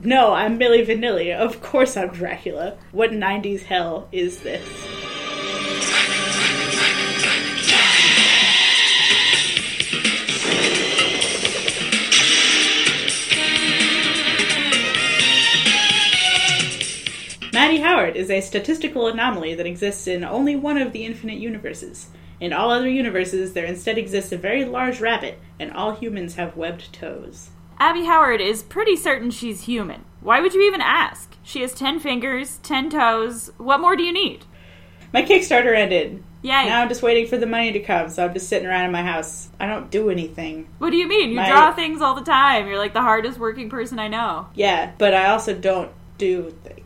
No, 0.00 0.32
I'm 0.32 0.58
Milli 0.58 0.84
Vanilli. 0.84 1.36
Of 1.36 1.62
course 1.62 1.96
I'm 1.96 2.08
Dracula. 2.08 2.76
What 2.92 3.10
90s 3.10 3.64
hell 3.64 4.08
is 4.10 4.40
this? 4.40 4.66
Maddie 17.52 17.80
Howard 17.80 18.16
is 18.16 18.30
a 18.30 18.40
statistical 18.40 19.06
anomaly 19.06 19.54
that 19.54 19.66
exists 19.66 20.08
in 20.08 20.24
only 20.24 20.56
one 20.56 20.78
of 20.78 20.92
the 20.92 21.04
infinite 21.04 21.38
universes. 21.38 22.08
In 22.40 22.52
all 22.52 22.70
other 22.70 22.88
universes, 22.88 23.52
there 23.52 23.66
instead 23.66 23.98
exists 23.98 24.32
a 24.32 24.38
very 24.38 24.64
large 24.64 25.00
rabbit, 25.00 25.38
and 25.60 25.70
all 25.70 25.94
humans 25.94 26.34
have 26.34 26.56
webbed 26.56 26.92
toes. 26.92 27.51
Abby 27.82 28.04
Howard 28.04 28.40
is 28.40 28.62
pretty 28.62 28.94
certain 28.94 29.32
she's 29.32 29.64
human. 29.64 30.04
Why 30.20 30.40
would 30.40 30.54
you 30.54 30.62
even 30.62 30.80
ask? 30.80 31.34
She 31.42 31.62
has 31.62 31.74
10 31.74 31.98
fingers, 31.98 32.58
10 32.58 32.90
toes. 32.90 33.50
What 33.58 33.80
more 33.80 33.96
do 33.96 34.04
you 34.04 34.12
need? 34.12 34.44
My 35.12 35.24
Kickstarter 35.24 35.76
ended. 35.76 36.22
Yay. 36.42 36.66
Now 36.68 36.80
I'm 36.82 36.88
just 36.88 37.02
waiting 37.02 37.26
for 37.26 37.38
the 37.38 37.46
money 37.46 37.72
to 37.72 37.80
come, 37.80 38.08
so 38.08 38.24
I'm 38.24 38.34
just 38.34 38.48
sitting 38.48 38.68
around 38.68 38.84
in 38.84 38.92
my 38.92 39.02
house. 39.02 39.48
I 39.58 39.66
don't 39.66 39.90
do 39.90 40.10
anything. 40.10 40.68
What 40.78 40.90
do 40.90 40.96
you 40.96 41.08
mean? 41.08 41.30
You 41.30 41.36
My- 41.36 41.48
draw 41.48 41.72
things 41.72 42.00
all 42.00 42.14
the 42.14 42.20
time. 42.22 42.68
You're 42.68 42.78
like 42.78 42.92
the 42.94 43.00
hardest 43.00 43.40
working 43.40 43.68
person 43.68 43.98
I 43.98 44.06
know. 44.06 44.46
Yeah, 44.54 44.92
but 44.98 45.12
I 45.12 45.30
also 45.30 45.52
don't 45.52 45.90
do 46.18 46.54
things. 46.62 46.81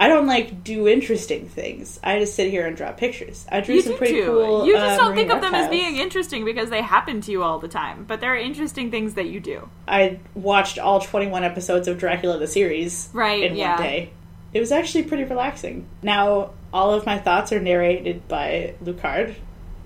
I 0.00 0.08
don't 0.08 0.26
like 0.26 0.64
do 0.64 0.88
interesting 0.88 1.46
things. 1.46 2.00
I 2.02 2.18
just 2.18 2.34
sit 2.34 2.50
here 2.50 2.66
and 2.66 2.74
draw 2.74 2.90
pictures. 2.92 3.44
I 3.52 3.60
drew 3.60 3.74
You 3.76 3.82
some 3.82 3.96
pretty 3.98 4.14
too. 4.14 4.24
cool. 4.24 4.66
you 4.66 4.72
just 4.72 4.98
uh, 4.98 5.04
don't 5.04 5.14
think 5.14 5.28
marine 5.28 5.36
of 5.36 5.42
them 5.42 5.54
as 5.54 5.68
being 5.68 5.96
interesting 5.98 6.44
because 6.46 6.70
they 6.70 6.80
happen 6.80 7.20
to 7.20 7.30
you 7.30 7.42
all 7.42 7.58
the 7.58 7.68
time. 7.68 8.06
But 8.08 8.20
there 8.22 8.32
are 8.32 8.36
interesting 8.38 8.90
things 8.90 9.12
that 9.14 9.26
you 9.26 9.40
do. 9.40 9.68
I 9.86 10.18
watched 10.34 10.78
all 10.78 11.00
21 11.00 11.44
episodes 11.44 11.86
of 11.86 11.98
Dracula 11.98 12.38
the 12.38 12.46
series 12.46 13.10
Right, 13.12 13.42
in 13.44 13.56
yeah. 13.56 13.74
one 13.74 13.82
day. 13.82 14.10
It 14.54 14.60
was 14.60 14.72
actually 14.72 15.04
pretty 15.04 15.24
relaxing. 15.24 15.86
Now 16.02 16.52
all 16.72 16.94
of 16.94 17.04
my 17.04 17.18
thoughts 17.18 17.52
are 17.52 17.60
narrated 17.60 18.26
by 18.26 18.74
Lucard, 18.82 19.34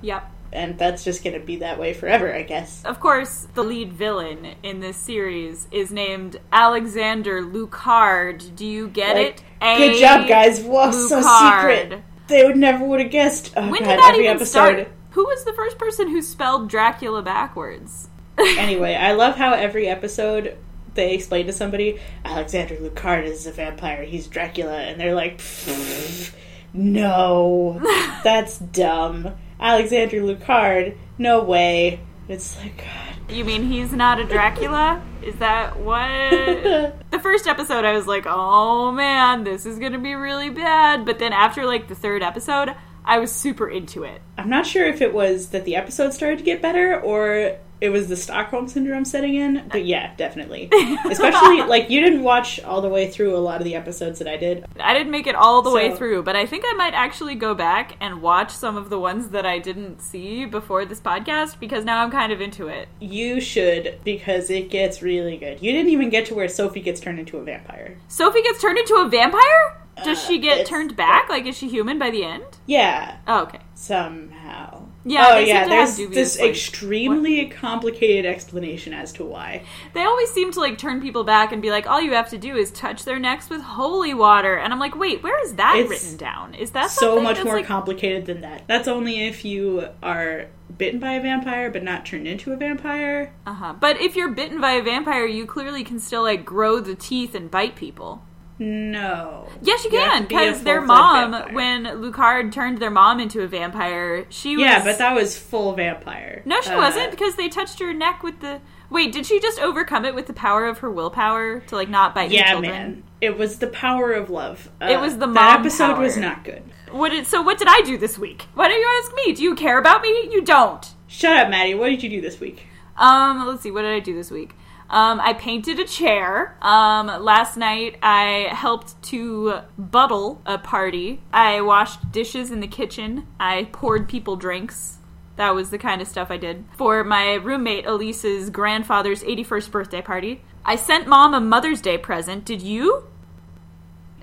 Yep. 0.01 0.31
And 0.55 0.79
that's 0.79 1.05
just 1.05 1.23
going 1.25 1.39
to 1.39 1.45
be 1.45 1.57
that 1.57 1.79
way 1.79 1.93
forever, 1.93 2.33
I 2.35 2.43
guess. 2.43 2.83
Of 2.85 3.01
course, 3.01 3.49
the 3.55 3.63
lead 3.63 3.93
villain 3.93 4.55
in 4.63 4.81
this 4.81 4.97
series 4.97 5.67
is 5.71 5.91
named 5.91 6.39
Alexander 6.53 7.43
Lucard. 7.43 8.55
Do 8.57 8.65
you 8.65 8.89
get 8.89 9.17
Like, 9.17 9.27
it? 9.27 9.43
A. 9.61 9.77
Good 9.79 10.01
job, 10.01 10.29
guys. 10.29 10.61
Whoa, 10.61 10.91
so 10.93 11.21
secret. 11.21 12.03
They 12.29 12.45
would 12.45 12.57
never 12.57 12.85
would 12.87 13.01
have 13.01 13.11
guessed. 13.11 13.53
Oh 13.57 13.63
When 13.71 13.83
god, 13.83 13.91
did 13.91 13.99
that 13.99 14.11
every 14.13 14.25
even 14.25 14.37
episode. 14.37 14.51
start? 14.51 14.89
Who 15.11 15.25
was 15.25 15.45
the 15.45 15.53
first 15.53 15.77
person 15.79 16.09
who 16.09 16.23
spelled 16.23 16.69
Dracula 16.69 17.23
backwards? 17.23 18.09
Anyway, 18.59 18.95
I 18.95 19.13
love 19.13 19.37
how 19.37 19.53
every 19.53 19.87
episode 19.87 20.57
they 20.95 21.15
explain 21.15 21.47
to 21.47 21.53
somebody 21.53 22.01
Alexander 22.25 22.75
Lucard 22.77 23.25
is 23.25 23.47
a 23.47 23.53
vampire. 23.53 24.03
He's 24.05 24.27
Dracula, 24.27 24.77
and 24.77 25.01
they're 25.01 25.15
like, 25.15 25.39
"Pfft, 25.39 26.33
"No, 26.73 27.81
that's 28.25 28.59
dumb." 28.59 29.35
Alexander 29.65 30.21
Lucard, 30.21 30.95
no 31.17 31.43
way. 31.43 31.99
It's 32.29 32.55
like 32.59 32.77
God. 32.77 33.33
You 33.35 33.47
mean 33.47 33.63
he's 33.63 33.93
not 33.93 34.21
a 34.21 34.25
Dracula? 34.25 35.03
Is 35.23 35.37
that 35.37 35.79
what? 35.79 36.07
the 37.11 37.19
first 37.19 37.47
episode, 37.47 37.83
I 37.87 37.95
was 37.95 38.07
like, 38.07 38.27
oh 38.27 38.93
man, 38.93 39.45
this 39.45 39.65
is 39.65 39.79
gonna 39.79 39.99
be 39.99 40.15
really 40.15 40.51
bad. 40.51 41.07
But 41.07 41.19
then 41.19 41.33
after 41.33 41.65
like 41.65 41.89
the 41.89 41.95
third 41.95 42.23
episode, 42.23 42.75
I 43.07 43.19
was 43.19 43.33
super 43.33 43.67
into 43.67 44.05
it. 44.05 44.21
I'm 44.37 44.51
not 44.51 44.67
sure 44.67 44.85
if 44.85 45.01
it 45.01 45.15
was 45.15 45.49
that 45.49 45.65
the 45.65 45.77
episode 45.77 46.13
started 46.13 46.41
to 46.41 46.45
get 46.45 46.61
better 46.61 47.01
or 47.01 47.57
it 47.85 47.91
was 47.91 48.09
the 48.09 48.17
Stockholm 48.17 48.67
syndrome 48.67 49.05
setting 49.05 49.35
in, 49.35 49.69
but 49.71 49.85
yeah, 49.85 50.15
definitely. 50.17 50.69
Especially 51.05 51.63
like 51.63 51.91
you 51.91 52.01
didn't 52.01 52.23
watch 52.23 52.59
all 52.63 52.81
the 52.81 52.89
way 52.89 53.11
through 53.11 53.37
a 53.37 53.39
lot 53.39 53.61
of 53.61 53.65
the 53.65 53.75
episodes 53.75 54.19
that 54.21 54.29
I 54.29 54.37
did. 54.37 54.65
I 54.81 54.95
didn't 54.95 55.11
make 55.11 55.27
it 55.27 55.35
all 55.35 55.61
the 55.63 55.71
way 55.71 55.95
through, 55.95 56.23
but 56.23 56.35
I 56.35 56.47
think 56.47 56.65
I 56.67 56.73
might 56.73 56.95
actually 56.95 57.35
go 57.35 57.55
back 57.55 57.97
and 58.01 58.23
watch 58.23 58.51
some 58.51 58.77
of 58.77 58.89
the 58.91 58.99
ones 58.99 59.29
that 59.29 59.45
I 59.45 59.59
didn't 59.59 60.01
see 60.01 60.45
before 60.47 60.85
this 60.87 61.01
podcast 61.01 61.61
because 61.61 61.85
now 61.85 62.03
I'm 62.03 62.11
kind 62.11 62.33
of 62.33 62.41
into 62.41 62.69
it. 62.69 62.89
You 63.01 63.41
should 63.41 63.99
because 64.05 64.49
it 64.51 64.71
gets 64.71 65.03
really 65.03 65.37
good. 65.37 65.63
You 65.63 65.73
didn't 65.73 65.91
even 65.91 66.09
get 66.11 66.27
to 66.27 66.35
where 66.35 66.49
Sophie 66.49 66.81
gets 66.81 67.01
turned 67.01 67.19
into 67.19 67.37
a 67.37 67.43
vampire. 67.45 67.99
Sophie 68.09 68.43
gets 68.43 68.61
turned 68.63 68.79
into 68.79 68.95
a 68.95 69.09
vampire? 69.09 69.77
Does 70.05 70.19
Uh, 70.25 70.27
she 70.29 70.39
get 70.39 70.67
turned 70.67 70.97
back? 70.97 71.29
Like, 71.29 71.47
is 71.47 71.57
she 71.57 71.69
human 71.69 71.99
by 71.99 72.11
the 72.11 72.25
end? 72.25 72.45
Yeah, 72.67 73.19
Oh, 73.29 73.43
okay. 73.43 73.61
somehow. 73.75 74.84
Yeah, 75.07 75.27
oh 75.33 75.39
yeah. 75.39 75.69
There's 75.69 75.97
this 75.97 76.39
like, 76.39 76.51
extremely 76.51 77.47
complicated 77.47 78.25
explanation 78.25 78.95
as 78.95 79.13
to 79.15 79.25
why. 79.25 79.63
They 79.93 80.03
always 80.03 80.31
seem 80.31 80.51
to 80.53 80.61
like 80.61 80.79
turn 80.79 81.03
people 81.03 81.25
back 81.25 81.53
and 81.53 81.61
be 81.61 81.71
like, 81.71 81.87
all 81.87 82.01
you 82.01 82.13
have 82.13 82.31
to 82.31 82.39
do 82.39 82.57
is 82.57 82.71
touch 82.71 83.05
their 83.05 83.19
necks 83.19 83.51
with 83.51 83.61
holy 83.61 84.15
water. 84.15 84.57
And 84.57 84.73
I'm 84.73 84.81
like, 84.81 84.97
wait, 84.97 85.23
where 85.23 85.43
is 85.45 85.55
that 85.57 85.77
It's 85.77 85.91
written 85.91 86.17
down? 86.17 86.55
Is 86.55 86.71
that 86.71 86.91
so 86.91 87.21
much 87.21 87.45
more 87.45 87.57
like, 87.57 87.67
complicated 87.67 88.25
than 88.27 88.41
that. 88.41 88.63
That's 88.67 88.89
only 88.89 89.27
if 89.27 89.45
you 89.45 89.89
are 90.03 90.47
bitten 90.79 90.99
by 90.99 91.13
a 91.13 91.23
vampire 91.23 91.71
but 91.71 91.83
not 91.83 92.07
turned 92.07 92.27
into 92.27 92.53
a 92.53 92.57
vampire. 92.57 93.35
Uh-huh. 93.47 93.75
But 93.79 94.01
if 94.01 94.17
you're 94.17 94.31
bitten 94.31 94.61
by 94.61 94.73
a 94.73 94.83
vampire, 94.83 95.27
you 95.27 95.45
clearly 95.45 95.85
can 95.85 96.01
still 96.01 96.23
like 96.23 96.45
grow 96.45 96.81
the 96.81 96.95
teeth 96.95 97.35
and 97.35 97.51
bite 97.51 97.77
people. 97.77 98.23
No. 98.65 99.49
Yes, 99.61 99.85
you 99.85 99.91
can 99.91 100.23
because 100.25 100.63
their 100.63 100.81
mom, 100.81 101.53
when 101.55 101.85
Lucard 101.85 102.51
turned 102.53 102.79
their 102.79 102.91
mom 102.91 103.21
into 103.21 103.43
a 103.43 103.47
vampire, 103.47 104.25
she 104.31 104.57
was 104.57 104.65
Yeah, 104.65 104.83
but 104.83 104.99
that 104.99 105.15
was 105.15 105.39
full 105.39 105.75
vampire. 105.75 106.43
no, 106.45 106.61
she 106.63 106.71
Uh, 106.71 106.79
wasn't 106.79 107.11
because 107.11 107.35
they 107.37 107.49
touched 107.49 107.79
her 107.81 107.93
neck 107.93 108.23
with 108.23 108.41
the. 108.41 108.61
Wait, 108.91 109.13
did 109.13 109.27
she 109.27 109.41
just 109.41 109.59
overcome 109.61 110.05
it 110.05 110.15
with 110.15 110.27
the 110.27 110.33
power 110.33 110.67
of 110.67 110.79
her 110.79 110.91
willpower 110.91 111.61
to 111.61 111.75
like 111.75 111.89
not 111.89 112.15
bite 112.15 112.31
Yeah, 112.31 112.53
children? 112.53 112.73
man. 112.73 113.03
It 113.21 113.37
was 113.39 113.59
the 113.59 113.67
power 113.67 114.13
of 114.13 114.31
love. 114.31 114.71
Uh, 114.81 114.87
It 114.87 115.01
was 115.01 115.19
the 115.19 115.27
mom. 115.27 115.35
That 115.35 115.61
episode 115.61 115.99
was 115.99 116.17
not 116.17 116.45
good. 116.45 116.63
What 116.91 117.11
did 117.11 117.27
so? 117.27 117.43
What 117.43 117.59
did 117.59 117.69
I 117.69 117.81
do 117.83 117.99
this 117.99 118.19
week? 118.19 118.47
Why 118.55 118.69
don't 118.69 118.79
you 118.79 119.01
ask 119.03 119.13
me? 119.15 119.33
Do 119.35 119.43
you 119.43 119.55
care 119.55 119.79
about 119.79 120.03
me? 120.03 120.09
You 120.33 120.43
don't. 120.43 120.87
Shut 121.07 121.37
up, 121.37 121.49
Maddie. 121.51 121.75
What 121.75 121.89
did 121.91 122.03
you 122.03 122.09
do 122.11 122.21
this 122.21 122.41
week? 122.41 122.67
Um, 122.97 123.47
let's 123.47 123.63
see. 123.63 123.71
What 123.71 123.83
did 123.83 123.93
I 123.93 124.01
do 124.01 124.15
this 124.15 124.31
week? 124.31 124.55
Um, 124.95 125.21
I 125.21 125.33
painted 125.33 125.81
a 125.81 125.85
chair. 125.85 126.57
Um, 126.63 127.09
last 127.09 127.57
night 127.57 127.97
I 128.01 128.47
helped 128.53 129.03
to 129.11 129.63
buttle 129.77 130.41
a 130.47 130.57
party. 130.57 131.21
I 131.33 131.63
washed 131.63 132.13
dishes 132.13 132.53
in 132.53 132.61
the 132.61 132.69
kitchen. 132.69 133.27
I 133.41 133.65
poured 133.73 134.09
people 134.09 134.37
drinks. 134.37 134.99
That 135.35 135.53
was 135.53 135.71
the 135.71 135.79
kind 135.79 136.01
of 136.01 136.07
stuff 136.07 136.31
I 136.31 136.37
did 136.37 136.65
for 136.77 137.03
my 137.03 137.35
roommate 137.35 137.87
Elise's 137.87 138.51
grandfather's 138.51 139.25
81st 139.25 139.73
birthday 139.73 140.01
party. 140.01 140.43
I 140.65 140.77
sent 140.77 141.09
mom 141.09 141.35
a 141.35 141.41
Mother's 141.41 141.81
Day 141.81 141.99
present. 141.99 142.45
Did 142.45 142.63
you? 142.63 143.03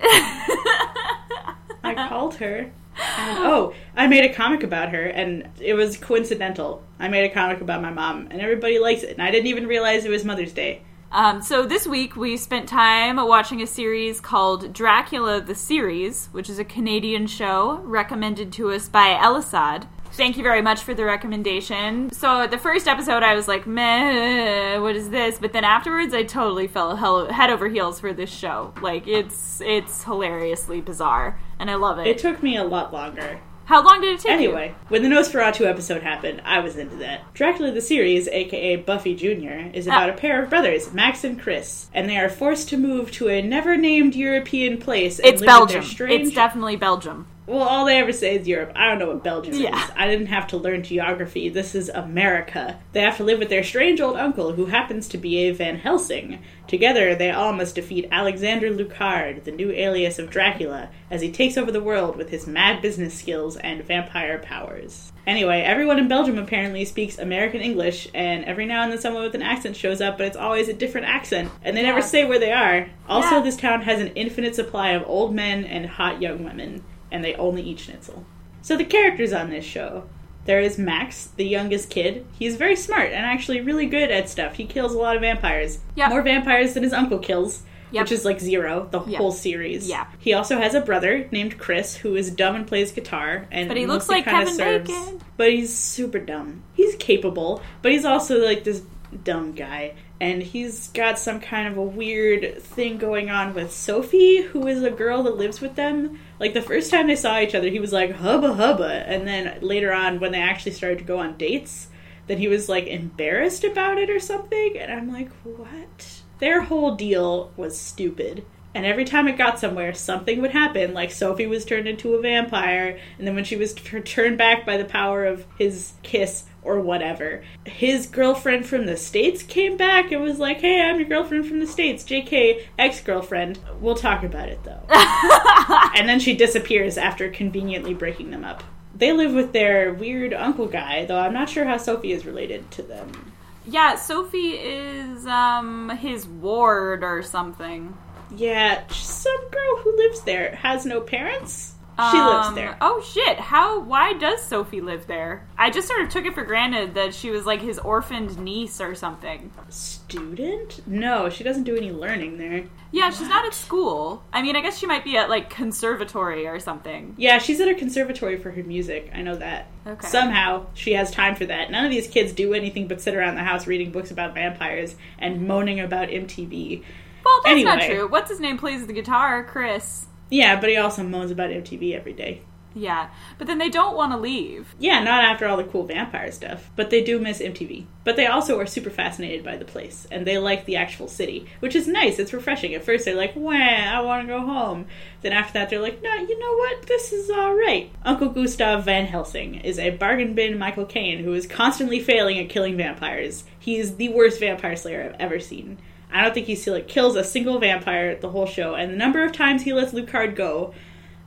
I 0.00 2.06
called 2.08 2.36
her. 2.36 2.72
And, 2.96 3.38
oh, 3.44 3.74
I 3.96 4.06
made 4.06 4.30
a 4.30 4.34
comic 4.34 4.62
about 4.62 4.90
her, 4.90 5.04
and 5.04 5.48
it 5.60 5.74
was 5.74 5.96
coincidental. 5.96 6.82
I 6.98 7.08
made 7.08 7.30
a 7.30 7.34
comic 7.34 7.60
about 7.60 7.82
my 7.82 7.90
mom, 7.90 8.28
and 8.30 8.40
everybody 8.40 8.78
likes 8.78 9.02
it. 9.02 9.10
And 9.10 9.22
I 9.22 9.30
didn't 9.30 9.46
even 9.48 9.66
realize 9.66 10.04
it 10.04 10.10
was 10.10 10.24
Mother's 10.24 10.52
Day. 10.52 10.82
Um, 11.12 11.42
so 11.42 11.66
this 11.66 11.86
week 11.86 12.16
we 12.16 12.38
spent 12.38 12.68
time 12.68 13.16
watching 13.16 13.60
a 13.60 13.66
series 13.66 14.18
called 14.18 14.72
Dracula 14.72 15.42
the 15.42 15.54
Series, 15.54 16.28
which 16.32 16.48
is 16.48 16.58
a 16.58 16.64
Canadian 16.64 17.26
show 17.26 17.80
recommended 17.84 18.50
to 18.54 18.70
us 18.70 18.88
by 18.88 19.18
Elisad. 19.20 19.86
Thank 20.12 20.36
you 20.36 20.42
very 20.42 20.60
much 20.60 20.82
for 20.82 20.92
the 20.94 21.04
recommendation. 21.06 22.10
So 22.12 22.46
the 22.46 22.58
first 22.58 22.86
episode 22.86 23.22
I 23.22 23.34
was 23.34 23.48
like, 23.48 23.66
meh, 23.66 24.78
what 24.78 24.94
is 24.94 25.08
this? 25.08 25.38
But 25.38 25.52
then 25.54 25.64
afterwards 25.64 26.12
I 26.12 26.22
totally 26.22 26.66
fell 26.66 26.96
hell- 26.96 27.32
head 27.32 27.50
over 27.50 27.68
heels 27.68 28.00
for 28.00 28.12
this 28.12 28.30
show. 28.30 28.74
Like 28.82 29.06
it's 29.06 29.60
it's 29.62 30.04
hilariously 30.04 30.80
bizarre, 30.82 31.38
and 31.62 31.70
I 31.70 31.76
love 31.76 31.98
it. 32.00 32.06
It 32.08 32.18
took 32.18 32.42
me 32.42 32.56
a 32.56 32.64
lot 32.64 32.92
longer. 32.92 33.38
How 33.66 33.82
long 33.84 34.00
did 34.00 34.14
it 34.14 34.20
take? 34.20 34.40
you? 34.40 34.48
Anyway, 34.48 34.74
when 34.88 35.02
the 35.04 35.08
Nosferatu 35.08 35.64
episode 35.64 36.02
happened, 36.02 36.42
I 36.44 36.58
was 36.58 36.76
into 36.76 36.96
that. 36.96 37.32
Dracula 37.32 37.70
the 37.70 37.80
series, 37.80 38.26
aka 38.26 38.74
Buffy 38.76 39.14
Jr., 39.14 39.70
is 39.72 39.86
about 39.86 40.10
Ah. 40.10 40.12
a 40.12 40.16
pair 40.16 40.42
of 40.42 40.50
brothers, 40.50 40.92
Max 40.92 41.22
and 41.22 41.40
Chris, 41.40 41.86
and 41.94 42.08
they 42.10 42.16
are 42.18 42.28
forced 42.28 42.68
to 42.70 42.76
move 42.76 43.12
to 43.12 43.28
a 43.28 43.40
never 43.40 43.76
named 43.76 44.16
European 44.16 44.78
place 44.78 45.20
and 45.20 45.28
it's 45.28 45.40
live 45.40 45.60
with 45.60 45.68
their 45.70 45.76
Belgium. 45.78 45.84
strange 45.90 46.26
It's 46.26 46.34
definitely 46.34 46.74
Belgium. 46.76 47.26
Well, 47.44 47.62
all 47.62 47.84
they 47.86 47.98
ever 47.98 48.12
say 48.12 48.36
is 48.36 48.46
Europe. 48.46 48.70
I 48.76 48.86
don't 48.88 49.00
know 49.00 49.08
what 49.08 49.24
Belgium 49.24 49.54
Yeah. 49.54 49.76
is. 49.76 49.90
I 49.96 50.06
didn't 50.06 50.26
have 50.26 50.46
to 50.48 50.56
learn 50.56 50.84
geography. 50.84 51.48
This 51.48 51.74
is 51.74 51.88
America. 51.88 52.78
They 52.92 53.00
have 53.00 53.16
to 53.16 53.24
live 53.24 53.40
with 53.40 53.48
their 53.48 53.64
strange 53.64 54.00
old 54.00 54.16
uncle, 54.16 54.52
who 54.52 54.66
happens 54.66 55.08
to 55.08 55.18
be 55.18 55.38
a 55.38 55.50
Van 55.52 55.76
Helsing. 55.78 56.38
Together, 56.68 57.16
they 57.16 57.32
all 57.32 57.52
must 57.52 57.74
defeat 57.74 58.06
Alexander 58.12 58.70
Lucard, 58.70 59.42
the 59.42 59.50
new 59.50 59.72
alias 59.72 60.20
of 60.20 60.30
Dracula, 60.30 60.90
as 61.10 61.20
he 61.20 61.32
takes 61.32 61.58
over 61.58 61.72
the 61.72 61.82
world 61.82 62.16
with 62.16 62.30
his 62.30 62.46
mad 62.46 62.80
business 62.80 63.12
skills 63.12 63.56
and 63.56 63.82
vampire 63.84 64.38
powers. 64.38 65.12
Anyway, 65.26 65.62
everyone 65.62 65.98
in 65.98 66.06
Belgium 66.06 66.38
apparently 66.38 66.84
speaks 66.84 67.18
American 67.18 67.60
English, 67.60 68.06
and 68.14 68.44
every 68.44 68.66
now 68.66 68.82
and 68.82 68.92
then 68.92 69.00
someone 69.00 69.22
with 69.24 69.34
an 69.34 69.42
accent 69.42 69.74
shows 69.74 70.00
up, 70.00 70.16
but 70.16 70.26
it's 70.28 70.36
always 70.36 70.68
a 70.68 70.72
different 70.72 71.08
accent, 71.08 71.50
and 71.64 71.76
they 71.76 71.82
never 71.82 72.02
say 72.02 72.24
where 72.24 72.38
they 72.38 72.52
are. 72.52 72.86
Also, 73.08 73.36
Yeah. 73.36 73.42
this 73.42 73.56
town 73.56 73.82
has 73.82 74.00
an 74.00 74.12
infinite 74.14 74.54
supply 74.54 74.90
of 74.90 75.02
old 75.06 75.34
men 75.34 75.64
and 75.64 75.86
hot 75.86 76.22
young 76.22 76.44
women 76.44 76.82
and 77.12 77.22
they 77.24 77.34
only 77.36 77.62
eat 77.62 77.78
schnitzel. 77.78 78.24
So 78.62 78.76
the 78.76 78.84
characters 78.84 79.32
on 79.32 79.50
this 79.50 79.64
show. 79.64 80.04
There 80.44 80.60
is 80.60 80.76
Max, 80.76 81.26
the 81.36 81.44
youngest 81.46 81.88
kid. 81.88 82.26
He's 82.36 82.56
very 82.56 82.74
smart 82.74 83.12
and 83.12 83.24
actually 83.24 83.60
really 83.60 83.86
good 83.86 84.10
at 84.10 84.28
stuff. 84.28 84.54
He 84.54 84.64
kills 84.64 84.92
a 84.92 84.98
lot 84.98 85.14
of 85.14 85.22
vampires. 85.22 85.78
Yeah. 85.94 86.08
More 86.08 86.22
vampires 86.22 86.74
than 86.74 86.82
his 86.82 86.92
uncle 86.92 87.20
kills. 87.20 87.62
Yep. 87.92 88.04
which 88.04 88.12
is 88.12 88.24
like 88.24 88.40
zero 88.40 88.88
the 88.90 89.02
Yeah. 89.04 89.18
whole 89.18 89.32
series. 89.32 89.86
Yeah. 89.86 90.06
He 90.18 90.32
also 90.32 90.56
has 90.56 90.74
a 90.74 90.80
brother 90.80 91.28
named 91.30 91.58
Chris 91.58 91.94
who 91.94 92.16
is 92.16 92.30
dumb 92.30 92.56
and 92.56 92.66
plays 92.66 92.90
guitar, 92.90 93.46
and 93.52 93.68
But 93.68 93.76
he 93.76 93.84
looks 93.84 94.08
like 94.08 94.24
Kevin 94.24 94.54
serves- 94.54 94.88
Bacon. 94.90 95.20
But 95.36 95.52
he's 95.52 95.76
super 95.76 96.18
dumb. 96.18 96.62
He's 96.72 96.94
capable, 96.96 97.60
but 97.82 97.92
he's 97.92 98.06
also 98.06 98.38
like 98.42 98.64
this 98.64 98.80
dumb 99.24 99.52
guy. 99.52 99.92
And 100.22 100.40
he's 100.40 100.86
got 100.90 101.18
some 101.18 101.40
kind 101.40 101.66
of 101.66 101.76
a 101.76 101.82
weird 101.82 102.62
thing 102.62 102.96
going 102.96 103.28
on 103.28 103.54
with 103.54 103.72
Sophie, 103.72 104.42
who 104.42 104.68
is 104.68 104.84
a 104.84 104.90
girl 104.92 105.24
that 105.24 105.36
lives 105.36 105.60
with 105.60 105.74
them. 105.74 106.20
Like 106.38 106.54
the 106.54 106.62
first 106.62 106.92
time 106.92 107.08
they 107.08 107.16
saw 107.16 107.40
each 107.40 107.56
other, 107.56 107.68
he 107.68 107.80
was 107.80 107.92
like 107.92 108.12
hubba 108.12 108.54
hubba, 108.54 109.02
and 109.08 109.26
then 109.26 109.58
later 109.62 109.92
on, 109.92 110.20
when 110.20 110.30
they 110.30 110.40
actually 110.40 110.72
started 110.72 110.98
to 110.98 111.04
go 111.04 111.18
on 111.18 111.36
dates, 111.36 111.88
then 112.28 112.38
he 112.38 112.46
was 112.46 112.68
like 112.68 112.86
embarrassed 112.86 113.64
about 113.64 113.98
it 113.98 114.10
or 114.10 114.20
something. 114.20 114.78
And 114.78 114.92
I'm 114.92 115.12
like, 115.12 115.32
what? 115.42 116.22
Their 116.38 116.60
whole 116.60 116.94
deal 116.94 117.50
was 117.56 117.76
stupid. 117.76 118.44
And 118.74 118.86
every 118.86 119.04
time 119.04 119.28
it 119.28 119.36
got 119.36 119.58
somewhere, 119.58 119.92
something 119.92 120.40
would 120.40 120.52
happen. 120.52 120.94
Like 120.94 121.10
Sophie 121.10 121.46
was 121.46 121.64
turned 121.64 121.86
into 121.86 122.14
a 122.14 122.22
vampire, 122.22 122.98
and 123.18 123.26
then 123.26 123.34
when 123.34 123.44
she 123.44 123.56
was 123.56 123.74
t- 123.74 124.00
turned 124.00 124.38
back 124.38 124.64
by 124.64 124.76
the 124.76 124.84
power 124.84 125.24
of 125.24 125.44
his 125.58 125.92
kiss 126.02 126.44
or 126.62 126.80
whatever, 126.80 127.42
his 127.66 128.06
girlfriend 128.06 128.64
from 128.66 128.86
the 128.86 128.96
States 128.96 129.42
came 129.42 129.76
back 129.76 130.12
and 130.12 130.22
was 130.22 130.38
like, 130.38 130.60
Hey, 130.60 130.80
I'm 130.80 130.98
your 130.98 131.08
girlfriend 131.08 131.46
from 131.46 131.60
the 131.60 131.66
States, 131.66 132.04
JK, 132.04 132.64
ex 132.78 133.00
girlfriend. 133.00 133.58
We'll 133.80 133.96
talk 133.96 134.22
about 134.22 134.48
it 134.48 134.62
though. 134.64 134.80
and 135.96 136.08
then 136.08 136.20
she 136.20 136.34
disappears 136.36 136.96
after 136.96 137.28
conveniently 137.28 137.94
breaking 137.94 138.30
them 138.30 138.44
up. 138.44 138.62
They 138.94 139.12
live 139.12 139.32
with 139.32 139.52
their 139.52 139.92
weird 139.92 140.32
uncle 140.32 140.66
guy, 140.66 141.04
though 141.04 141.18
I'm 141.18 141.32
not 141.32 141.48
sure 141.48 141.64
how 141.64 141.78
Sophie 141.78 142.12
is 142.12 142.24
related 142.24 142.70
to 142.72 142.82
them. 142.82 143.32
Yeah, 143.66 143.96
Sophie 143.96 144.56
is 144.56 145.26
um 145.26 145.90
his 146.00 146.26
ward 146.26 147.02
or 147.04 147.22
something. 147.22 147.96
Yeah, 148.36 148.86
some 148.88 149.48
girl 149.50 149.76
who 149.82 149.96
lives 149.96 150.22
there 150.22 150.54
has 150.56 150.84
no 150.86 151.00
parents. 151.00 151.74
She 152.10 152.18
lives 152.18 152.48
Um, 152.48 152.54
there. 152.54 152.76
Oh 152.80 153.02
shit! 153.06 153.38
How? 153.38 153.78
Why 153.80 154.14
does 154.14 154.42
Sophie 154.42 154.80
live 154.80 155.06
there? 155.06 155.46
I 155.58 155.68
just 155.68 155.86
sort 155.86 156.00
of 156.00 156.08
took 156.08 156.24
it 156.24 156.32
for 156.34 156.42
granted 156.42 156.94
that 156.94 157.12
she 157.14 157.30
was 157.30 157.44
like 157.44 157.60
his 157.60 157.78
orphaned 157.78 158.38
niece 158.38 158.80
or 158.80 158.94
something. 158.94 159.52
Student? 159.68 160.80
No, 160.86 161.28
she 161.28 161.44
doesn't 161.44 161.64
do 161.64 161.76
any 161.76 161.92
learning 161.92 162.38
there. 162.38 162.64
Yeah, 162.92 163.10
she's 163.10 163.28
not 163.28 163.44
at 163.44 163.52
school. 163.54 164.22
I 164.32 164.40
mean, 164.40 164.56
I 164.56 164.62
guess 164.62 164.78
she 164.78 164.86
might 164.86 165.04
be 165.04 165.18
at 165.18 165.28
like 165.28 165.50
conservatory 165.50 166.46
or 166.46 166.58
something. 166.60 167.14
Yeah, 167.18 167.36
she's 167.38 167.60
at 167.60 167.68
a 167.68 167.74
conservatory 167.74 168.38
for 168.38 168.50
her 168.50 168.62
music. 168.62 169.10
I 169.14 169.20
know 169.20 169.36
that. 169.36 169.66
Okay. 169.86 170.06
Somehow 170.06 170.66
she 170.72 170.94
has 170.94 171.10
time 171.10 171.34
for 171.34 171.44
that. 171.44 171.70
None 171.70 171.84
of 171.84 171.90
these 171.90 172.08
kids 172.08 172.32
do 172.32 172.54
anything 172.54 172.88
but 172.88 173.02
sit 173.02 173.14
around 173.14 173.34
the 173.34 173.44
house 173.44 173.66
reading 173.66 173.90
books 173.92 174.10
about 174.10 174.34
vampires 174.34 174.96
and 175.18 175.46
moaning 175.46 175.78
about 175.78 176.08
MTV. 176.08 176.82
Well, 177.24 177.40
that's 177.44 177.64
not 177.64 177.82
true. 177.82 178.08
What's 178.08 178.30
his 178.30 178.40
name 178.40 178.58
plays 178.58 178.86
the 178.86 178.92
guitar? 178.92 179.44
Chris. 179.44 180.06
Yeah, 180.30 180.60
but 180.60 180.70
he 180.70 180.76
also 180.76 181.02
moans 181.02 181.30
about 181.30 181.50
MTV 181.50 181.94
every 181.94 182.12
day. 182.14 182.42
Yeah, 182.74 183.10
but 183.38 183.46
then 183.46 183.58
they 183.58 183.68
don't 183.68 183.96
want 183.96 184.12
to 184.12 184.18
leave. 184.18 184.74
Yeah, 184.78 185.02
not 185.02 185.24
after 185.24 185.46
all 185.46 185.56
the 185.56 185.64
cool 185.64 185.84
vampire 185.84 186.32
stuff, 186.32 186.70
but 186.74 186.90
they 186.90 187.02
do 187.02 187.18
miss 187.18 187.40
MTV. 187.40 187.84
But 188.04 188.16
they 188.16 188.26
also 188.26 188.58
are 188.58 188.66
super 188.66 188.90
fascinated 188.90 189.44
by 189.44 189.56
the 189.56 189.64
place, 189.64 190.06
and 190.10 190.26
they 190.26 190.38
like 190.38 190.64
the 190.64 190.76
actual 190.76 191.08
city, 191.08 191.46
which 191.60 191.76
is 191.76 191.86
nice. 191.86 192.18
It's 192.18 192.32
refreshing. 192.32 192.74
At 192.74 192.84
first, 192.84 193.04
they're 193.04 193.14
like, 193.14 193.36
"Wah, 193.36 193.52
I 193.52 194.00
want 194.00 194.22
to 194.22 194.32
go 194.32 194.40
home." 194.40 194.86
Then 195.20 195.32
after 195.32 195.52
that, 195.54 195.68
they're 195.68 195.80
like, 195.80 196.02
"No, 196.02 196.14
you 196.14 196.38
know 196.38 196.54
what? 196.54 196.86
This 196.86 197.12
is 197.12 197.30
all 197.30 197.54
right." 197.54 197.90
Uncle 198.04 198.30
Gustav 198.30 198.84
Van 198.84 199.06
Helsing 199.06 199.56
is 199.56 199.78
a 199.78 199.90
bargain 199.90 200.34
bin 200.34 200.58
Michael 200.58 200.86
Caine 200.86 201.22
who 201.22 201.34
is 201.34 201.46
constantly 201.46 202.00
failing 202.00 202.38
at 202.38 202.48
killing 202.48 202.76
vampires. 202.76 203.44
He 203.58 203.76
is 203.76 203.96
the 203.96 204.08
worst 204.08 204.40
vampire 204.40 204.76
slayer 204.76 205.04
I've 205.04 205.20
ever 205.20 205.38
seen. 205.40 205.78
I 206.12 206.22
don't 206.22 206.34
think 206.34 206.46
he 206.46 206.70
like 206.70 206.88
kills 206.88 207.16
a 207.16 207.24
single 207.24 207.58
vampire 207.58 208.14
the 208.16 208.30
whole 208.30 208.46
show, 208.46 208.74
and 208.74 208.92
the 208.92 208.96
number 208.96 209.24
of 209.24 209.32
times 209.32 209.62
he 209.62 209.72
lets 209.72 209.92
Lucard 209.92 210.36
go, 210.36 210.74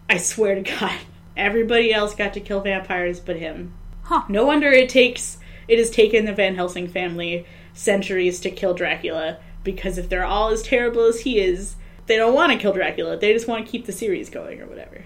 I 0.10 0.18
swear 0.18 0.56
to 0.56 0.62
God, 0.80 0.98
everybody 1.36 1.94
else 1.94 2.16
got 2.16 2.34
to 2.34 2.40
kill 2.40 2.62
vampires 2.62 3.20
but 3.20 3.38
him. 3.38 3.74
Huh. 4.04 4.24
No 4.30 4.46
wonder 4.46 4.70
it 4.70 4.90
takes 4.90 5.38
it 5.68 5.80
has 5.80 5.90
taken 5.90 6.26
the 6.26 6.34
Van 6.34 6.56
Helsing 6.56 6.88
family 6.88 7.46
centuries 7.74 8.40
to 8.42 8.52
kill 8.52 8.74
Dracula 8.74 9.40
because 9.64 9.98
if 9.98 10.10
they're 10.10 10.26
all 10.26 10.50
as 10.50 10.62
terrible 10.62 11.06
as 11.06 11.22
he 11.22 11.40
is, 11.40 11.76
they 12.06 12.18
don't 12.18 12.36
want 12.36 12.52
to 12.52 12.58
kill 12.58 12.74
Dracula. 12.74 13.18
They 13.18 13.34
just 13.34 13.48
want 13.48 13.66
to 13.66 13.72
keep 13.72 13.86
the 13.86 13.92
series 13.92 14.30
going 14.30 14.62
or 14.62 14.68
whatever. 14.68 15.04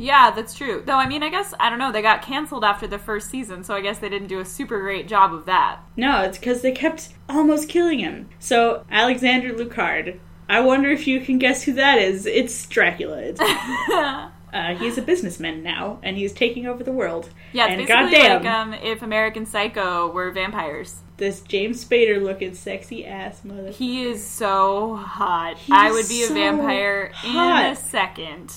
Yeah, 0.00 0.30
that's 0.30 0.54
true. 0.54 0.82
Though, 0.84 0.96
I 0.96 1.06
mean, 1.06 1.22
I 1.22 1.28
guess, 1.28 1.52
I 1.60 1.68
don't 1.68 1.78
know, 1.78 1.92
they 1.92 2.00
got 2.00 2.22
canceled 2.22 2.64
after 2.64 2.86
the 2.86 2.98
first 2.98 3.28
season, 3.28 3.62
so 3.62 3.74
I 3.74 3.82
guess 3.82 3.98
they 3.98 4.08
didn't 4.08 4.28
do 4.28 4.40
a 4.40 4.46
super 4.46 4.80
great 4.80 5.06
job 5.06 5.34
of 5.34 5.44
that. 5.44 5.80
No, 5.94 6.22
it's 6.22 6.38
because 6.38 6.62
they 6.62 6.72
kept 6.72 7.10
almost 7.28 7.68
killing 7.68 7.98
him. 7.98 8.30
So 8.38 8.86
Alexander 8.90 9.52
Lucard. 9.52 10.18
I 10.48 10.60
wonder 10.60 10.88
if 10.88 11.06
you 11.06 11.20
can 11.20 11.38
guess 11.38 11.62
who 11.64 11.74
that 11.74 11.98
is. 11.98 12.24
It's 12.24 12.66
Dracula. 12.66 13.18
It's, 13.20 13.40
uh, 14.52 14.74
he's 14.76 14.96
a 14.96 15.02
businessman 15.02 15.62
now, 15.62 16.00
and 16.02 16.16
he's 16.16 16.32
taking 16.32 16.66
over 16.66 16.82
the 16.82 16.92
world. 16.92 17.28
Yeah, 17.52 17.66
it's 17.66 17.72
and 17.72 17.86
basically 17.86 18.22
goddamn, 18.22 18.42
like 18.42 18.82
um, 18.82 18.90
if 18.90 19.02
American 19.02 19.44
Psycho 19.44 20.10
were 20.10 20.30
vampires. 20.30 21.02
this 21.18 21.42
James 21.42 21.84
Spader 21.84 22.22
looking 22.22 22.54
sexy 22.54 23.04
ass 23.04 23.44
mother. 23.44 23.70
He 23.70 24.04
is 24.04 24.26
so 24.26 24.96
hot. 24.96 25.58
He's 25.58 25.76
I 25.76 25.90
would 25.90 26.08
be 26.08 26.22
a 26.22 26.26
so 26.26 26.34
vampire 26.34 27.12
in 27.22 27.36
a 27.36 27.76
second. 27.76 28.50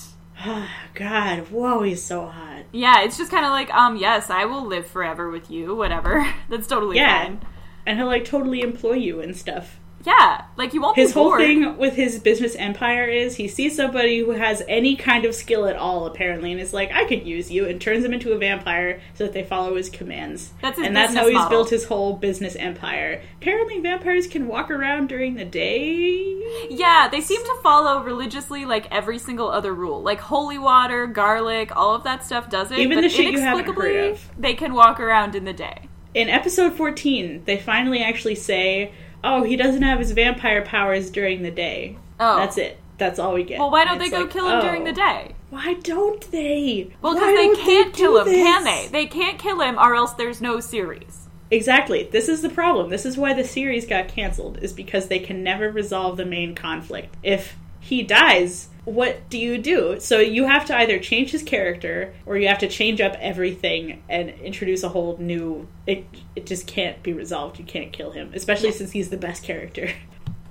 God, 0.94 1.38
whoa, 1.50 1.82
he's 1.82 2.02
so 2.02 2.26
hot. 2.26 2.64
Yeah, 2.72 3.02
it's 3.02 3.16
just 3.18 3.30
kind 3.30 3.44
of 3.44 3.50
like, 3.50 3.72
um, 3.72 3.96
yes, 3.96 4.30
I 4.30 4.44
will 4.44 4.64
live 4.66 4.86
forever 4.86 5.30
with 5.30 5.50
you, 5.50 5.74
whatever. 5.74 6.26
That's 6.48 6.66
totally 6.66 6.96
Yeah. 6.96 7.24
fine. 7.24 7.40
And 7.86 7.98
he'll 7.98 8.06
like 8.06 8.24
totally 8.24 8.62
employ 8.62 8.94
you 8.94 9.20
and 9.20 9.36
stuff. 9.36 9.78
Yeah, 10.04 10.44
like 10.56 10.74
you 10.74 10.82
won't 10.82 10.96
His 10.96 11.12
whole 11.12 11.36
thing 11.36 11.78
with 11.78 11.94
his 11.94 12.18
business 12.18 12.54
empire 12.56 13.06
is 13.06 13.36
he 13.36 13.48
sees 13.48 13.74
somebody 13.74 14.18
who 14.18 14.32
has 14.32 14.62
any 14.68 14.96
kind 14.96 15.24
of 15.24 15.34
skill 15.34 15.66
at 15.66 15.76
all, 15.76 16.06
apparently, 16.06 16.52
and 16.52 16.60
is 16.60 16.74
like, 16.74 16.92
I 16.92 17.06
could 17.06 17.26
use 17.26 17.50
you, 17.50 17.66
and 17.66 17.80
turns 17.80 18.02
them 18.02 18.12
into 18.12 18.32
a 18.32 18.38
vampire 18.38 19.00
so 19.14 19.24
that 19.24 19.32
they 19.32 19.42
follow 19.42 19.76
his 19.76 19.88
commands. 19.88 20.52
That's 20.60 20.76
his 20.76 20.86
and 20.86 20.96
that's 20.96 21.14
how 21.14 21.26
he's 21.26 21.34
model. 21.34 21.50
built 21.50 21.70
his 21.70 21.86
whole 21.86 22.16
business 22.16 22.54
empire. 22.56 23.22
Apparently, 23.40 23.80
vampires 23.80 24.26
can 24.26 24.46
walk 24.46 24.70
around 24.70 25.08
during 25.08 25.36
the 25.36 25.44
day. 25.44 26.68
Yeah, 26.68 27.08
they 27.10 27.22
seem 27.22 27.42
to 27.42 27.58
follow 27.62 28.02
religiously 28.02 28.66
like 28.66 28.86
every 28.92 29.18
single 29.18 29.48
other 29.48 29.72
rule. 29.72 30.02
Like 30.02 30.20
holy 30.20 30.58
water, 30.58 31.06
garlic, 31.06 31.74
all 31.74 31.94
of 31.94 32.04
that 32.04 32.24
stuff 32.24 32.50
does 32.50 32.70
it. 32.70 32.78
Even 32.78 32.98
but 32.98 33.02
the 33.02 33.08
shit 33.08 33.32
you 33.32 33.40
haven't 33.40 33.74
heard 33.74 34.10
of. 34.10 34.30
They 34.38 34.54
can 34.54 34.74
walk 34.74 35.00
around 35.00 35.34
in 35.34 35.44
the 35.44 35.54
day. 35.54 35.88
In 36.12 36.28
episode 36.28 36.74
14, 36.74 37.42
they 37.44 37.56
finally 37.56 38.00
actually 38.00 38.36
say, 38.36 38.92
oh, 39.24 39.42
he 39.42 39.56
doesn't 39.56 39.82
have 39.82 39.98
his 39.98 40.12
vampire 40.12 40.62
powers 40.62 41.10
during 41.10 41.42
the 41.42 41.50
day. 41.50 41.98
Oh. 42.20 42.36
That's 42.36 42.58
it. 42.58 42.78
That's 42.96 43.18
all 43.18 43.34
we 43.34 43.42
get. 43.42 43.58
Well, 43.58 43.72
why 43.72 43.84
don't 43.84 43.98
they 43.98 44.10
go 44.10 44.20
like, 44.20 44.30
kill 44.30 44.48
him 44.48 44.60
during 44.60 44.82
oh. 44.82 44.84
the 44.84 44.92
day? 44.92 45.34
Why 45.50 45.74
don't 45.74 46.30
they? 46.30 46.90
Well, 47.02 47.14
because 47.14 47.34
they 47.34 47.62
can't 47.62 47.92
do 47.92 47.98
kill 47.98 48.18
him, 48.20 48.26
can 48.26 48.64
they? 48.64 48.88
They 48.90 49.06
can't 49.06 49.38
kill 49.38 49.60
him, 49.60 49.78
or 49.78 49.94
else 49.94 50.12
there's 50.12 50.40
no 50.40 50.60
series. 50.60 51.28
Exactly. 51.50 52.08
This 52.10 52.28
is 52.28 52.42
the 52.42 52.48
problem. 52.48 52.90
This 52.90 53.04
is 53.04 53.16
why 53.16 53.34
the 53.34 53.44
series 53.44 53.86
got 53.86 54.08
canceled, 54.08 54.58
is 54.62 54.72
because 54.72 55.08
they 55.08 55.18
can 55.18 55.42
never 55.42 55.70
resolve 55.70 56.16
the 56.16 56.24
main 56.24 56.54
conflict. 56.54 57.16
If 57.22 57.56
he 57.84 58.02
dies, 58.02 58.68
what 58.86 59.28
do 59.28 59.38
you 59.38 59.58
do? 59.58 60.00
So 60.00 60.18
you 60.18 60.46
have 60.46 60.64
to 60.66 60.76
either 60.76 60.98
change 60.98 61.30
his 61.32 61.42
character 61.42 62.14
or 62.24 62.38
you 62.38 62.48
have 62.48 62.58
to 62.60 62.68
change 62.68 62.98
up 62.98 63.14
everything 63.20 64.02
and 64.08 64.30
introduce 64.30 64.82
a 64.82 64.88
whole 64.88 65.18
new 65.18 65.68
it 65.86 66.06
it 66.34 66.46
just 66.46 66.66
can't 66.66 67.02
be 67.02 67.12
resolved. 67.12 67.58
You 67.58 67.64
can't 67.66 67.92
kill 67.92 68.12
him, 68.12 68.30
especially 68.34 68.72
since 68.72 68.92
he's 68.92 69.10
the 69.10 69.16
best 69.16 69.42
character. 69.42 69.90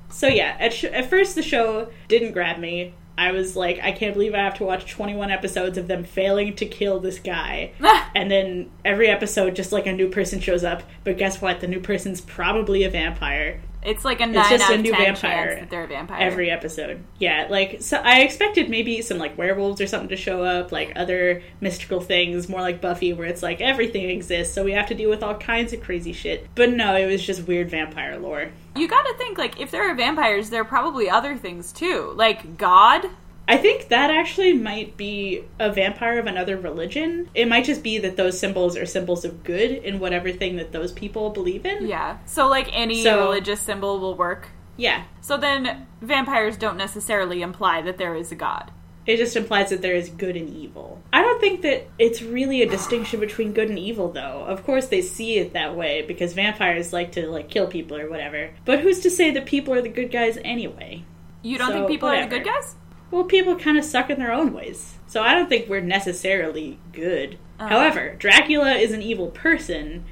So 0.09 0.27
yeah, 0.27 0.55
at, 0.59 0.73
sh- 0.73 0.83
at 0.83 1.09
first 1.09 1.33
the 1.33 1.41
show 1.41 1.89
didn't 2.07 2.33
grab 2.33 2.59
me. 2.59 2.93
I 3.17 3.31
was 3.31 3.55
like, 3.55 3.79
I 3.81 3.91
can't 3.91 4.13
believe 4.13 4.35
I 4.35 4.43
have 4.43 4.53
to 4.59 4.63
watch 4.63 4.91
21 4.91 5.31
episodes 5.31 5.75
of 5.75 5.87
them 5.87 6.03
failing 6.03 6.55
to 6.57 6.67
kill 6.67 6.99
this 6.99 7.17
guy. 7.17 7.71
Ah. 7.81 8.11
and 8.13 8.29
then 8.29 8.69
every 8.85 9.07
episode, 9.07 9.55
just 9.55 9.71
like 9.71 9.87
a 9.87 9.91
new 9.91 10.09
person 10.09 10.39
shows 10.39 10.63
up. 10.63 10.83
But 11.03 11.17
guess 11.17 11.41
what? 11.41 11.61
The 11.61 11.67
new 11.67 11.79
person's 11.79 12.21
probably 12.21 12.83
a 12.83 12.91
vampire. 12.91 13.59
It's 13.85 14.05
like 14.05 14.21
a 14.21 14.25
nine 14.25 14.35
It's 14.37 14.49
just 14.49 14.63
out 14.63 14.71
a 14.71 14.75
of 14.75 14.81
new 14.81 14.91
ten 14.91 15.13
vampire 15.13 15.47
chance 15.47 15.59
that 15.61 15.69
they're 15.69 15.83
a 15.83 15.87
vampire. 15.87 16.19
Every 16.19 16.49
episode. 16.49 17.03
Yeah, 17.19 17.47
like, 17.49 17.81
so 17.81 17.97
I 17.97 18.21
expected 18.21 18.69
maybe 18.69 19.01
some 19.01 19.17
like 19.17 19.37
werewolves 19.37 19.81
or 19.81 19.87
something 19.87 20.09
to 20.09 20.15
show 20.15 20.43
up, 20.43 20.71
like 20.71 20.93
other 20.95 21.43
mystical 21.61 22.01
things, 22.01 22.49
more 22.49 22.61
like 22.61 22.81
Buffy, 22.81 23.13
where 23.13 23.27
it's 23.27 23.43
like 23.43 23.61
everything 23.61 24.09
exists, 24.09 24.53
so 24.53 24.63
we 24.63 24.71
have 24.73 24.87
to 24.87 24.95
deal 24.95 25.09
with 25.09 25.23
all 25.23 25.35
kinds 25.35 25.73
of 25.73 25.81
crazy 25.81 26.13
shit. 26.13 26.47
But 26.55 26.71
no, 26.71 26.95
it 26.95 27.05
was 27.05 27.23
just 27.25 27.47
weird 27.47 27.69
vampire 27.69 28.17
lore. 28.17 28.51
You 28.75 28.87
gotta 28.87 29.13
think, 29.17 29.37
like, 29.37 29.59
if 29.59 29.69
there 29.69 29.89
are 29.89 29.93
vampires, 29.95 30.49
there 30.49 30.61
are 30.61 30.65
probably 30.65 31.09
other 31.09 31.37
things 31.37 31.71
too. 31.71 32.13
Like 32.15 32.57
God. 32.57 33.05
I 33.47 33.57
think 33.57 33.89
that 33.89 34.09
actually 34.09 34.53
might 34.53 34.95
be 34.95 35.43
a 35.59 35.71
vampire 35.71 36.17
of 36.17 36.27
another 36.27 36.55
religion. 36.57 37.29
It 37.35 37.47
might 37.47 37.65
just 37.65 37.83
be 37.83 37.97
that 37.99 38.15
those 38.15 38.39
symbols 38.39 38.77
are 38.77 38.85
symbols 38.85 39.25
of 39.25 39.43
good 39.43 39.71
in 39.71 39.99
whatever 39.99 40.31
thing 40.31 40.55
that 40.55 40.71
those 40.71 40.91
people 40.93 41.29
believe 41.29 41.65
in. 41.65 41.87
Yeah. 41.87 42.17
So, 42.25 42.47
like, 42.47 42.69
any 42.71 43.03
So- 43.03 43.19
religious 43.19 43.59
symbol 43.59 43.99
will 43.99 44.15
work. 44.15 44.47
Yeah. 44.77 45.03
So 45.21 45.37
then, 45.37 45.87
vampires 46.01 46.57
don't 46.57 46.77
necessarily 46.77 47.41
imply 47.41 47.81
that 47.81 47.97
there 47.97 48.15
is 48.15 48.31
a 48.31 48.35
god. 48.35 48.71
It 49.05 49.17
just 49.17 49.35
implies 49.35 49.69
that 49.71 49.81
there 49.81 49.95
is 49.95 50.09
good 50.09 50.37
and 50.37 50.47
evil. 50.49 51.01
I 51.11 51.21
don't 51.21 51.41
think 51.41 51.61
that 51.63 51.87
it's 51.99 52.21
really 52.21 52.61
a 52.61 52.69
distinction 52.69 53.19
between 53.19 53.51
good 53.51 53.67
and 53.69 53.77
evil 53.77 54.09
though. 54.09 54.45
Of 54.47 54.63
course 54.63 54.87
they 54.87 55.01
see 55.01 55.37
it 55.39 55.51
that 55.51 55.75
way 55.75 56.03
because 56.07 56.31
vampires 56.33 56.93
like 56.93 57.11
to 57.11 57.27
like 57.29 57.49
kill 57.49 57.67
people 57.67 57.97
or 57.97 58.09
whatever. 58.09 58.51
But 58.63 58.79
who's 58.79 59.01
to 59.01 59.09
say 59.11 59.31
that 59.31 59.45
people 59.45 59.73
are 59.73 59.81
the 59.81 59.89
good 59.89 60.09
guys 60.09 60.37
anyway? 60.45 61.03
You 61.41 61.57
don't 61.57 61.67
So, 61.67 61.73
think 61.73 61.87
people 61.89 62.07
are 62.07 62.21
the 62.21 62.29
good 62.29 62.45
guys? 62.45 62.75
Well, 63.13 63.25
people 63.25 63.55
kind 63.55 63.77
of 63.77 63.85
suck 63.85 64.09
in 64.09 64.17
their 64.17 64.31
own 64.31 64.53
ways. 64.53 64.95
So 65.05 65.21
I 65.21 65.35
don't 65.35 65.47
think 65.47 65.69
we're 65.69 65.81
necessarily 65.81 66.79
good. 66.91 67.37
Uh-huh. 67.59 67.69
However, 67.69 68.15
Dracula 68.17 68.71
is 68.71 68.91
an 68.91 69.03
evil 69.03 69.27
person, 69.27 70.05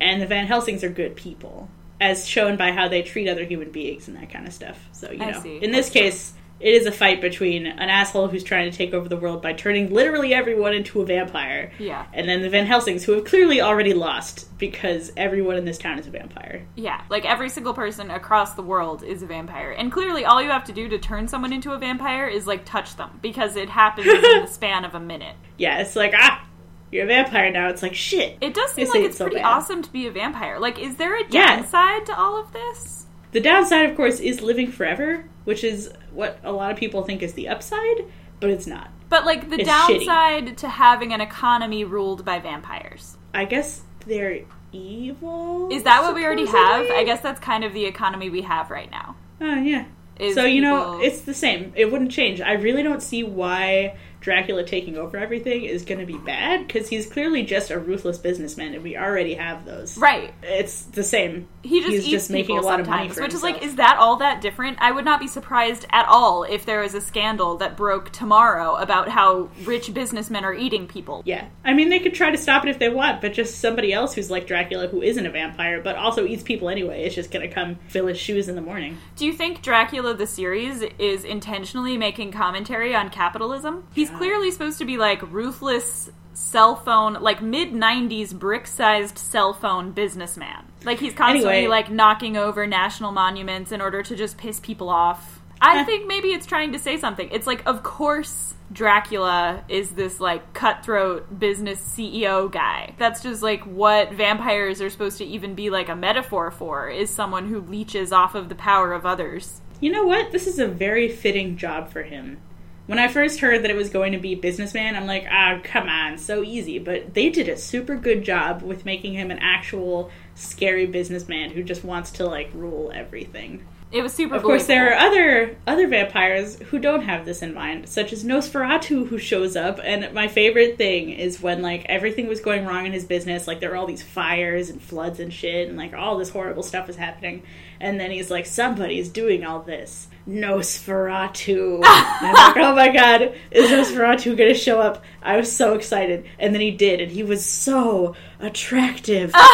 and 0.00 0.22
the 0.22 0.26
Van 0.26 0.46
Helsings 0.46 0.82
are 0.82 0.88
good 0.88 1.16
people, 1.16 1.68
as 2.00 2.26
shown 2.26 2.56
by 2.56 2.72
how 2.72 2.88
they 2.88 3.02
treat 3.02 3.28
other 3.28 3.44
human 3.44 3.70
beings 3.70 4.08
and 4.08 4.16
that 4.16 4.30
kind 4.30 4.46
of 4.46 4.54
stuff. 4.54 4.88
So, 4.92 5.10
you 5.10 5.22
I 5.22 5.32
know, 5.32 5.42
see. 5.42 5.58
in 5.58 5.70
this 5.70 5.90
case, 5.90 6.32
it 6.58 6.74
is 6.74 6.86
a 6.86 6.92
fight 6.92 7.20
between 7.20 7.66
an 7.66 7.88
asshole 7.90 8.28
who's 8.28 8.42
trying 8.42 8.70
to 8.70 8.76
take 8.76 8.94
over 8.94 9.08
the 9.08 9.16
world 9.16 9.42
by 9.42 9.52
turning 9.52 9.92
literally 9.92 10.32
everyone 10.32 10.72
into 10.72 11.02
a 11.02 11.04
vampire, 11.04 11.70
Yeah. 11.78 12.06
and 12.14 12.26
then 12.28 12.40
the 12.42 12.48
Van 12.48 12.64
Helsings, 12.66 13.04
who 13.04 13.12
have 13.12 13.24
clearly 13.24 13.60
already 13.60 13.92
lost 13.92 14.48
because 14.58 15.12
everyone 15.18 15.56
in 15.56 15.66
this 15.66 15.76
town 15.76 15.98
is 15.98 16.06
a 16.06 16.10
vampire. 16.10 16.64
Yeah, 16.74 17.02
like 17.10 17.26
every 17.26 17.50
single 17.50 17.74
person 17.74 18.10
across 18.10 18.54
the 18.54 18.62
world 18.62 19.02
is 19.02 19.22
a 19.22 19.26
vampire. 19.26 19.70
And 19.72 19.92
clearly, 19.92 20.24
all 20.24 20.40
you 20.42 20.48
have 20.50 20.64
to 20.64 20.72
do 20.72 20.88
to 20.88 20.98
turn 20.98 21.28
someone 21.28 21.52
into 21.52 21.72
a 21.72 21.78
vampire 21.78 22.26
is 22.26 22.46
like 22.46 22.64
touch 22.64 22.96
them 22.96 23.18
because 23.20 23.56
it 23.56 23.68
happens 23.68 24.06
in 24.06 24.20
the 24.22 24.46
span 24.50 24.84
of 24.86 24.94
a 24.94 25.00
minute. 25.00 25.36
Yeah, 25.58 25.80
it's 25.80 25.94
like, 25.94 26.14
ah, 26.16 26.42
you're 26.90 27.04
a 27.04 27.06
vampire 27.06 27.50
now. 27.50 27.68
It's 27.68 27.82
like, 27.82 27.94
shit. 27.94 28.38
It 28.40 28.54
does 28.54 28.72
seem 28.72 28.88
like 28.88 29.02
it's 29.02 29.18
so 29.18 29.24
pretty 29.24 29.36
bad. 29.42 29.44
awesome 29.46 29.82
to 29.82 29.92
be 29.92 30.06
a 30.06 30.10
vampire. 30.10 30.58
Like, 30.58 30.78
is 30.78 30.96
there 30.96 31.16
a 31.16 31.24
Yeah. 31.28 31.56
downside 31.56 32.06
to 32.06 32.16
all 32.18 32.40
of 32.40 32.52
this? 32.52 33.05
The 33.36 33.42
downside, 33.42 33.90
of 33.90 33.94
course, 33.96 34.18
is 34.18 34.40
living 34.40 34.72
forever, 34.72 35.26
which 35.44 35.62
is 35.62 35.90
what 36.10 36.40
a 36.42 36.50
lot 36.52 36.70
of 36.70 36.78
people 36.78 37.02
think 37.02 37.22
is 37.22 37.34
the 37.34 37.48
upside, 37.48 38.06
but 38.40 38.48
it's 38.48 38.66
not. 38.66 38.88
But 39.10 39.26
like 39.26 39.50
the 39.50 39.60
It's 39.60 39.68
downside 39.68 40.56
to 40.56 40.70
having 40.70 41.12
an 41.12 41.20
economy 41.20 41.84
ruled 41.84 42.24
by 42.24 42.38
vampires. 42.38 43.18
I 43.34 43.44
guess 43.44 43.82
they're 44.06 44.40
evil. 44.72 45.68
Is 45.70 45.82
that 45.82 46.00
what 46.00 46.14
we 46.14 46.24
already 46.24 46.46
have? 46.46 46.84
supposedly? 46.84 46.96
I 46.96 47.04
guess 47.04 47.20
that's 47.20 47.38
kind 47.38 47.62
of 47.62 47.74
the 47.74 47.84
economy 47.84 48.30
we 48.30 48.40
have 48.40 48.70
right 48.70 48.90
now. 48.90 49.16
Oh, 49.42 49.60
yeah. 49.60 49.84
Is 50.18 50.34
so, 50.34 50.46
you 50.46 50.62
know, 50.62 50.92
people- 50.92 51.00
it's 51.02 51.20
the 51.20 51.34
same. 51.34 51.74
It 51.76 51.92
wouldn't 51.92 52.12
change. 52.12 52.40
I 52.40 52.54
really 52.54 52.82
don't 52.82 53.02
see 53.02 53.22
why 53.22 53.98
Dracula 54.26 54.64
taking 54.64 54.98
over 54.98 55.16
everything 55.16 55.62
is 55.62 55.84
going 55.84 56.00
to 56.00 56.04
be 56.04 56.18
bad, 56.18 56.66
because 56.66 56.88
he's 56.88 57.06
clearly 57.06 57.44
just 57.44 57.70
a 57.70 57.78
ruthless 57.78 58.18
businessman, 58.18 58.74
and 58.74 58.82
we 58.82 58.96
already 58.96 59.34
have 59.34 59.64
those. 59.64 59.96
right. 59.96 60.34
It's 60.42 60.82
the 60.82 61.04
same. 61.04 61.46
He 61.62 61.78
just 61.78 61.92
He's 61.92 62.00
eats 62.00 62.10
just 62.10 62.30
making 62.30 62.56
people 62.56 62.64
a 62.64 62.66
lot 62.66 62.80
of 62.80 62.88
money 62.88 63.08
which 63.08 63.32
is 63.32 63.44
like, 63.44 63.62
is 63.62 63.76
that 63.76 63.98
all 63.98 64.16
that 64.16 64.40
different? 64.40 64.78
I 64.80 64.90
would 64.90 65.04
not 65.04 65.20
be 65.20 65.28
surprised 65.28 65.86
at 65.90 66.06
all 66.08 66.42
if 66.42 66.66
there 66.66 66.80
was 66.80 66.94
a 66.94 67.00
scandal 67.00 67.56
that 67.58 67.76
broke 67.76 68.10
tomorrow 68.10 68.74
about 68.74 69.08
how 69.08 69.48
rich 69.62 69.94
businessmen 69.94 70.44
are 70.44 70.54
eating 70.54 70.88
people. 70.88 71.22
Yeah. 71.24 71.46
I 71.64 71.72
mean, 71.72 71.88
they 71.88 72.00
could 72.00 72.14
try 72.14 72.32
to 72.32 72.38
stop 72.38 72.64
it 72.64 72.70
if 72.70 72.80
they 72.80 72.88
want, 72.88 73.20
but 73.20 73.32
just 73.32 73.60
somebody 73.60 73.92
else 73.92 74.12
who's 74.12 74.28
like 74.28 74.48
Dracula 74.48 74.88
who 74.88 75.02
isn't 75.02 75.24
a 75.24 75.30
vampire, 75.30 75.80
but 75.80 75.94
also 75.94 76.26
eats 76.26 76.42
people 76.42 76.68
anyway, 76.68 77.04
is 77.04 77.14
just 77.14 77.30
going 77.30 77.48
to 77.48 77.54
come 77.54 77.78
fill 77.86 78.08
his 78.08 78.18
shoes 78.18 78.48
in 78.48 78.56
the 78.56 78.60
morning. 78.60 78.98
Do 79.14 79.24
you 79.24 79.32
think 79.32 79.62
Dracula 79.62 80.14
the 80.14 80.26
series 80.26 80.82
is 80.98 81.22
intentionally 81.22 81.96
making 81.96 82.32
commentary 82.32 82.92
on 82.92 83.08
capitalism? 83.08 83.86
He's 83.94 84.10
Yeah. 84.10 84.15
Clearly 84.18 84.50
supposed 84.50 84.78
to 84.78 84.84
be 84.84 84.96
like 84.98 85.22
ruthless 85.32 86.10
cell 86.34 86.76
phone, 86.76 87.14
like 87.14 87.40
mid 87.42 87.72
90s 87.72 88.32
brick 88.38 88.66
sized 88.66 89.18
cell 89.18 89.52
phone 89.54 89.92
businessman. 89.92 90.64
Like 90.84 90.98
he's 91.00 91.14
constantly 91.14 91.56
Anyway. 91.58 91.68
like 91.70 91.90
knocking 91.90 92.36
over 92.36 92.66
national 92.66 93.12
monuments 93.12 93.72
in 93.72 93.80
order 93.80 94.02
to 94.02 94.14
just 94.16 94.36
piss 94.36 94.60
people 94.60 94.88
off. 94.90 95.40
I 95.60 95.78
Eh. 95.80 95.84
think 95.84 96.06
maybe 96.06 96.28
it's 96.28 96.44
trying 96.46 96.72
to 96.72 96.78
say 96.78 96.98
something. 96.98 97.28
It's 97.32 97.46
like, 97.46 97.66
of 97.66 97.82
course, 97.82 98.52
Dracula 98.70 99.64
is 99.68 99.90
this 99.90 100.20
like 100.20 100.52
cutthroat 100.52 101.38
business 101.38 101.80
CEO 101.80 102.50
guy. 102.50 102.94
That's 102.98 103.22
just 103.22 103.42
like 103.42 103.62
what 103.64 104.12
vampires 104.12 104.82
are 104.82 104.90
supposed 104.90 105.18
to 105.18 105.24
even 105.24 105.54
be 105.54 105.70
like 105.70 105.88
a 105.88 105.96
metaphor 105.96 106.50
for 106.50 106.88
is 106.90 107.08
someone 107.08 107.48
who 107.48 107.60
leeches 107.60 108.12
off 108.12 108.34
of 108.34 108.48
the 108.50 108.54
power 108.54 108.92
of 108.92 109.06
others. 109.06 109.60
You 109.80 109.92
know 109.92 110.04
what? 110.04 110.30
This 110.32 110.46
is 110.46 110.58
a 110.58 110.66
very 110.68 111.08
fitting 111.08 111.56
job 111.56 111.90
for 111.90 112.02
him. 112.02 112.38
When 112.86 113.00
I 113.00 113.08
first 113.08 113.40
heard 113.40 113.64
that 113.64 113.70
it 113.70 113.76
was 113.76 113.90
going 113.90 114.12
to 114.12 114.18
be 114.18 114.36
businessman, 114.36 114.94
I'm 114.94 115.06
like, 115.06 115.26
ah, 115.28 115.60
come 115.64 115.88
on, 115.88 116.18
so 116.18 116.44
easy. 116.44 116.78
But 116.78 117.14
they 117.14 117.30
did 117.30 117.48
a 117.48 117.56
super 117.56 117.96
good 117.96 118.22
job 118.22 118.62
with 118.62 118.84
making 118.84 119.14
him 119.14 119.32
an 119.32 119.40
actual 119.40 120.10
scary 120.36 120.86
businessman 120.86 121.50
who 121.50 121.64
just 121.64 121.82
wants 121.82 122.12
to 122.12 122.26
like 122.26 122.50
rule 122.54 122.92
everything. 122.94 123.66
It 123.92 124.02
was 124.02 124.12
super 124.12 124.34
Of 124.34 124.42
course, 124.42 124.66
there 124.66 124.90
are 124.92 124.98
other 124.98 125.56
other 125.64 125.86
vampires 125.86 126.58
who 126.58 126.80
don't 126.80 127.02
have 127.02 127.24
this 127.24 127.40
in 127.40 127.54
mind, 127.54 127.88
such 127.88 128.12
as 128.12 128.24
Nosferatu, 128.24 129.06
who 129.06 129.16
shows 129.16 129.54
up. 129.54 129.78
And 129.82 130.12
my 130.12 130.26
favorite 130.26 130.76
thing 130.76 131.10
is 131.10 131.40
when 131.40 131.62
like 131.62 131.86
everything 131.88 132.26
was 132.26 132.40
going 132.40 132.66
wrong 132.66 132.86
in 132.86 132.92
his 132.92 133.04
business, 133.04 133.46
like 133.46 133.60
there 133.60 133.70
were 133.70 133.76
all 133.76 133.86
these 133.86 134.02
fires 134.02 134.70
and 134.70 134.82
floods 134.82 135.20
and 135.20 135.32
shit, 135.32 135.68
and 135.68 135.78
like 135.78 135.94
all 135.94 136.18
this 136.18 136.30
horrible 136.30 136.64
stuff 136.64 136.88
was 136.88 136.96
happening. 136.96 137.44
And 137.78 138.00
then 138.00 138.10
he's 138.10 138.28
like, 138.28 138.46
"Somebody's 138.46 139.08
doing 139.08 139.44
all 139.44 139.60
this." 139.60 140.08
Nosferatu. 140.28 141.76
and 141.76 141.84
I'm 141.84 142.34
like, 142.34 142.56
"Oh 142.56 142.74
my 142.74 142.88
god, 142.88 143.34
is 143.52 143.70
Nosferatu 143.70 144.36
going 144.36 144.52
to 144.52 144.58
show 144.58 144.80
up?" 144.80 145.04
I 145.22 145.36
was 145.36 145.50
so 145.50 145.74
excited, 145.74 146.26
and 146.40 146.52
then 146.52 146.60
he 146.60 146.72
did, 146.72 147.00
and 147.00 147.12
he 147.12 147.22
was 147.22 147.46
so 147.46 148.16
attractive. 148.40 149.32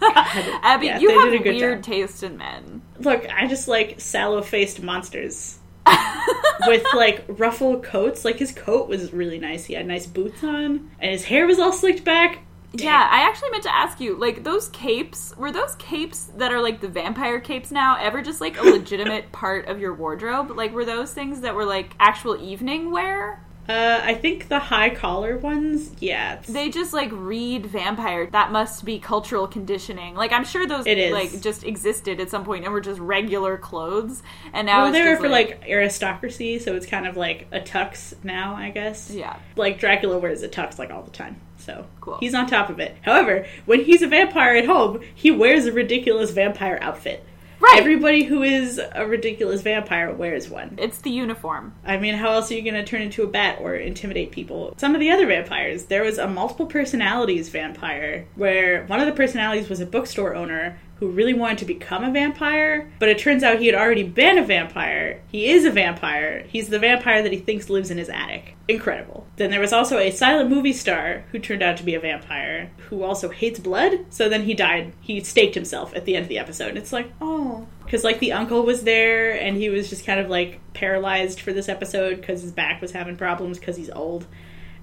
God. 0.00 0.14
Abby, 0.62 0.86
Yeah, 0.86 0.98
you 0.98 1.10
have 1.20 1.32
a 1.32 1.38
good 1.38 1.56
weird 1.56 1.82
job. 1.82 1.92
taste 1.92 2.22
in 2.22 2.36
men. 2.36 2.82
Look, 3.00 3.26
I 3.32 3.46
just 3.46 3.68
like 3.68 4.00
sallow 4.00 4.42
faced 4.42 4.82
monsters 4.82 5.58
with 6.66 6.84
like 6.94 7.24
ruffle 7.28 7.80
coats. 7.80 8.24
Like 8.24 8.36
his 8.36 8.52
coat 8.52 8.88
was 8.88 9.12
really 9.12 9.38
nice. 9.38 9.64
He 9.64 9.74
had 9.74 9.86
nice 9.86 10.06
boots 10.06 10.42
on, 10.44 10.90
and 11.00 11.10
his 11.12 11.24
hair 11.24 11.46
was 11.46 11.58
all 11.58 11.72
slicked 11.72 12.04
back. 12.04 12.40
Damn. 12.76 12.86
Yeah, 12.86 13.08
I 13.10 13.20
actually 13.26 13.50
meant 13.50 13.62
to 13.62 13.74
ask 13.74 13.98
you, 13.98 14.14
like 14.16 14.44
those 14.44 14.68
capes, 14.68 15.34
were 15.38 15.50
those 15.50 15.74
capes 15.76 16.24
that 16.36 16.52
are 16.52 16.60
like 16.60 16.80
the 16.82 16.88
vampire 16.88 17.40
capes 17.40 17.70
now 17.70 17.96
ever 17.98 18.20
just 18.20 18.42
like 18.42 18.58
a 18.58 18.62
legitimate 18.70 19.32
part 19.32 19.68
of 19.68 19.80
your 19.80 19.94
wardrobe? 19.94 20.50
Like 20.50 20.72
were 20.72 20.84
those 20.84 21.12
things 21.12 21.40
that 21.40 21.54
were 21.54 21.64
like 21.64 21.94
actual 21.98 22.36
evening 22.40 22.90
wear? 22.90 23.42
Uh, 23.68 24.00
I 24.02 24.14
think 24.14 24.48
the 24.48 24.58
high 24.58 24.88
collar 24.94 25.36
ones, 25.36 25.90
yeah. 26.00 26.40
They 26.48 26.70
just 26.70 26.94
like 26.94 27.10
read 27.12 27.66
vampire. 27.66 28.26
That 28.30 28.50
must 28.50 28.84
be 28.84 28.98
cultural 28.98 29.46
conditioning. 29.46 30.14
Like 30.14 30.32
I'm 30.32 30.44
sure 30.44 30.66
those 30.66 30.86
It 30.86 30.96
is. 30.96 31.12
like 31.12 31.42
just 31.42 31.64
existed 31.64 32.18
at 32.18 32.30
some 32.30 32.44
point 32.44 32.64
and 32.64 32.72
were 32.72 32.80
just 32.80 32.98
regular 32.98 33.58
clothes. 33.58 34.22
And 34.54 34.66
now 34.66 34.78
well, 34.84 34.88
it's 34.88 34.98
they 34.98 35.04
were 35.10 35.16
for 35.16 35.28
like 35.28 35.62
aristocracy, 35.68 36.58
so 36.58 36.76
it's 36.76 36.86
kind 36.86 37.06
of 37.06 37.18
like 37.18 37.46
a 37.52 37.60
tux 37.60 38.14
now, 38.24 38.54
I 38.54 38.70
guess. 38.70 39.10
Yeah. 39.10 39.36
Like 39.54 39.78
Dracula 39.78 40.18
wears 40.18 40.42
a 40.42 40.48
tux 40.48 40.78
like 40.78 40.90
all 40.90 41.02
the 41.02 41.10
time, 41.10 41.38
so 41.58 41.84
Cool. 42.00 42.16
he's 42.20 42.32
on 42.32 42.46
top 42.46 42.70
of 42.70 42.80
it. 42.80 42.96
However, 43.02 43.44
when 43.66 43.84
he's 43.84 44.00
a 44.00 44.06
vampire 44.08 44.56
at 44.56 44.64
home, 44.64 45.00
he 45.14 45.30
wears 45.30 45.66
a 45.66 45.72
ridiculous 45.72 46.30
vampire 46.30 46.78
outfit. 46.80 47.22
Right. 47.60 47.78
Everybody 47.80 48.22
who 48.22 48.42
is 48.42 48.80
a 48.94 49.06
ridiculous 49.06 49.62
vampire 49.62 50.12
wears 50.12 50.48
one. 50.48 50.76
It's 50.78 50.98
the 50.98 51.10
uniform. 51.10 51.74
I 51.84 51.96
mean, 51.96 52.14
how 52.14 52.30
else 52.30 52.50
are 52.50 52.54
you 52.54 52.62
going 52.62 52.74
to 52.74 52.84
turn 52.84 53.02
into 53.02 53.24
a 53.24 53.26
bat 53.26 53.58
or 53.60 53.74
intimidate 53.74 54.30
people? 54.30 54.74
Some 54.76 54.94
of 54.94 55.00
the 55.00 55.10
other 55.10 55.26
vampires, 55.26 55.86
there 55.86 56.04
was 56.04 56.18
a 56.18 56.28
multiple 56.28 56.66
personalities 56.66 57.48
vampire 57.48 58.26
where 58.36 58.84
one 58.86 59.00
of 59.00 59.06
the 59.06 59.12
personalities 59.12 59.68
was 59.68 59.80
a 59.80 59.86
bookstore 59.86 60.36
owner 60.36 60.78
who 60.98 61.08
really 61.08 61.34
wanted 61.34 61.58
to 61.58 61.64
become 61.64 62.02
a 62.02 62.10
vampire, 62.10 62.90
but 62.98 63.08
it 63.08 63.18
turns 63.18 63.42
out 63.42 63.58
he 63.58 63.66
had 63.66 63.74
already 63.74 64.02
been 64.02 64.38
a 64.38 64.44
vampire. 64.44 65.20
He 65.28 65.48
is 65.48 65.64
a 65.64 65.70
vampire. 65.70 66.44
He's 66.48 66.68
the 66.68 66.78
vampire 66.78 67.22
that 67.22 67.32
he 67.32 67.38
thinks 67.38 67.70
lives 67.70 67.90
in 67.90 67.98
his 67.98 68.08
attic. 68.08 68.56
Incredible. 68.66 69.26
Then 69.36 69.50
there 69.50 69.60
was 69.60 69.72
also 69.72 69.98
a 69.98 70.10
silent 70.10 70.50
movie 70.50 70.72
star 70.72 71.24
who 71.30 71.38
turned 71.38 71.62
out 71.62 71.76
to 71.76 71.84
be 71.84 71.94
a 71.94 72.00
vampire 72.00 72.70
who 72.88 73.02
also 73.02 73.28
hates 73.28 73.60
blood. 73.60 74.06
So 74.10 74.28
then 74.28 74.42
he 74.42 74.54
died. 74.54 74.92
He 75.00 75.22
staked 75.22 75.54
himself 75.54 75.94
at 75.94 76.04
the 76.04 76.16
end 76.16 76.24
of 76.24 76.28
the 76.28 76.38
episode. 76.38 76.76
It's 76.76 76.92
like, 76.92 77.10
oh. 77.20 77.66
Because, 77.84 78.04
like, 78.04 78.18
the 78.18 78.32
uncle 78.32 78.64
was 78.64 78.82
there 78.82 79.40
and 79.40 79.56
he 79.56 79.70
was 79.70 79.88
just 79.88 80.04
kind 80.04 80.20
of, 80.20 80.28
like, 80.28 80.60
paralyzed 80.74 81.40
for 81.40 81.52
this 81.52 81.68
episode 81.68 82.16
because 82.16 82.42
his 82.42 82.52
back 82.52 82.82
was 82.82 82.90
having 82.90 83.16
problems 83.16 83.58
because 83.58 83.76
he's 83.76 83.90
old. 83.90 84.26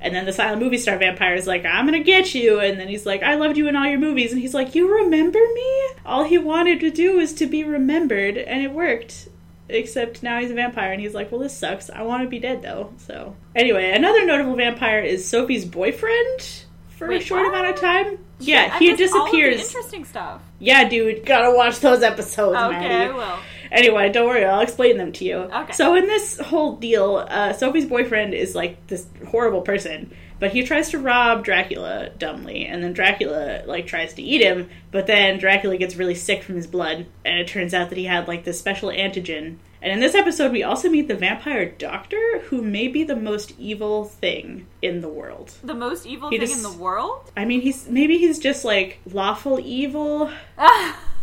And 0.05 0.13
then 0.15 0.25
the 0.25 0.31
silent 0.33 0.61
movie 0.61 0.77
star 0.77 0.99
vampire 0.99 1.33
is 1.33 1.47
like, 1.47 1.65
I'm 1.65 1.85
gonna 1.85 1.99
get 2.03 2.35
you. 2.35 2.59
And 2.59 2.79
then 2.79 2.87
he's 2.87 3.07
like, 3.07 3.23
I 3.23 3.33
loved 3.35 3.57
you 3.57 3.67
in 3.67 3.75
all 3.75 3.87
your 3.87 3.97
movies. 3.97 4.31
And 4.31 4.39
he's 4.39 4.53
like, 4.53 4.75
You 4.75 4.93
remember 5.03 5.39
me? 5.39 5.87
All 6.05 6.23
he 6.23 6.37
wanted 6.37 6.79
to 6.81 6.91
do 6.91 7.17
was 7.17 7.33
to 7.33 7.47
be 7.47 7.63
remembered, 7.63 8.37
and 8.37 8.61
it 8.61 8.71
worked. 8.71 9.29
Except 9.67 10.21
now 10.21 10.39
he's 10.39 10.51
a 10.51 10.53
vampire, 10.53 10.91
and 10.91 11.01
he's 11.01 11.15
like, 11.15 11.31
Well, 11.31 11.41
this 11.41 11.57
sucks. 11.57 11.89
I 11.89 12.03
want 12.03 12.21
to 12.21 12.29
be 12.29 12.37
dead, 12.37 12.61
though. 12.61 12.93
So, 12.97 13.35
anyway, 13.55 13.91
another 13.93 14.23
notable 14.23 14.55
vampire 14.55 14.99
is 14.99 15.27
Sophie's 15.27 15.65
boyfriend 15.65 16.65
for 16.89 17.11
a 17.11 17.19
short 17.19 17.41
what? 17.41 17.49
amount 17.49 17.73
of 17.73 17.81
time. 17.81 18.19
Yeah, 18.37 18.77
he 18.77 18.91
missed 18.91 19.11
all 19.13 19.25
of 19.25 19.31
the 19.31 19.37
disappears. 19.37 19.65
interesting 19.65 20.05
stuff. 20.05 20.41
Yeah, 20.59 20.87
dude, 20.87 21.25
gotta 21.25 21.55
watch 21.55 21.79
those 21.79 22.03
episodes, 22.03 22.55
Okay, 22.57 22.79
Maddie. 22.79 23.11
I 23.11 23.15
will. 23.15 23.39
Anyway, 23.71 24.11
don't 24.11 24.27
worry, 24.27 24.45
I'll 24.45 24.61
explain 24.61 24.97
them 24.97 25.11
to 25.13 25.25
you. 25.25 25.35
Okay. 25.37 25.73
So 25.73 25.95
in 25.95 26.07
this 26.07 26.39
whole 26.39 26.75
deal, 26.77 27.25
uh, 27.29 27.53
Sophie's 27.53 27.85
boyfriend 27.85 28.33
is 28.33 28.55
like 28.55 28.85
this 28.87 29.05
horrible 29.29 29.61
person, 29.61 30.11
but 30.39 30.51
he 30.51 30.63
tries 30.63 30.89
to 30.91 30.99
rob 30.99 31.43
Dracula 31.43 32.09
dumbly, 32.17 32.65
and 32.65 32.83
then 32.83 32.93
Dracula 32.93 33.63
like 33.65 33.87
tries 33.87 34.13
to 34.15 34.21
eat 34.21 34.41
him, 34.41 34.69
but 34.91 35.07
then 35.07 35.37
Dracula 35.39 35.77
gets 35.77 35.95
really 35.95 36.15
sick 36.15 36.43
from 36.43 36.55
his 36.55 36.67
blood, 36.67 37.05
and 37.23 37.39
it 37.39 37.47
turns 37.47 37.73
out 37.73 37.89
that 37.89 37.97
he 37.97 38.05
had 38.05 38.27
like 38.27 38.43
this 38.43 38.59
special 38.59 38.89
antigen. 38.89 39.57
And 39.81 39.93
in 39.93 39.99
this 39.99 40.15
episode, 40.15 40.51
we 40.51 40.63
also 40.63 40.89
meet 40.89 41.07
the 41.07 41.13
vampire 41.15 41.69
doctor, 41.69 42.39
who 42.45 42.63
may 42.63 42.87
be 42.87 43.03
the 43.03 43.15
most 43.15 43.53
evil 43.59 44.05
thing 44.05 44.65
in 44.81 45.01
the 45.01 45.09
world. 45.09 45.53
The 45.63 45.75
most 45.75 46.07
evil 46.07 46.29
He 46.31 46.39
thing 46.39 46.47
just- 46.47 46.57
in 46.57 46.63
the 46.63 46.75
world? 46.83 47.31
I 47.37 47.45
mean, 47.45 47.61
he's 47.61 47.87
maybe 47.87 48.17
he's 48.17 48.39
just 48.39 48.65
like 48.65 48.99
lawful 49.11 49.59
evil. 49.63 50.31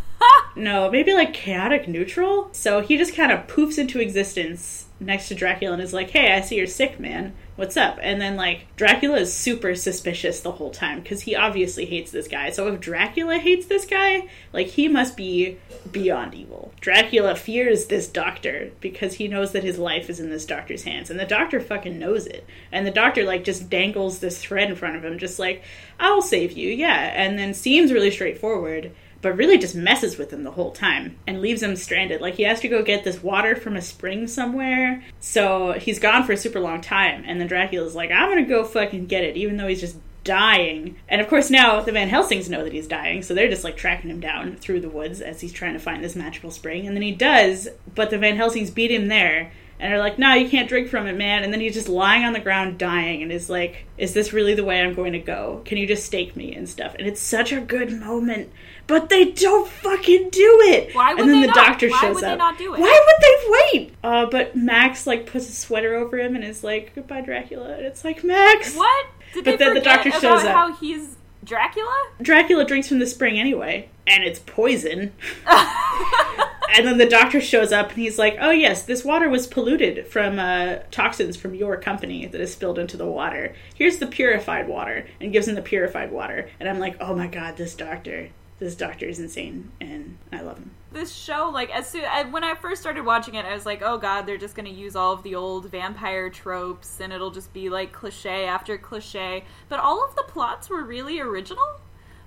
no, 0.55 0.89
maybe 0.91 1.13
like 1.13 1.33
chaotic 1.33 1.87
neutral. 1.87 2.49
So 2.51 2.81
he 2.81 2.97
just 2.97 3.15
kind 3.15 3.31
of 3.31 3.47
poofs 3.47 3.77
into 3.77 3.99
existence 3.99 4.85
next 4.99 5.27
to 5.27 5.35
Dracula 5.35 5.73
and 5.73 5.81
is 5.81 5.93
like, 5.93 6.11
"Hey, 6.11 6.31
I 6.31 6.41
see 6.41 6.57
you're 6.57 6.67
sick, 6.67 6.99
man. 6.99 7.33
What's 7.55 7.75
up?" 7.75 7.99
And 8.01 8.21
then 8.21 8.35
like 8.35 8.67
Dracula 8.75 9.17
is 9.17 9.33
super 9.33 9.75
suspicious 9.75 10.39
the 10.39 10.53
whole 10.53 10.69
time 10.69 11.01
because 11.01 11.21
he 11.21 11.35
obviously 11.35 11.85
hates 11.85 12.11
this 12.11 12.27
guy. 12.27 12.51
So 12.51 12.67
if 12.67 12.79
Dracula 12.79 13.37
hates 13.37 13.65
this 13.65 13.85
guy, 13.85 14.27
like 14.53 14.67
he 14.67 14.87
must 14.87 15.17
be 15.17 15.57
beyond 15.91 16.35
evil. 16.35 16.71
Dracula 16.79 17.35
fears 17.35 17.87
this 17.87 18.07
doctor 18.07 18.71
because 18.79 19.15
he 19.15 19.27
knows 19.27 19.51
that 19.51 19.63
his 19.63 19.79
life 19.79 20.09
is 20.09 20.19
in 20.19 20.29
this 20.29 20.45
doctor's 20.45 20.83
hands, 20.83 21.09
and 21.09 21.19
the 21.19 21.25
doctor 21.25 21.59
fucking 21.59 21.97
knows 21.99 22.27
it. 22.27 22.45
And 22.71 22.85
the 22.85 22.91
doctor 22.91 23.23
like 23.23 23.43
just 23.43 23.69
dangles 23.69 24.19
this 24.19 24.39
thread 24.39 24.69
in 24.69 24.75
front 24.75 24.95
of 24.95 25.03
him, 25.03 25.17
just 25.17 25.39
like, 25.39 25.63
"I'll 25.99 26.21
save 26.21 26.53
you, 26.53 26.69
yeah," 26.69 27.11
and 27.13 27.37
then 27.37 27.53
seems 27.53 27.91
really 27.91 28.11
straightforward 28.11 28.91
but 29.23 29.37
really 29.37 29.57
just 29.57 29.73
messes 29.73 30.17
with 30.17 30.31
him 30.31 30.43
the 30.43 30.51
whole 30.51 30.71
time 30.71 31.17
and 31.25 31.41
leaves 31.41 31.63
him 31.63 31.75
stranded. 31.75 32.21
Like 32.21 32.35
he 32.35 32.43
has 32.43 32.59
to 32.59 32.67
go 32.67 32.83
get 32.83 33.03
this 33.03 33.23
water 33.23 33.55
from 33.55 33.75
a 33.75 33.81
spring 33.81 34.27
somewhere. 34.27 35.03
So 35.19 35.71
he's 35.71 35.97
gone 35.97 36.25
for 36.25 36.33
a 36.33 36.37
super 36.37 36.59
long 36.59 36.81
time. 36.81 37.23
And 37.25 37.39
then 37.39 37.47
Dracula's 37.47 37.95
like, 37.95 38.11
I'm 38.11 38.29
gonna 38.29 38.45
go 38.45 38.65
fucking 38.65 39.07
get 39.07 39.23
it, 39.23 39.37
even 39.37 39.57
though 39.57 39.67
he's 39.67 39.81
just 39.81 39.97
dying. 40.23 40.97
And 41.07 41.21
of 41.21 41.27
course, 41.27 41.49
now 41.49 41.81
the 41.81 41.91
Van 41.91 42.09
Helsings 42.09 42.49
know 42.49 42.63
that 42.63 42.73
he's 42.73 42.87
dying, 42.87 43.23
so 43.23 43.33
they're 43.33 43.49
just 43.49 43.63
like 43.63 43.77
tracking 43.77 44.09
him 44.09 44.19
down 44.19 44.57
through 44.57 44.81
the 44.81 44.89
woods 44.89 45.21
as 45.21 45.41
he's 45.41 45.53
trying 45.53 45.73
to 45.73 45.79
find 45.79 46.03
this 46.03 46.15
magical 46.15 46.51
spring. 46.51 46.85
And 46.85 46.95
then 46.95 47.01
he 47.01 47.13
does, 47.13 47.69
but 47.95 48.09
the 48.09 48.17
Van 48.17 48.35
Helsings 48.35 48.71
beat 48.71 48.91
him 48.91 49.07
there. 49.07 49.51
And 49.79 49.93
are 49.93 49.99
like, 49.99 50.17
no, 50.17 50.33
you 50.33 50.49
can't 50.49 50.69
drink 50.69 50.87
from 50.87 51.07
it, 51.07 51.17
man. 51.17 51.43
And 51.43 51.51
then 51.51 51.59
he's 51.59 51.73
just 51.73 51.89
lying 51.89 52.23
on 52.23 52.31
the 52.31 52.39
ground 52.39 52.77
dying 52.77 53.21
and 53.21 53.33
is 53.33 53.49
like, 53.49 53.85
is 53.97 54.13
this 54.13 54.31
really 54.31 54.53
the 54.53 54.63
way 54.63 54.79
I'm 54.79 54.93
going 54.93 55.11
to 55.11 55.19
go? 55.19 55.61
Can 55.65 55.77
you 55.77 55.85
just 55.85 56.05
stake 56.05 56.37
me 56.37 56.55
and 56.55 56.69
stuff? 56.69 56.95
And 56.97 57.05
it's 57.05 57.19
such 57.19 57.51
a 57.51 57.59
good 57.59 57.91
moment 57.91 58.49
but 58.87 59.09
they 59.09 59.31
don't 59.31 59.67
fucking 59.67 60.29
do 60.29 60.59
it. 60.65 60.93
Why 60.95 61.13
would 61.13 61.21
and 61.21 61.29
then 61.29 61.41
they 61.41 61.47
the 61.47 61.53
not? 61.53 61.67
doctor 61.67 61.89
Why 61.89 62.01
shows 62.01 62.15
would 62.15 62.23
up. 62.23 62.31
they 62.31 62.37
not 62.37 62.57
do 62.57 62.73
it? 62.73 62.79
Why 62.79 63.05
would 63.05 63.21
they 63.21 63.79
wait? 63.79 63.93
Uh, 64.03 64.25
but 64.27 64.55
Max 64.55 65.07
like 65.07 65.25
puts 65.25 65.47
a 65.49 65.51
sweater 65.53 65.95
over 65.95 66.19
him 66.19 66.35
and 66.35 66.43
is 66.43 66.63
like, 66.63 66.93
"Goodbye, 66.95 67.21
Dracula." 67.21 67.73
And 67.77 67.85
it's 67.85 68.03
like 68.03 68.23
Max. 68.23 68.75
What? 68.75 69.05
Did 69.33 69.45
But 69.45 69.59
then 69.59 69.73
the 69.73 69.81
doctor 69.81 70.11
shows 70.11 70.43
up. 70.43 70.53
how 70.55 70.73
he's 70.73 71.15
Dracula? 71.43 72.07
Dracula 72.21 72.65
drinks 72.65 72.87
from 72.87 72.99
the 72.99 73.05
spring 73.07 73.39
anyway, 73.39 73.89
and 74.07 74.23
it's 74.23 74.39
poison. 74.39 75.11
and 75.47 76.87
then 76.87 76.97
the 76.97 77.05
doctor 77.07 77.41
shows 77.41 77.71
up 77.71 77.89
and 77.89 77.97
he's 77.97 78.17
like, 78.17 78.37
"Oh 78.39 78.51
yes, 78.51 78.83
this 78.83 79.03
water 79.03 79.29
was 79.29 79.47
polluted 79.47 80.07
from 80.07 80.39
uh, 80.39 80.77
toxins 80.91 81.35
from 81.35 81.53
your 81.55 81.77
company 81.77 82.25
that 82.27 82.39
is 82.41 82.53
spilled 82.53 82.79
into 82.79 82.97
the 82.97 83.05
water. 83.05 83.55
Here's 83.75 83.97
the 83.97 84.07
purified 84.07 84.67
water," 84.67 85.05
and 85.19 85.33
gives 85.33 85.47
him 85.47 85.55
the 85.55 85.61
purified 85.61 86.11
water. 86.11 86.49
And 86.59 86.69
I'm 86.69 86.79
like, 86.79 86.95
"Oh 86.99 87.15
my 87.15 87.27
god, 87.27 87.57
this 87.57 87.75
doctor." 87.75 88.29
This 88.59 88.75
doctor 88.75 89.05
is 89.07 89.19
insane, 89.19 89.71
and 89.81 90.17
I 90.31 90.41
love 90.41 90.57
him. 90.57 90.71
this 90.91 91.13
show 91.13 91.49
like 91.51 91.69
as 91.75 91.89
soon 91.89 92.05
I, 92.05 92.23
when 92.23 92.43
i 92.43 92.53
first 92.53 92.79
started 92.81 93.03
watching 93.03 93.33
it 93.35 93.45
i 93.45 93.53
was 93.53 93.65
like 93.65 93.81
oh 93.81 93.97
god 93.97 94.21
they're 94.27 94.37
just 94.37 94.55
going 94.55 94.67
to 94.67 94.71
use 94.71 94.95
all 94.95 95.11
of 95.11 95.23
the 95.23 95.33
old 95.35 95.69
vampire 95.71 96.29
tropes 96.29 96.99
and 97.01 97.11
it'll 97.11 97.31
just 97.31 97.51
be 97.51 97.67
like 97.69 97.91
cliche 97.91 98.45
after 98.45 98.77
cliche 98.77 99.43
but 99.69 99.79
all 99.79 100.05
of 100.07 100.15
the 100.15 100.23
plots 100.27 100.69
were 100.69 100.83
really 100.83 101.19
original 101.19 101.79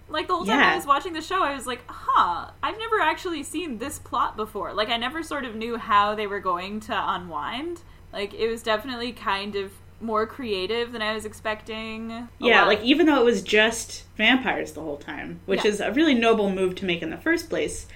like 0.08 0.26
the 0.26 0.34
whole 0.34 0.44
time 0.44 0.58
Yeah. 0.58 0.72
i 0.72 0.76
was 0.76 0.84
watching 0.84 1.12
the 1.12 1.22
show 1.22 1.42
i 1.44 1.54
was 1.54 1.66
like 1.66 1.84
huh 1.86 2.50
i've 2.62 2.76
never 2.78 3.00
actually 3.00 3.44
seen 3.44 3.78
this 3.78 3.98
plot 4.00 4.36
before 4.36 4.74
like 4.74 4.88
i 4.88 4.96
never 4.96 5.22
sort 5.22 5.44
of 5.44 5.54
knew 5.54 5.76
how 5.78 6.14
they 6.16 6.26
were 6.26 6.40
going 6.40 6.80
to 6.80 6.92
unwind 7.14 7.82
like 8.12 8.34
it 8.34 8.48
was 8.48 8.62
definitely 8.64 9.12
kind 9.12 9.54
of 9.54 9.70
more 10.00 10.26
creative 10.26 10.92
than 10.92 11.00
i 11.02 11.14
was 11.14 11.24
expecting 11.24 12.12
A 12.12 12.28
Yeah, 12.38 12.60
lot- 12.60 12.68
like 12.68 12.82
even 12.82 13.06
though 13.06 13.20
it 13.20 13.24
was 13.24 13.42
just 13.42 14.04
vampires 14.16 14.72
the 14.72 14.80
whole 14.82 14.96
time, 14.98 15.40
which 15.46 15.64
Yeah. 15.64 15.70
is 15.70 15.80
a 15.80 15.92
really 15.92 16.14
noble 16.14 16.50
move 16.50 16.74
to 16.76 16.84
make 16.84 17.02
in 17.02 17.10
the 17.10 17.16
first 17.16 17.48
place, 17.50 17.86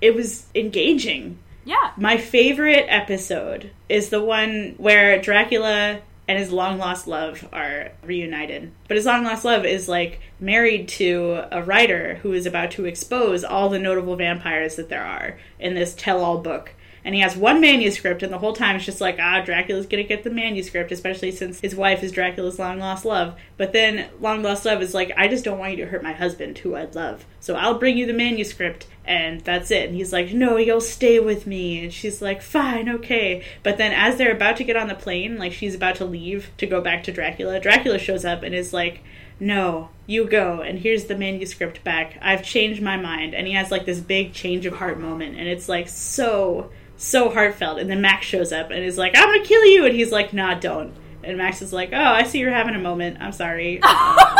it 0.00 0.14
was 0.14 0.46
engaging. 0.54 1.38
yeah 1.64 1.90
My 1.96 2.16
favorite 2.16 2.86
episode 2.88 3.70
is 3.88 4.08
the 4.10 4.22
one 4.22 4.74
where 4.78 5.20
Dracula 5.20 6.00
and 6.28 6.38
his 6.38 6.52
long 6.52 6.78
lost 6.78 7.06
love 7.08 7.48
are 7.52 7.92
reunited. 8.04 8.70
But 8.86 8.96
his 8.98 9.06
long 9.06 9.24
lost 9.24 9.44
love 9.46 9.64
is 9.64 9.88
like 9.88 10.20
married 10.38 10.86
to 10.88 11.44
a 11.50 11.62
writer 11.62 12.16
who 12.22 12.32
is 12.34 12.44
about 12.46 12.70
to 12.72 12.84
expose 12.84 13.42
all 13.44 13.68
the 13.70 13.78
notable 13.78 14.14
vampires 14.14 14.76
that 14.76 14.90
there 14.90 15.04
are 15.04 15.38
in 15.58 15.74
this 15.74 15.94
tell 15.94 16.22
all 16.22 16.38
book. 16.38 16.74
And 17.08 17.14
he 17.14 17.22
has 17.22 17.38
one 17.38 17.62
manuscript, 17.62 18.22
and 18.22 18.30
the 18.30 18.36
whole 18.36 18.52
time 18.52 18.76
it's 18.76 18.84
just 18.84 19.00
like, 19.00 19.16
ah, 19.18 19.40
Dracula's 19.40 19.86
gonna 19.86 20.02
get 20.02 20.24
the 20.24 20.30
manuscript, 20.30 20.92
especially 20.92 21.30
since 21.30 21.58
his 21.58 21.74
wife 21.74 22.02
is 22.02 22.12
Dracula's 22.12 22.58
long 22.58 22.78
lost 22.78 23.06
love. 23.06 23.34
But 23.56 23.72
then 23.72 24.10
long 24.20 24.42
lost 24.42 24.66
love 24.66 24.82
is 24.82 24.92
like, 24.92 25.10
I 25.16 25.26
just 25.26 25.42
don't 25.42 25.58
want 25.58 25.70
you 25.70 25.82
to 25.86 25.90
hurt 25.90 26.02
my 26.02 26.12
husband, 26.12 26.58
who 26.58 26.74
I 26.74 26.84
love. 26.84 27.24
So 27.40 27.54
I'll 27.54 27.78
bring 27.78 27.96
you 27.96 28.04
the 28.04 28.12
manuscript, 28.12 28.86
and 29.06 29.40
that's 29.40 29.70
it. 29.70 29.88
And 29.88 29.94
he's 29.94 30.12
like, 30.12 30.34
No, 30.34 30.58
you'll 30.58 30.82
stay 30.82 31.18
with 31.18 31.46
me. 31.46 31.82
And 31.82 31.90
she's 31.90 32.20
like, 32.20 32.42
Fine, 32.42 32.90
okay. 32.90 33.42
But 33.62 33.78
then 33.78 33.92
as 33.92 34.18
they're 34.18 34.36
about 34.36 34.58
to 34.58 34.64
get 34.64 34.76
on 34.76 34.88
the 34.88 34.94
plane, 34.94 35.38
like 35.38 35.54
she's 35.54 35.74
about 35.74 35.94
to 35.94 36.04
leave 36.04 36.50
to 36.58 36.66
go 36.66 36.82
back 36.82 37.04
to 37.04 37.12
Dracula, 37.12 37.58
Dracula 37.58 37.98
shows 37.98 38.26
up 38.26 38.42
and 38.42 38.54
is 38.54 38.74
like, 38.74 39.02
no, 39.40 39.88
you 40.06 40.24
go, 40.24 40.60
and 40.60 40.78
here's 40.78 41.04
the 41.04 41.16
manuscript 41.16 41.84
back. 41.84 42.18
I've 42.20 42.42
changed 42.42 42.82
my 42.82 42.96
mind. 42.96 43.34
And 43.34 43.46
he 43.46 43.52
has 43.54 43.70
like 43.70 43.86
this 43.86 44.00
big 44.00 44.32
change 44.32 44.66
of 44.66 44.74
heart 44.74 44.98
moment, 44.98 45.36
and 45.36 45.48
it's 45.48 45.68
like 45.68 45.88
so, 45.88 46.70
so 46.98 47.30
heartfelt. 47.30 47.78
And 47.78 47.88
then 47.88 48.02
Max 48.02 48.26
shows 48.26 48.52
up 48.52 48.70
and 48.70 48.84
is 48.84 48.98
like, 48.98 49.16
I'm 49.16 49.28
gonna 49.28 49.44
kill 49.44 49.64
you. 49.64 49.86
And 49.86 49.94
he's 49.94 50.12
like, 50.12 50.34
nah, 50.34 50.54
don't. 50.54 50.92
And 51.24 51.38
Max 51.38 51.62
is 51.62 51.72
like, 51.72 51.90
oh, 51.92 51.96
I 51.96 52.24
see 52.24 52.38
you're 52.38 52.50
having 52.50 52.74
a 52.74 52.80
moment. 52.80 53.16
I'm 53.20 53.32
sorry. 53.32 53.80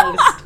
Uh, 0.01 0.17
just 0.17 0.45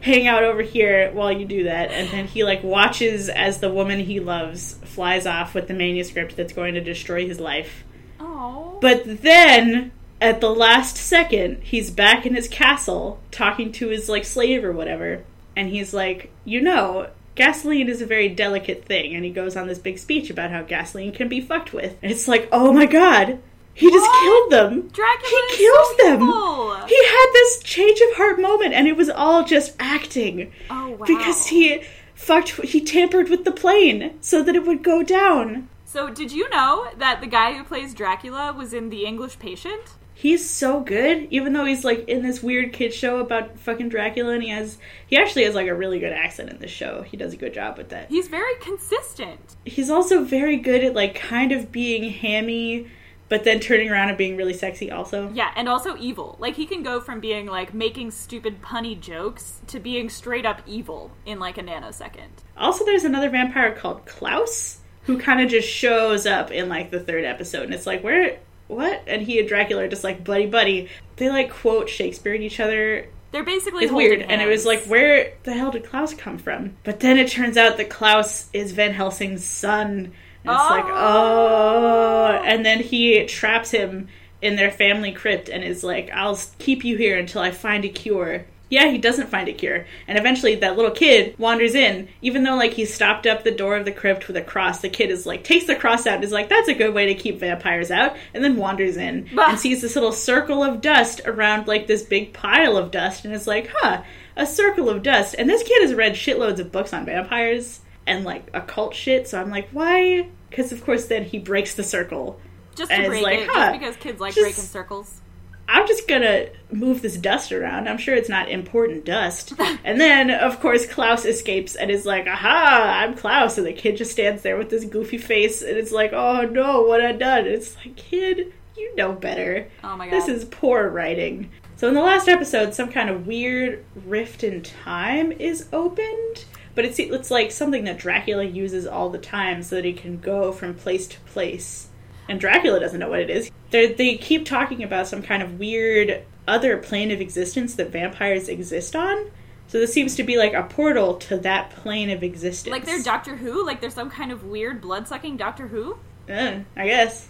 hang 0.00 0.26
out 0.26 0.42
over 0.42 0.62
here 0.62 1.10
while 1.12 1.30
you 1.32 1.44
do 1.44 1.64
that. 1.64 1.90
And 1.90 2.08
then 2.10 2.26
he 2.26 2.44
like 2.44 2.62
watches 2.62 3.28
as 3.28 3.58
the 3.58 3.70
woman 3.70 4.00
he 4.00 4.20
loves 4.20 4.74
flies 4.84 5.26
off 5.26 5.54
with 5.54 5.68
the 5.68 5.74
manuscript 5.74 6.36
that's 6.36 6.52
going 6.52 6.74
to 6.74 6.80
destroy 6.80 7.26
his 7.26 7.38
life. 7.40 7.84
oh 8.18 8.78
But 8.80 9.22
then 9.22 9.92
at 10.20 10.40
the 10.40 10.50
last 10.50 10.96
second, 10.96 11.62
he's 11.62 11.90
back 11.90 12.26
in 12.26 12.34
his 12.34 12.48
castle 12.48 13.20
talking 13.30 13.72
to 13.72 13.88
his 13.88 14.08
like 14.08 14.24
slave 14.24 14.64
or 14.64 14.72
whatever, 14.72 15.24
and 15.56 15.68
he's 15.68 15.94
like, 15.94 16.30
"You 16.44 16.60
know, 16.60 17.08
gasoline 17.38 17.88
is 17.88 18.02
a 18.02 18.06
very 18.06 18.28
delicate 18.28 18.84
thing." 18.84 19.14
And 19.14 19.24
he 19.24 19.30
goes 19.30 19.56
on 19.56 19.66
this 19.68 19.78
big 19.78 19.98
speech 19.98 20.28
about 20.28 20.50
how 20.50 20.62
gasoline 20.62 21.12
can 21.12 21.28
be 21.28 21.40
fucked 21.40 21.72
with. 21.72 21.96
And 22.02 22.12
it's 22.12 22.28
like, 22.28 22.48
"Oh 22.52 22.72
my 22.72 22.84
god, 22.84 23.38
he 23.72 23.90
just 23.90 24.06
What? 24.06 24.20
killed 24.22 24.52
them." 24.52 24.88
Dracula 24.88 25.40
he 25.52 25.56
kills 25.56 25.88
so 25.96 26.04
them. 26.04 26.22
evil. 26.22 26.74
He 26.86 27.04
had 27.06 27.26
this 27.32 27.62
change 27.62 28.00
of 28.00 28.16
heart 28.16 28.40
moment, 28.40 28.74
and 28.74 28.86
it 28.86 28.96
was 28.96 29.08
all 29.08 29.44
just 29.44 29.74
acting 29.78 30.52
oh 30.70 30.88
wow 30.90 31.06
because 31.06 31.46
he 31.46 31.82
fucked. 32.14 32.50
He 32.62 32.80
tampered 32.80 33.28
with 33.30 33.44
the 33.44 33.52
plane 33.52 34.16
so 34.20 34.42
that 34.42 34.56
it 34.56 34.66
would 34.66 34.82
go 34.82 35.02
down. 35.02 35.68
So, 35.84 36.10
did 36.10 36.32
you 36.32 36.50
know 36.50 36.88
that 36.98 37.22
the 37.22 37.26
guy 37.26 37.54
who 37.54 37.64
plays 37.64 37.94
Dracula 37.94 38.52
was 38.52 38.74
in 38.74 38.90
The 38.90 39.06
English 39.06 39.38
Patient? 39.38 39.80
He's 40.18 40.50
so 40.50 40.80
good, 40.80 41.28
even 41.30 41.52
though 41.52 41.64
he's 41.64 41.84
like 41.84 42.08
in 42.08 42.22
this 42.24 42.42
weird 42.42 42.72
kid 42.72 42.92
show 42.92 43.20
about 43.20 43.56
fucking 43.60 43.88
Dracula, 43.88 44.32
and 44.32 44.42
he 44.42 44.48
has 44.48 44.76
he 45.06 45.16
actually 45.16 45.44
has 45.44 45.54
like 45.54 45.68
a 45.68 45.74
really 45.76 46.00
good 46.00 46.12
accent 46.12 46.50
in 46.50 46.58
this 46.58 46.72
show. 46.72 47.02
He 47.02 47.16
does 47.16 47.32
a 47.34 47.36
good 47.36 47.54
job 47.54 47.78
with 47.78 47.90
that. 47.90 48.08
He's 48.08 48.26
very 48.26 48.56
consistent. 48.60 49.54
He's 49.64 49.88
also 49.88 50.24
very 50.24 50.56
good 50.56 50.82
at 50.82 50.92
like 50.92 51.14
kind 51.14 51.52
of 51.52 51.70
being 51.70 52.10
hammy, 52.10 52.88
but 53.28 53.44
then 53.44 53.60
turning 53.60 53.90
around 53.90 54.08
and 54.08 54.18
being 54.18 54.36
really 54.36 54.54
sexy. 54.54 54.90
Also, 54.90 55.30
Yeah, 55.34 55.52
and 55.54 55.68
also 55.68 55.96
evil. 55.96 56.34
Like, 56.40 56.56
he 56.56 56.66
can 56.66 56.82
go 56.82 57.00
from 57.00 57.20
being 57.20 57.46
like 57.46 57.72
making 57.72 58.10
stupid 58.10 58.60
punny 58.60 58.98
jokes 58.98 59.60
to 59.68 59.78
being 59.78 60.08
straight 60.08 60.44
up 60.44 60.62
evil 60.66 61.12
in 61.26 61.38
like 61.38 61.58
a 61.58 61.62
nanosecond. 61.62 62.42
also 62.56 62.84
there's 62.84 63.04
another 63.04 63.30
vampire 63.30 63.72
called 63.72 64.04
Klaus 64.04 64.80
who 65.04 65.16
kind 65.16 65.40
of 65.40 65.48
just 65.48 65.68
shows 65.68 66.26
up 66.26 66.50
in 66.50 66.68
like 66.68 66.90
the 66.90 66.98
third 66.98 67.24
episode, 67.24 67.62
and 67.62 67.72
it's 67.72 67.86
like 67.86 68.02
where 68.02 68.40
what? 68.68 69.02
And 69.06 69.22
he 69.22 69.38
and 69.38 69.48
Dracula 69.48 69.84
are 69.84 69.88
just 69.88 70.04
like 70.04 70.24
buddy 70.24 70.46
buddy. 70.46 70.88
They 71.16 71.28
like 71.28 71.50
quote 71.50 71.88
Shakespeare 71.88 72.34
at 72.34 72.40
each 72.40 72.60
other. 72.60 73.08
They're 73.30 73.44
basically 73.44 73.84
it's 73.84 73.92
weird. 73.92 74.22
And 74.22 74.40
it 74.40 74.46
was 74.46 74.64
like 74.64 74.84
where 74.84 75.34
the 75.42 75.52
hell 75.52 75.70
did 75.70 75.84
klaus 75.84 76.14
come 76.14 76.38
from? 76.38 76.76
But 76.84 77.00
then 77.00 77.18
it 77.18 77.30
turns 77.30 77.56
out 77.56 77.76
that 77.76 77.90
klaus 77.90 78.48
is 78.52 78.72
van 78.72 78.92
helsing's 78.92 79.44
son. 79.44 80.12
And 80.44 80.54
it's 80.54 80.70
like 80.70 80.84
oh. 80.84 82.28
oh. 82.30 82.42
and 82.44 82.64
then 82.64 82.80
he 82.80 83.26
traps 83.26 83.70
him 83.70 84.08
in 84.40 84.56
their 84.56 84.70
family 84.70 85.12
crypt 85.12 85.48
and 85.48 85.64
is 85.64 85.82
like 85.82 86.10
i'll 86.12 86.38
keep 86.58 86.84
you 86.84 86.96
here 86.96 87.18
until 87.18 87.42
i 87.42 87.50
find 87.50 87.84
a 87.84 87.88
cure 87.88 88.46
yeah 88.70 88.88
he 88.88 88.98
doesn't 88.98 89.28
find 89.28 89.48
a 89.48 89.52
cure 89.52 89.86
and 90.06 90.18
eventually 90.18 90.54
that 90.56 90.76
little 90.76 90.90
kid 90.90 91.34
wanders 91.38 91.74
in 91.74 92.08
even 92.22 92.42
though 92.42 92.56
like 92.56 92.72
he 92.72 92.84
stopped 92.84 93.26
up 93.26 93.44
the 93.44 93.50
door 93.50 93.76
of 93.76 93.84
the 93.84 93.92
crypt 93.92 94.26
with 94.26 94.36
a 94.36 94.42
cross 94.42 94.80
the 94.80 94.88
kid 94.88 95.10
is 95.10 95.26
like 95.26 95.44
takes 95.44 95.66
the 95.66 95.76
cross 95.76 96.06
out 96.06 96.16
and 96.16 96.24
is 96.24 96.32
like 96.32 96.48
that's 96.48 96.68
a 96.68 96.74
good 96.74 96.94
way 96.94 97.06
to 97.06 97.14
keep 97.14 97.38
vampires 97.40 97.90
out 97.90 98.16
and 98.34 98.44
then 98.44 98.56
wanders 98.56 98.96
in 98.96 99.28
Bah. 99.34 99.46
and 99.50 99.58
sees 99.58 99.82
this 99.82 99.94
little 99.94 100.12
circle 100.12 100.62
of 100.62 100.80
dust 100.80 101.20
around 101.24 101.66
like 101.66 101.86
this 101.86 102.02
big 102.02 102.32
pile 102.32 102.76
of 102.76 102.90
dust 102.90 103.24
and 103.24 103.34
is 103.34 103.46
like 103.46 103.70
huh 103.72 104.02
a 104.36 104.46
circle 104.46 104.88
of 104.88 105.02
dust 105.02 105.34
and 105.38 105.48
this 105.48 105.62
kid 105.62 105.82
has 105.82 105.94
read 105.94 106.12
shitloads 106.12 106.58
of 106.58 106.70
books 106.70 106.92
on 106.92 107.04
vampires 107.04 107.80
and 108.06 108.24
like 108.24 108.48
occult 108.54 108.94
shit 108.94 109.28
so 109.28 109.40
i'm 109.40 109.50
like 109.50 109.68
why 109.70 110.28
because 110.50 110.72
of 110.72 110.84
course 110.84 111.06
then 111.06 111.24
he 111.24 111.38
breaks 111.38 111.74
the 111.74 111.82
circle 111.82 112.40
just 112.78 112.90
and 112.90 113.02
to 113.04 113.08
break 113.08 113.22
like, 113.22 113.38
it, 113.40 113.48
huh, 113.50 113.70
just 113.70 113.80
because 113.80 113.96
kids 113.96 114.20
like 114.20 114.34
just- 114.34 114.44
breaking 114.44 114.64
circles. 114.64 115.20
I'm 115.68 115.86
just 115.86 116.08
gonna 116.08 116.46
move 116.72 117.02
this 117.02 117.16
dust 117.16 117.52
around. 117.52 117.88
I'm 117.88 117.98
sure 117.98 118.14
it's 118.14 118.28
not 118.28 118.50
important 118.50 119.04
dust. 119.04 119.52
and 119.84 120.00
then, 120.00 120.30
of 120.30 120.60
course, 120.60 120.86
Klaus 120.86 121.26
escapes 121.26 121.76
and 121.76 121.90
is 121.90 122.06
like, 122.06 122.26
aha, 122.26 123.02
I'm 123.04 123.14
Klaus. 123.14 123.58
And 123.58 123.66
the 123.66 123.72
kid 123.72 123.98
just 123.98 124.12
stands 124.12 124.42
there 124.42 124.56
with 124.56 124.70
this 124.70 124.84
goofy 124.84 125.18
face 125.18 125.60
and 125.60 125.76
it's 125.76 125.92
like, 125.92 126.12
oh 126.12 126.42
no, 126.42 126.82
what 126.82 127.02
I 127.02 127.12
done? 127.12 127.46
It's 127.46 127.76
like, 127.76 127.96
kid, 127.96 128.52
you 128.76 128.96
know 128.96 129.12
better. 129.12 129.68
Oh 129.84 129.96
my 129.96 130.08
god. 130.08 130.14
This 130.14 130.28
is 130.28 130.44
poor 130.46 130.88
writing. 130.88 131.50
So 131.76 131.86
in 131.86 131.94
the 131.94 132.02
last 132.02 132.28
episode, 132.28 132.74
some 132.74 132.90
kind 132.90 133.10
of 133.10 133.26
weird 133.26 133.84
rift 134.06 134.42
in 134.42 134.62
time 134.62 135.32
is 135.32 135.68
opened, 135.72 136.44
but 136.74 136.84
it's 136.84 136.98
it's 136.98 137.30
like 137.30 137.52
something 137.52 137.84
that 137.84 137.98
Dracula 137.98 138.44
uses 138.44 138.86
all 138.86 139.10
the 139.10 139.18
time 139.18 139.62
so 139.62 139.76
that 139.76 139.84
he 139.84 139.92
can 139.92 140.18
go 140.18 140.50
from 140.50 140.74
place 140.74 141.06
to 141.08 141.20
place. 141.20 141.87
And 142.28 142.40
Dracula 142.40 142.78
doesn't 142.78 143.00
know 143.00 143.08
what 143.08 143.20
it 143.20 143.30
is. 143.30 143.50
They're, 143.70 143.92
they 143.92 144.16
keep 144.16 144.44
talking 144.44 144.82
about 144.82 145.06
some 145.06 145.22
kind 145.22 145.42
of 145.42 145.58
weird 145.58 146.22
other 146.46 146.78
plane 146.78 147.10
of 147.10 147.20
existence 147.20 147.74
that 147.76 147.90
vampires 147.90 148.48
exist 148.48 148.96
on. 148.96 149.30
So 149.68 149.78
this 149.78 149.92
seems 149.92 150.16
to 150.16 150.22
be 150.22 150.38
like 150.38 150.54
a 150.54 150.62
portal 150.62 151.16
to 151.16 151.36
that 151.38 151.70
plane 151.70 152.08
of 152.10 152.22
existence. 152.22 152.72
like 152.72 152.86
they're 152.86 153.02
Doctor 153.02 153.36
Who? 153.36 153.64
Like 153.66 153.80
there's 153.80 153.94
some 153.94 154.10
kind 154.10 154.32
of 154.32 154.44
weird 154.44 154.80
blood 154.80 155.06
sucking 155.06 155.36
Doctor 155.36 155.68
Who? 155.68 155.98
Eh, 156.28 156.60
I 156.76 156.86
guess 156.86 157.28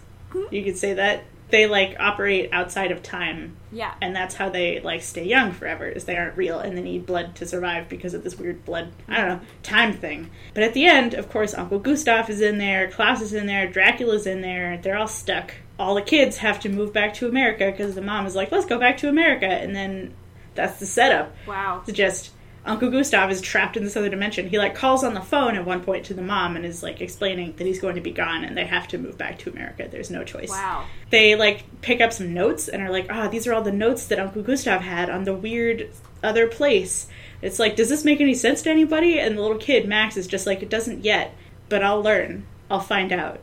you 0.51 0.63
could 0.63 0.77
say 0.77 0.93
that 0.93 1.23
they 1.49 1.67
like 1.67 1.95
operate 1.99 2.49
outside 2.51 2.91
of 2.91 3.01
time. 3.03 3.55
Yeah. 3.71 3.93
and 4.01 4.15
that's 4.15 4.33
how 4.33 4.49
they 4.49 4.79
like 4.79 5.03
stay 5.03 5.25
young 5.25 5.51
forever 5.51 5.87
is 5.87 6.05
they 6.05 6.17
aren't 6.17 6.35
real 6.35 6.57
and 6.57 6.75
they 6.75 6.81
need 6.81 7.05
blood 7.05 7.35
to 7.35 7.45
survive 7.45 7.87
because 7.87 8.15
of 8.15 8.23
this 8.23 8.35
weird 8.35 8.65
blood 8.65 8.91
i 9.07 9.17
don't 9.17 9.27
know 9.27 9.41
time 9.61 9.93
thing. 9.93 10.31
But 10.55 10.63
at 10.63 10.73
the 10.73 10.85
end 10.87 11.13
of 11.13 11.29
course 11.29 11.53
uncle 11.53 11.77
gustav 11.77 12.29
is 12.31 12.41
in 12.41 12.57
there 12.57 12.89
klaus 12.89 13.21
is 13.21 13.33
in 13.33 13.45
there 13.45 13.67
dracula's 13.67 14.25
in 14.25 14.41
there 14.41 14.77
they're 14.77 14.97
all 14.97 15.07
stuck. 15.07 15.53
All 15.77 15.93
the 15.95 16.01
kids 16.01 16.37
have 16.37 16.59
to 16.61 16.69
move 16.69 16.93
back 16.93 17.13
to 17.15 17.27
america 17.27 17.69
because 17.69 17.93
the 17.93 18.01
mom 18.01 18.25
is 18.25 18.35
like 18.35 18.51
let's 18.51 18.65
go 18.65 18.79
back 18.79 18.97
to 18.99 19.09
america. 19.09 19.45
And 19.45 19.75
then 19.75 20.13
that's 20.55 20.79
the 20.79 20.87
setup. 20.87 21.35
Wow. 21.47 21.83
it's 21.87 21.95
just 21.95 22.31
Uncle 22.69 22.91
Gustav 22.91 23.31
is 23.31 23.41
trapped 23.41 23.77
in 23.77 23.83
this 23.83 23.97
other 23.97 24.09
dimension. 24.09 24.47
He 24.47 24.59
like 24.59 24.75
calls 24.75 25.03
on 25.03 25.15
the 25.15 25.21
phone 25.21 25.55
at 25.55 25.65
one 25.65 25.81
point 25.81 26.05
to 26.05 26.13
the 26.13 26.21
mom 26.21 26.55
and 26.55 26.63
is 26.63 26.83
like 26.83 27.01
explaining 27.01 27.55
that 27.55 27.65
he's 27.65 27.81
going 27.81 27.95
to 27.95 28.01
be 28.01 28.11
gone 28.11 28.43
and 28.43 28.55
they 28.55 28.65
have 28.65 28.87
to 28.89 28.99
move 28.99 29.17
back 29.17 29.39
to 29.39 29.49
America. 29.49 29.87
There's 29.89 30.11
no 30.11 30.23
choice. 30.23 30.49
Wow. 30.49 30.85
They 31.09 31.35
like 31.35 31.63
pick 31.81 31.99
up 31.99 32.13
some 32.13 32.31
notes 32.31 32.67
and 32.67 32.83
are 32.83 32.91
like, 32.91 33.07
"Ah, 33.09 33.27
these 33.27 33.47
are 33.47 33.55
all 33.55 33.63
the 33.63 33.71
notes 33.71 34.05
that 34.05 34.19
Uncle 34.19 34.43
Gustav 34.43 34.81
had 34.81 35.09
on 35.09 35.23
the 35.23 35.33
weird 35.33 35.89
other 36.21 36.45
place." 36.45 37.07
It's 37.41 37.57
like, 37.57 37.75
"Does 37.75 37.89
this 37.89 38.05
make 38.05 38.21
any 38.21 38.35
sense 38.35 38.61
to 38.61 38.69
anybody?" 38.69 39.19
And 39.19 39.35
the 39.35 39.41
little 39.41 39.57
kid 39.57 39.87
Max 39.87 40.15
is 40.15 40.27
just 40.27 40.45
like, 40.45 40.61
"It 40.61 40.69
doesn't 40.69 41.03
yet, 41.03 41.33
but 41.69 41.83
I'll 41.83 42.03
learn. 42.03 42.45
I'll 42.69 42.79
find 42.79 43.11
out." 43.11 43.39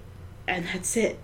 And 0.47 0.67
that's 0.73 0.97
it. 0.97 1.19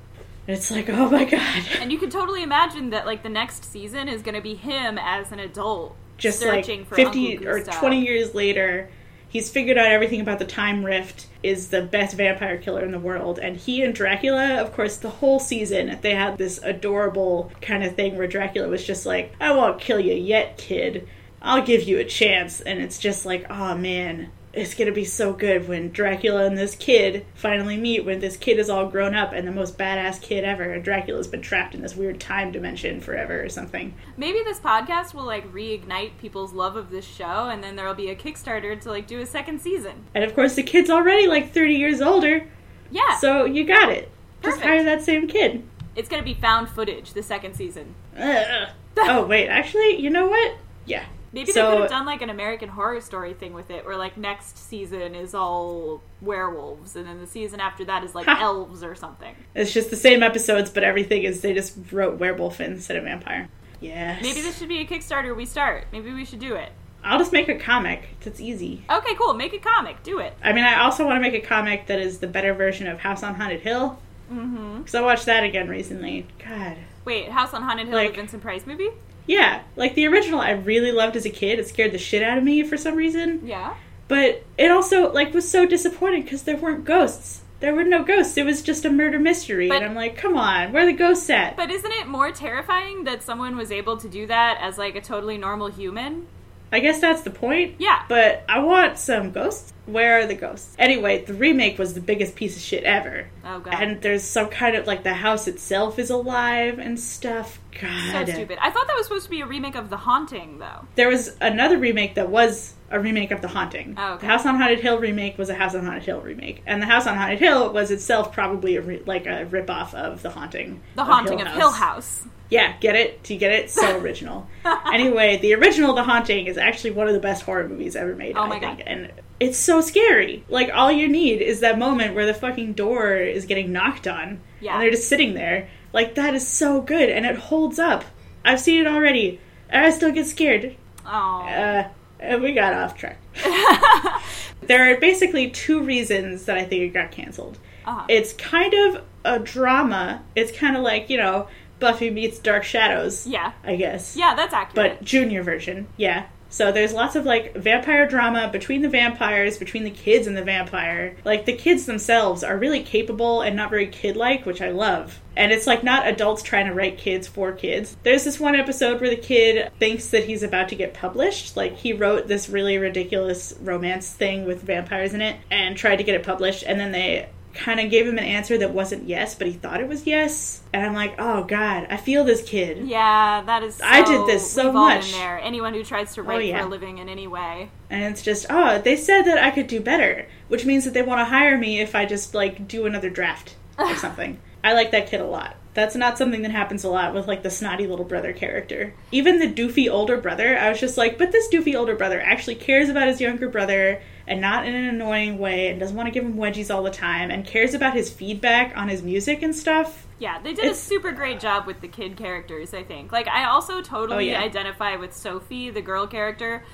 And 0.49 0.57
it's 0.57 0.73
like, 0.73 0.89
"Oh 0.91 1.09
my 1.09 1.25
god." 1.25 1.63
And 1.79 1.93
you 1.93 1.99
can 1.99 2.11
totally 2.11 2.43
imagine 2.43 2.91
that 2.91 3.07
like 3.07 3.23
the 3.23 3.29
next 3.29 3.65
season 3.65 4.09
is 4.09 4.23
going 4.23 4.35
to 4.35 4.41
be 4.41 4.57
him 4.57 4.99
as 4.99 5.31
an 5.31 5.39
adult 5.39 5.97
just 6.19 6.41
searching 6.41 6.81
like 6.81 6.95
50 6.95 7.47
or 7.47 7.65
20 7.65 8.01
years 8.01 8.35
later 8.35 8.89
he's 9.33 9.51
figured 9.51 9.79
out 9.79 9.87
everything 9.87 10.21
about 10.21 10.39
the 10.39 10.45
time 10.45 10.85
rift 10.85 11.27
is 11.43 11.69
the 11.69 11.83
best 11.83 12.17
vampire 12.17 12.59
killer 12.59 12.85
in 12.85 12.93
the 12.93 12.99
world. 12.99 13.39
And 13.39 13.57
he 13.57 13.83
and 13.83 13.95
dracula 13.95 14.61
of 14.61 14.73
course 14.75 14.99
the 14.99 15.09
whole 15.09 15.41
season 15.41 15.99
they 16.03 16.15
had 16.15 16.39
this 16.39 16.61
adorable 16.63 17.51
kind 17.63 17.83
of 17.83 17.97
thing 17.97 18.17
where 18.17 18.29
dracula 18.29 18.69
was 18.69 18.85
just 18.85 19.07
like 19.07 19.33
i 19.41 19.51
won't 19.53 19.81
kill 19.81 19.99
you 19.99 20.15
yet 20.15 20.59
kid. 20.59 21.09
I'll 21.41 21.65
give 21.65 21.83
you 21.83 21.99
a 21.99 22.05
chance. 22.05 22.61
And 22.61 22.81
it's 22.81 22.99
just 22.99 23.27
like 23.27 23.47
oh 23.51 23.77
man 23.77 24.31
it's 24.53 24.75
gonna 24.75 24.93
be 24.93 25.05
so 25.05 25.33
good 25.33 25.67
when 25.67 25.91
Dracula 25.91 26.45
and 26.45 26.57
this 26.59 26.75
kid 26.75 27.25
finally 27.35 27.77
meet 27.77 28.05
when 28.05 28.21
this 28.21 28.37
kid 28.37 28.59
is 28.59 28.69
all 28.69 28.87
grown 28.87 29.15
up 29.15 29.33
and 29.33 29.49
the 29.49 29.53
most 29.53 29.79
badass 29.79 30.21
kid 30.21 30.45
ever. 30.45 30.65
and 30.65 30.85
Dracula's 30.85 31.27
been 31.27 31.41
trapped 31.41 31.75
in 31.75 31.81
this 31.83 31.97
weird 31.97 32.21
time 32.21 32.53
dimension 32.53 33.01
forever 33.01 33.43
or 33.43 33.49
something. 33.49 33.95
Maybe 34.17 34.41
this 34.45 34.59
podcast 34.61 35.15
will 35.15 35.25
like 35.25 35.51
reignite 35.53 36.19
people's 36.21 36.53
love 36.53 36.77
of 36.77 36.91
this 36.91 37.07
show, 37.07 37.49
and 37.49 37.65
then 37.65 37.77
there 37.77 37.87
will 37.87 37.95
be 37.95 38.11
a 38.11 38.15
Kickstarter 38.17 38.79
to 38.83 38.91
like 38.91 39.07
do 39.07 39.21
a 39.21 39.27
second 39.27 39.61
season. 39.61 40.05
And 40.15 40.23
of 40.25 40.35
course, 40.35 40.55
the 40.55 40.63
kid's 40.63 40.91
already 40.91 41.27
like 41.27 41.53
30 41.53 41.75
years 41.75 42.01
older, 42.03 42.47
Yeah, 42.91 43.17
so 43.19 43.45
you 43.47 43.65
got 43.65 43.91
it. 43.91 44.11
Just 44.43 44.57
Perfect. 44.59 44.67
hire 44.67 44.85
that 44.85 45.03
same 45.03 45.29
kid. 45.29 45.63
it's 45.97 46.09
gonna 46.09 46.23
be 46.23 46.35
found 46.35 46.69
footage 46.69 47.13
the 47.15 47.23
second 47.23 47.55
season. 47.55 47.95
Ugh. 48.19 48.69
oh, 48.99 49.25
wait, 49.27 49.49
actually, 49.49 49.99
you 50.01 50.11
know 50.11 50.27
what? 50.29 50.57
Yeah. 50.85 51.05
Maybe 51.35 51.51
So- 51.53 51.63
they 51.65 51.71
could 51.73 51.81
have 51.83 51.91
done 51.91 52.05
like 52.07 52.21
an 52.23 52.29
American 52.31 52.69
Horror 52.69 53.01
Story 53.01 53.33
thing 53.33 53.53
with 53.55 53.71
it, 53.71 53.87
where 53.87 53.97
like 53.97 54.17
next 54.17 54.59
season 54.59 55.15
is 55.15 55.35
all 55.35 56.03
werewolves, 56.21 56.95
and 56.97 57.07
then 57.07 57.21
the 57.21 57.27
season 57.27 57.61
after 57.61 57.85
that 57.87 58.05
is 58.05 58.15
like 58.15 58.27
Ha. 58.27 58.39
elves 58.41 58.83
or 58.85 58.95
something. 58.95 59.35
It's 59.55 59.73
just 59.73 59.91
the 59.91 59.97
same 59.97 60.23
episodes, 60.23 60.71
but 60.71 60.83
everything 60.85 61.23
is 61.23 61.41
they 61.41 61.55
just 61.55 61.77
wrote 61.91 62.19
werewolf 62.19 62.61
instead 62.61 62.97
of 62.97 63.05
vampire. 63.05 63.49
Yeah. 63.81 64.19
Maybe 64.23 64.41
this 64.43 64.59
should 64.59 64.69
be 64.69 64.79
a 64.81 64.85
Kickstarter 64.87 65.35
we 65.35 65.45
start. 65.47 65.87
Maybe 65.91 66.13
we 66.13 66.25
should 66.25 66.39
do 66.39 66.55
it. 66.55 66.71
I'll 67.05 67.19
just 67.19 67.33
make 67.33 67.49
a 67.49 67.57
comic. 67.59 68.11
It's 68.25 68.39
easy. 68.41 68.85
Okay, 68.89 69.15
cool. 69.17 69.35
Make 69.35 69.53
a 69.55 69.59
comic. 69.59 70.03
Do 70.05 70.21
it. 70.21 70.35
I 70.45 70.53
mean, 70.53 70.65
I 70.65 70.83
also 70.83 71.05
want 71.05 71.17
to 71.17 71.21
make 71.21 71.35
a 71.35 71.45
comic 71.45 71.87
that 71.89 71.99
is 71.99 72.19
the 72.19 72.29
better 72.29 72.55
version 72.55 72.87
of 72.87 73.01
House 73.01 73.25
on 73.25 73.35
Haunted 73.35 73.61
Hill. 73.61 73.99
Mm-hmm. 74.33 74.79
Because 74.79 74.95
I 74.95 75.01
watched 75.01 75.27
that 75.27 75.43
again 75.43 75.69
recently. 75.69 76.27
God. 76.47 76.77
Wait, 77.05 77.29
House 77.31 77.53
on 77.55 77.63
Haunted 77.63 77.89
Hill, 77.89 77.97
Like- 77.97 78.11
the 78.11 78.17
Vincent 78.19 78.41
Price 78.43 78.67
movie? 78.67 78.91
Yeah, 79.27 79.63
like 79.77 79.95
the 79.95 80.07
original 80.07 80.41
I 80.41 80.51
really 80.51 80.93
loved 80.93 81.17
as 81.17 81.25
a 81.25 81.31
kid. 81.31 81.59
It 81.59 81.69
scared 81.69 81.93
the 81.93 81.99
shit 81.99 82.23
out 82.23 82.39
of 82.39 82.45
me 82.45 82.63
for 82.63 82.77
some 82.77 82.97
reason. 82.97 83.43
Yeah. 83.45 83.75
But 84.09 84.45
it 84.59 84.71
also 84.71 85.13
like 85.13 85.33
was 85.33 85.49
so 85.49 85.65
disappointing 85.67 86.23
because 86.23 86.43
there 86.43 86.57
weren't 86.57 86.85
ghosts. 86.85 87.41
There 87.61 87.75
were 87.75 87.85
no 87.85 88.03
ghosts. 88.03 88.37
It 88.37 88.45
was 88.45 88.61
just 88.61 88.85
a 88.85 88.91
murder 88.91 89.21
mystery, 89.21 89.69
But- 89.69 89.77
and 89.79 89.85
I'm 89.87 89.95
like, 89.95 90.17
come 90.17 90.37
on, 90.37 90.73
where 90.73 90.83
are 90.83 90.87
the 90.87 90.93
ghosts 90.93 91.31
at? 91.31 91.57
But 91.57 91.71
isn't 91.71 91.93
it 91.93 92.09
more 92.09 92.33
terrifying 92.33 93.05
that 93.05 93.23
someone 93.23 93.57
was 93.57 93.71
able 93.71 93.97
to 93.99 94.09
do 94.09 94.27
that 94.27 94.59
as 94.61 94.79
like 94.79 94.97
a 94.97 95.01
totally 95.01 95.39
normal 95.39 95.69
human? 95.69 96.27
I 96.73 96.81
guess 96.81 97.01
that's 97.01 97.23
the 97.23 97.31
point. 97.31 97.77
Yeah. 97.79 98.03
But 98.09 98.45
I 98.49 98.61
want 98.61 98.99
some 98.99 99.31
ghosts. 99.31 99.73
Where 99.85 100.21
are 100.21 100.27
the 100.27 100.35
ghosts? 100.35 100.75
Anyway, 100.79 101.25
the 101.25 101.35
remake 101.35 101.79
was 101.79 101.93
the 101.93 102.01
biggest 102.01 102.35
piece 102.37 102.57
of 102.57 102.63
shit 102.63 102.85
ever. 102.85 103.29
Oh 103.45 103.61
god. 103.61 103.75
And 103.75 104.01
there's 104.01 104.23
some 104.23 104.49
kind 104.49 104.77
of 104.77 104.87
like 104.87 105.03
the 105.03 105.13
house 105.13 105.49
itself 105.49 105.99
is 105.99 106.09
alive 106.09 106.79
and 106.79 106.99
stuff. 106.99 107.61
so 107.79 107.87
God. 107.87 108.29
stupid. 108.29 108.59
I 108.61 108.71
thought 108.71 108.87
that 108.87 108.97
was 108.97 109.07
supposed 109.07 109.25
to 109.25 109.31
be 109.31 109.41
a 109.41 109.47
remake 109.47 109.75
of 109.75 109.91
The 109.91 109.97
Haunting, 109.97 110.59
though. 110.59 110.87
There 110.95 111.09
was 111.09 111.37
another 111.41 111.79
remake 111.79 112.15
that 112.15 112.31
was 112.31 112.75
a 112.91 113.01
remake 113.01 113.33
of 113.33 113.41
The 113.43 113.49
Haunting. 113.49 113.97
Oh, 113.99 114.15
okay. 114.15 114.27
The 114.27 114.33
House 114.33 114.47
on 114.47 114.57
Haunted 114.57 114.81
Hill 114.81 114.99
remake 114.99 115.37
was 115.37 115.51
a 115.51 115.55
House 115.55 115.75
on 115.75 115.85
Haunted 115.85 116.05
Hill 116.05 116.21
remake, 116.21 116.63
and 116.65 116.81
the 116.81 116.87
House 116.87 117.07
on 117.07 117.17
Haunted 117.17 117.41
Hill 117.41 117.73
was 117.73 117.91
itself 117.91 118.33
probably 118.33 118.77
a 118.77 118.83
re- 118.83 119.03
like 119.05 119.27
a 119.27 119.47
ripoff 119.47 119.95
of 119.95 120.23
The 120.23 120.31
Haunting. 120.31 120.81
The 120.95 121.05
Haunting 121.05 121.41
of 121.41 121.49
Hill 121.49 121.73
House. 121.73 122.25
Yeah, 122.53 122.77
get 122.81 122.95
it? 122.97 123.23
Do 123.23 123.33
you 123.33 123.41
get 123.41 123.51
it? 123.53 123.71
So 123.71 123.97
original. 124.03 124.47
anyway, 124.93 125.39
the 125.39 125.55
original 125.55 125.95
The 125.95 126.03
Haunting 126.03 126.47
is 126.47 126.59
actually 126.59 126.91
one 126.91 127.09
of 127.09 127.15
the 127.15 127.21
best 127.21 127.43
horror 127.45 127.67
movies 127.67 127.97
ever 127.97 128.15
made. 128.15 128.37
Oh 128.37 128.43
I 128.43 128.49
my 128.49 128.59
think. 128.61 128.79
God. 128.79 128.87
And 128.87 129.11
it's 129.41 129.57
so 129.57 129.81
scary. 129.81 130.45
Like 130.51 130.71
all 130.73 130.93
you 130.93 131.09
need 131.09 131.41
is 131.41 131.61
that 131.61 131.79
moment 131.79 132.15
where 132.15 132.27
the 132.27 132.35
fucking 132.35 132.75
door 132.75 133.17
is 133.17 133.47
getting 133.47 133.73
knocked 133.73 134.07
on, 134.07 134.41
Yeah. 134.61 134.75
and 134.75 134.83
they're 134.83 134.91
just 134.91 135.09
sitting 135.09 135.33
there. 135.35 135.69
Like 135.95 136.15
that 136.17 136.35
is 136.35 136.47
so 136.47 136.81
good, 136.83 137.09
and 137.09 137.25
it 137.25 137.37
holds 137.37 137.79
up. 137.79 138.05
I've 138.45 138.61
seen 138.61 138.81
it 138.81 138.87
already, 138.87 139.41
and 139.71 139.85
I 139.87 139.91
still 139.91 140.13
get 140.13 140.27
scared. 140.27 140.77
Oh. 141.07 141.43
Uh, 141.43 141.89
and 142.21 142.43
we 142.43 142.53
got 142.53 142.75
off 142.75 142.97
track. 142.97 143.19
there 144.63 144.93
are 144.93 145.01
basically 145.01 145.51
two 145.51 145.83
reasons 145.83 146.45
that 146.45 146.57
I 146.57 146.65
think 146.65 146.83
it 146.83 146.89
got 146.89 147.11
canceled. 147.11 147.59
Uh-huh. 147.85 148.05
It's 148.09 148.33
kind 148.35 148.73
of 148.75 149.03
a 149.25 149.39
drama. 149.39 150.23
It's 150.37 150.57
kind 150.57 150.77
of 150.77 150.83
like, 150.83 151.11
you 151.11 151.17
know, 151.17 151.49
Buffy 151.83 152.11
meets 152.11 152.39
Dark 152.39 152.65
Shadows, 152.65 153.27
yeah. 153.27 153.53
I 153.65 153.77
guess. 153.77 154.17
Yeah, 154.17 154.35
that's 154.35 154.55
accurate. 154.55 154.99
But 155.01 155.05
junior 155.05 155.43
version, 155.43 155.89
yeah. 155.97 156.27
So 156.49 156.71
there's 156.71 156.93
lots 156.93 157.17
of 157.17 157.25
like 157.25 157.57
vampire 157.57 158.07
drama 158.07 158.49
between 158.53 158.83
the 158.83 158.89
vampires, 158.89 159.57
between 159.57 159.85
the 159.85 159.91
kids 159.91 160.27
and 160.27 160.37
the 160.37 160.45
vampire. 160.45 161.17
Like 161.25 161.47
the 161.47 161.57
kids 161.57 161.87
themselves 161.87 162.45
are 162.45 162.59
really 162.59 162.83
capable 162.83 163.41
and 163.41 163.57
not 163.57 163.71
very 163.71 163.87
kid 163.87 164.17
like, 164.17 164.45
which 164.45 164.61
I 164.61 164.71
love. 164.71 165.19
And 165.35 165.51
it's 165.51 165.67
like 165.67 165.83
not 165.83 166.07
adults 166.07 166.43
trying 166.43 166.67
to 166.67 166.75
write 166.75 166.99
kids 166.99 167.27
for 167.27 167.53
kids. 167.53 167.97
There's 168.03 168.25
this 168.25 168.39
one 168.39 168.55
episode 168.55 169.01
where 169.01 169.09
the 169.09 169.17
kid 169.17 169.73
thinks 169.79 170.09
that 170.09 170.27
he's 170.27 170.43
about 170.43 170.69
to 170.69 170.77
get 170.77 170.93
published. 170.93 171.57
Like 171.57 171.79
he 171.79 171.95
wrote 171.95 172.29
this 172.29 172.51
really 172.51 172.77
ridiculous 172.77 173.55
romance 173.61 174.11
thing 174.11 174.45
with 174.45 174.63
vampires 174.63 175.15
in 175.15 175.23
it 175.23 175.41
and 175.51 175.75
tried 175.75 175.97
to 175.97 176.05
get 176.05 176.17
it 176.17 176.23
published, 176.23 176.65
and 176.65 176.79
then 176.79 176.93
they 176.93 177.31
kind 177.55 177.81
of 177.81 177.91
gave 177.91 178.07
him 178.07 178.19
an 178.19 178.25
answer 178.25 178.59
that 178.59 178.73
wasn't 178.73 179.09
yes, 179.09 179.35
but 179.35 179.47
he 179.47 179.53
thought 179.53 179.81
it 179.81 179.89
was 179.89 180.07
yes. 180.07 180.63
And 180.73 180.85
I'm 180.85 180.95
like, 180.95 181.15
oh 181.19 181.45
god, 181.45 181.87
I 181.91 181.97
feel 181.97 182.25
this 182.25 182.43
kid. 182.43 182.87
yeah, 182.87 183.43
that 183.43 183.63
is. 183.63 183.77
So, 183.77 183.85
I 183.85 184.03
did 184.03 184.27
this 184.27 184.51
so 184.51 184.67
we've 184.67 184.77
all 184.77 184.89
been 184.89 184.99
much. 184.99 185.13
there. 185.13 185.39
Anyone 185.41 185.75
who 185.75 185.85
tries 185.85 186.15
to 186.15 186.21
oh, 186.23 186.25
write 186.25 186.47
yeah. 186.47 186.61
for 186.61 186.67
a 186.67 186.71
living 186.71 186.99
in 186.99 187.09
any 187.09 187.27
way. 187.27 187.71
And 187.91 188.13
it's 188.13 188.23
just, 188.23 188.47
oh, 188.49 188.79
they 188.79 188.97
said 188.97 189.23
that 189.23 189.43
I 189.43 189.51
could 189.51 189.67
do 189.67 189.81
better, 189.81 190.27
which 190.49 190.65
means 190.65 190.85
that 190.85 190.95
they 190.95 191.03
want 191.03 191.21
to 191.21 191.25
hire 191.25 191.59
me 191.59 191.81
if 191.81 191.95
I 191.95 192.07
just 192.07 192.35
like 192.35 192.67
do 192.67 192.87
another 192.87 193.11
draft 193.11 193.57
or 193.79 193.95
something. 193.97 194.41
I 194.65 194.73
like 194.75 194.93
that 194.93 195.09
kid 195.09 195.21
a 195.21 195.27
lot. 195.27 195.57
That's 195.75 195.97
not 195.97 196.19
something 196.19 196.43
that 196.43 196.51
happens 196.51 196.85
a 196.85 196.91
lot 196.91 197.15
with 197.15 197.27
like 197.27 197.43
the 197.43 197.51
snotty 197.51 197.87
little 197.87 198.05
brother 198.05 198.33
character. 198.35 198.93
Even 199.11 199.39
the 199.39 199.47
doofy 199.51 199.91
older 199.91 200.19
brother, 200.19 200.57
I 200.59 200.69
was 200.69 200.79
just 200.79 200.99
like, 200.99 201.17
but 201.17 201.33
this 201.33 201.49
doofy 201.49 201.75
older 201.75 201.97
brother 201.97 202.21
actually 202.21 202.57
cares 202.57 202.91
about 202.91 203.09
his 203.09 203.21
younger 203.23 203.49
brother 203.49 204.03
and 204.27 204.41
not 204.41 204.67
in 204.67 204.75
an 204.75 204.85
annoying 204.85 205.39
way 205.39 205.69
and 205.69 205.81
doesn't 205.81 205.97
want 205.97 206.07
to 206.09 206.11
give 206.13 206.25
him 206.25 206.35
wedgies 206.37 206.73
all 206.73 206.83
the 206.83 206.91
time 206.91 207.31
and 207.31 207.47
cares 207.47 207.73
about 207.73 207.95
his 207.95 208.11
feedback 208.11 208.77
on 208.77 208.89
his 208.91 209.03
music 209.03 209.43
and 209.43 209.57
stuff. 209.57 210.07
Yeah, 210.19 210.39
they 210.41 210.51
did 210.51 210.61
It's- 210.67 210.77
a 210.77 210.81
super 210.81 211.11
great 211.11 211.41
job 211.41 211.67
with 211.67 211.81
the 211.81 211.89
kid 211.89 212.17
characters, 212.19 212.75
I 212.75 212.83
think. 212.85 213.11
Like, 213.11 213.27
I 213.27 213.45
also 213.47 213.81
totally 213.81 214.29
Oh, 214.29 214.39
yeah. 214.39 214.41
identify 214.43 214.95
with 214.97 215.17
Sophie, 215.17 215.71
the 215.71 215.81
girl 215.83 216.07
character, 216.07 216.65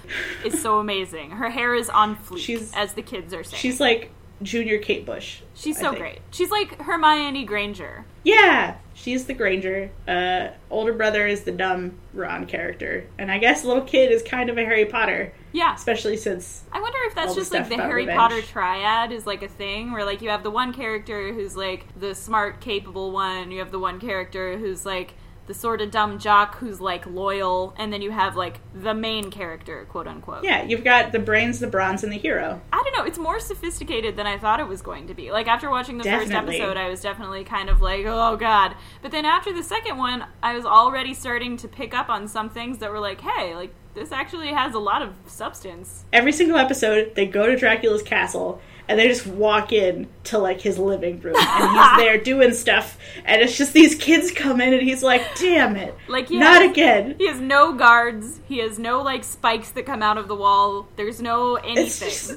is 0.45 0.61
so 0.61 0.81
amazing. 0.81 1.31
Her 1.31 1.49
hair 1.51 1.73
is 1.75 1.89
on 1.89 2.17
fleek, 2.17 2.41
She's- 2.41 2.73
as 2.77 2.95
the 2.95 3.03
kids 3.03 3.33
are 3.33 3.45
saying. 3.45 3.61
She's 3.61 3.81
like 3.81 4.11
junior 4.43 4.79
Kate 4.79 5.07
Bush. 5.07 5.41
She's 5.55 5.79
so 5.79 5.93
great. 5.95 6.19
She's 6.31 6.51
like 6.51 6.81
Hermione 6.83 7.45
Granger. 7.45 8.05
Yeah, 8.23 8.75
she's 9.01 9.27
the 9.27 9.35
Granger. 9.35 9.91
Uh, 10.09 10.49
older 10.71 10.93
brother 10.93 11.27
is 11.27 11.43
the 11.43 11.53
dumb 11.53 11.99
Ron 12.13 12.47
character, 12.47 13.07
and 13.19 13.31
I 13.31 13.39
guess 13.39 13.65
little 13.65 13.85
kid 13.85 14.11
is 14.11 14.23
kind 14.23 14.51
of 14.51 14.59
a 14.59 14.65
Harry 14.65 14.85
Potter, 14.87 15.33
Yeah. 15.53 15.75
especially 15.75 16.17
since 16.17 16.65
I 16.73 16.81
wonder 16.81 16.99
if 17.07 17.15
that's 17.15 17.29
all 17.29 17.35
the 17.35 17.41
just 17.41 17.53
like 17.53 17.69
the 17.69 17.77
Harry 17.77 18.03
revenge. 18.03 18.19
Potter 18.19 18.43
triad 18.43 19.13
is 19.13 19.27
like 19.27 19.43
a 19.43 19.49
thing 19.49 19.93
where 19.93 20.05
like 20.05 20.21
you 20.21 20.31
have 20.31 20.43
the 20.43 20.51
one 20.51 20.73
character 20.73 21.33
who's 21.33 21.57
like 21.57 21.87
the 21.99 22.15
smart, 22.15 22.61
capable 22.61 23.13
one, 23.13 23.51
you 23.53 23.61
have 23.61 23.71
the 23.71 23.79
one 23.79 24.01
character 24.01 24.59
who's 24.59 24.85
like 24.85 25.15
the 25.49 25.55
sort 25.55 25.81
of 25.81 25.91
dumb 25.91 26.19
jock 26.19 26.59
who's 26.59 26.81
like 26.81 27.05
loyal, 27.07 27.75
and 27.77 27.93
then 27.93 28.03
you 28.03 28.11
have 28.13 28.37
like 28.37 28.61
the 28.75 28.95
main 28.95 29.31
character, 29.31 29.85
quote 29.89 30.07
unquote. 30.07 30.45
yeah, 30.45 30.63
you've 30.63 30.85
got 30.85 31.11
the 31.11 31.19
brains, 31.19 31.59
the 31.59 31.67
bronze, 31.67 32.05
and 32.05 32.13
the 32.13 32.19
hero. 32.19 32.61
I 32.73 32.83
don't 32.85 32.97
know. 32.97 33.05
It's 33.05 33.19
more 33.19 33.41
sophisticated 33.41 34.15
than 34.17 34.27
I 34.27 34.39
thought 34.39 34.61
it 34.61 34.69
was 34.69 34.83
going 34.83 35.09
to 35.09 35.15
be. 35.15 35.33
Like 35.33 35.49
after 35.49 35.71
watching 35.71 35.99
the 35.99 36.05
Definitely. 36.05 36.35
first 36.35 36.61
episode, 36.61 36.77
I 36.77 36.89
was 36.89 37.01
definitely 37.01 37.43
kind 37.45 37.69
of 37.71 37.81
like, 37.81 38.05
"Oh 38.07 38.37
God!" 38.37 38.77
But 39.03 39.11
then 39.11 39.25
after 39.25 39.53
the 39.53 39.63
second 39.65 39.97
one, 39.97 40.27
I 40.43 40.55
was 40.55 40.65
already 40.65 41.15
starting 41.15 41.57
to 41.57 41.67
pick 41.67 41.95
up 41.95 42.09
on 42.09 42.29
some 42.29 42.51
things 42.51 42.79
that 42.79 42.91
were 42.93 43.01
like, 43.01 43.21
"Hey, 43.23 43.57
like 43.57 43.73
this 43.95 44.13
actually 44.13 44.49
has 44.49 44.75
a 44.75 44.79
lot 44.79 45.01
of 45.03 45.15
substance." 45.27 46.05
Every 46.13 46.33
single 46.33 46.59
episode, 46.59 47.15
they 47.15 47.27
go 47.27 47.47
to 47.47 47.57
Dracula's 47.57 48.03
castle 48.03 48.61
and 48.89 48.99
they 48.99 49.07
just 49.09 49.27
walk 49.27 49.73
in 49.73 50.09
to 50.25 50.39
like 50.39 50.61
his 50.61 50.79
living 50.79 51.21
room, 51.21 51.37
and 51.39 51.71
he's 51.79 51.97
there 51.99 52.19
doing 52.19 52.53
stuff, 52.55 52.99
and 53.25 53.43
it's 53.43 53.57
just 53.57 53.73
these 53.73 53.95
kids 53.95 54.31
come 54.31 54.61
in, 54.61 54.73
and 54.73 54.83
he's 54.83 55.03
like, 55.03 55.23
"Damn 55.39 55.77
it, 55.77 55.95
Like, 56.09 56.31
not 56.31 56.63
has- 56.63 56.71
again." 56.71 57.15
He 57.19 57.29
has 57.29 57.41
no 57.41 57.73
guards. 57.75 58.41
He 58.49 58.59
has 58.59 58.79
no 58.79 59.03
like 59.03 59.25
spikes 59.25 59.71
that 59.71 59.85
come 59.87 60.03
out 60.03 60.19
of 60.19 60.29
the 60.29 60.35
wall. 60.37 60.89
There's 60.97 61.21
no 61.21 61.57
anything. 61.57 62.09
just 62.09 62.29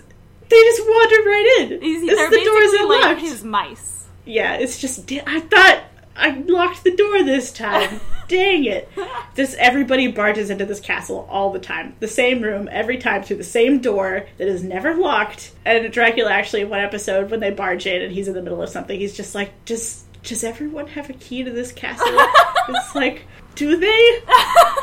they 0.49 0.61
just 0.63 0.81
wander 0.81 1.15
right 1.29 1.55
in. 1.61 1.81
He's, 1.81 2.03
It's 2.03 2.29
the 2.29 2.43
door's 2.43 2.89
like 2.89 3.03
unlocked. 3.05 3.21
his 3.21 3.43
mice. 3.43 4.07
Yeah, 4.25 4.55
it's 4.55 4.77
just 4.79 5.09
I 5.25 5.39
thought 5.39 5.81
I 6.21 6.29
locked 6.47 6.83
the 6.83 6.95
door 6.95 7.23
this 7.23 7.51
time. 7.51 7.99
Dang 8.27 8.63
it! 8.63 8.89
Just 9.35 9.57
everybody 9.57 10.07
barges 10.07 10.49
into 10.49 10.65
this 10.65 10.79
castle 10.79 11.27
all 11.29 11.51
the 11.51 11.59
time, 11.59 11.95
the 11.99 12.07
same 12.07 12.41
room 12.41 12.69
every 12.71 12.97
time 12.97 13.23
through 13.23 13.37
the 13.37 13.43
same 13.43 13.79
door 13.79 14.25
that 14.37 14.47
is 14.47 14.63
never 14.63 14.95
locked. 14.95 15.51
And 15.65 15.91
Dracula 15.91 16.31
actually, 16.31 16.61
in 16.61 16.69
one 16.69 16.79
episode, 16.79 17.29
when 17.29 17.41
they 17.41 17.51
barge 17.51 17.85
in 17.87 18.01
and 18.01 18.13
he's 18.13 18.29
in 18.29 18.33
the 18.33 18.41
middle 18.41 18.61
of 18.61 18.69
something, 18.69 18.97
he's 18.97 19.17
just 19.17 19.35
like, 19.35 19.65
"Does 19.65 20.05
does 20.23 20.43
everyone 20.43 20.87
have 20.87 21.09
a 21.09 21.13
key 21.13 21.43
to 21.43 21.51
this 21.51 21.73
castle?" 21.73 22.07
it's 22.69 22.95
like, 22.95 23.23
do 23.55 23.77
they? 23.77 24.21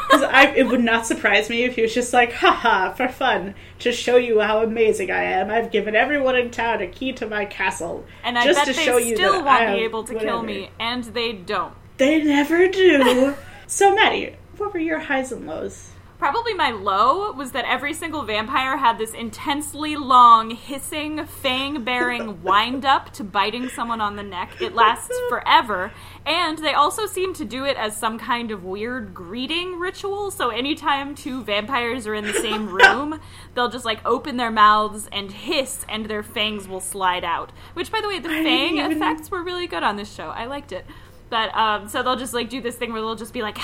Because 0.08 0.52
it 0.56 0.66
would 0.66 0.82
not 0.82 1.06
surprise 1.06 1.50
me 1.50 1.64
if 1.64 1.76
he 1.76 1.82
was 1.82 1.92
just 1.92 2.14
like, 2.14 2.32
haha, 2.32 2.94
for 2.94 3.08
fun, 3.08 3.54
to 3.80 3.92
show 3.92 4.16
you 4.16 4.40
how 4.40 4.62
amazing 4.62 5.10
I 5.10 5.22
am. 5.22 5.50
I've 5.50 5.70
given 5.70 5.94
everyone 5.94 6.34
in 6.34 6.50
town 6.50 6.80
a 6.80 6.86
key 6.86 7.12
to 7.12 7.26
my 7.26 7.44
castle. 7.44 8.06
And 8.24 8.38
I 8.38 8.44
just 8.44 8.60
bet 8.60 8.68
to 8.68 8.72
they 8.72 8.84
show 8.86 8.96
you 8.96 9.16
still 9.16 9.34
won't 9.34 9.48
I 9.48 9.74
be 9.74 9.82
able 9.84 10.04
to 10.04 10.18
kill 10.18 10.42
me, 10.42 10.70
and 10.80 11.04
they 11.04 11.34
don't. 11.34 11.74
They 11.98 12.22
never 12.24 12.68
do. 12.68 13.34
so, 13.66 13.94
Maddie, 13.94 14.34
what 14.56 14.72
were 14.72 14.80
your 14.80 14.98
highs 14.98 15.30
and 15.30 15.46
lows? 15.46 15.90
Probably 16.18 16.52
my 16.52 16.72
low 16.72 17.30
was 17.30 17.52
that 17.52 17.64
every 17.64 17.94
single 17.94 18.22
vampire 18.24 18.76
had 18.76 18.98
this 18.98 19.12
intensely 19.12 19.94
long, 19.94 20.50
hissing, 20.50 21.24
fang 21.24 21.84
bearing 21.84 22.42
wind 22.42 22.84
up 22.84 23.12
to 23.12 23.22
biting 23.22 23.68
someone 23.68 24.00
on 24.00 24.16
the 24.16 24.24
neck. 24.24 24.60
It 24.60 24.74
lasts 24.74 25.16
forever. 25.28 25.92
And 26.26 26.58
they 26.58 26.72
also 26.74 27.06
seem 27.06 27.34
to 27.34 27.44
do 27.44 27.64
it 27.64 27.76
as 27.76 27.96
some 27.96 28.18
kind 28.18 28.50
of 28.50 28.64
weird 28.64 29.14
greeting 29.14 29.78
ritual. 29.78 30.32
So 30.32 30.50
anytime 30.50 31.14
two 31.14 31.44
vampires 31.44 32.04
are 32.08 32.14
in 32.14 32.24
the 32.24 32.32
same 32.34 32.68
room, 32.74 33.20
they'll 33.54 33.70
just 33.70 33.84
like 33.84 34.04
open 34.04 34.38
their 34.38 34.50
mouths 34.50 35.08
and 35.12 35.30
hiss, 35.30 35.86
and 35.88 36.06
their 36.06 36.24
fangs 36.24 36.66
will 36.66 36.80
slide 36.80 37.22
out. 37.22 37.52
Which, 37.74 37.92
by 37.92 38.00
the 38.00 38.08
way, 38.08 38.18
the 38.18 38.28
I 38.28 38.42
fang 38.42 38.78
even- 38.78 38.90
effects 38.90 39.30
were 39.30 39.44
really 39.44 39.68
good 39.68 39.84
on 39.84 39.94
this 39.94 40.12
show. 40.12 40.30
I 40.30 40.46
liked 40.46 40.72
it. 40.72 40.84
But 41.30 41.54
um, 41.56 41.88
so 41.88 42.02
they'll 42.02 42.16
just 42.16 42.34
like 42.34 42.48
do 42.50 42.60
this 42.60 42.74
thing 42.74 42.92
where 42.92 43.00
they'll 43.02 43.14
just 43.14 43.32
be 43.34 43.42
like 43.42 43.58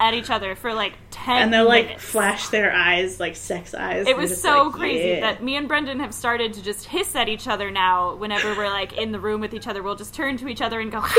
at 0.00 0.14
each 0.14 0.30
other 0.30 0.56
for 0.56 0.72
like 0.72 0.94
ten 1.10 1.42
And 1.42 1.52
they'll 1.52 1.68
like 1.68 2.00
flash 2.00 2.48
their 2.48 2.72
eyes 2.72 3.20
like 3.20 3.36
sex 3.36 3.74
eyes. 3.74 4.08
It 4.08 4.16
was 4.16 4.40
so 4.40 4.64
like, 4.64 4.72
crazy 4.72 5.08
yeah. 5.10 5.20
that 5.20 5.44
me 5.44 5.56
and 5.56 5.68
Brendan 5.68 6.00
have 6.00 6.14
started 6.14 6.54
to 6.54 6.62
just 6.62 6.86
hiss 6.86 7.14
at 7.14 7.28
each 7.28 7.46
other 7.46 7.70
now. 7.70 8.16
Whenever 8.16 8.56
we're 8.56 8.70
like 8.70 8.94
in 8.94 9.12
the 9.12 9.20
room 9.20 9.40
with 9.40 9.54
each 9.54 9.68
other, 9.68 9.82
we'll 9.82 9.96
just 9.96 10.14
turn 10.14 10.38
to 10.38 10.48
each 10.48 10.62
other 10.62 10.80
and 10.80 10.90
go. 10.90 11.04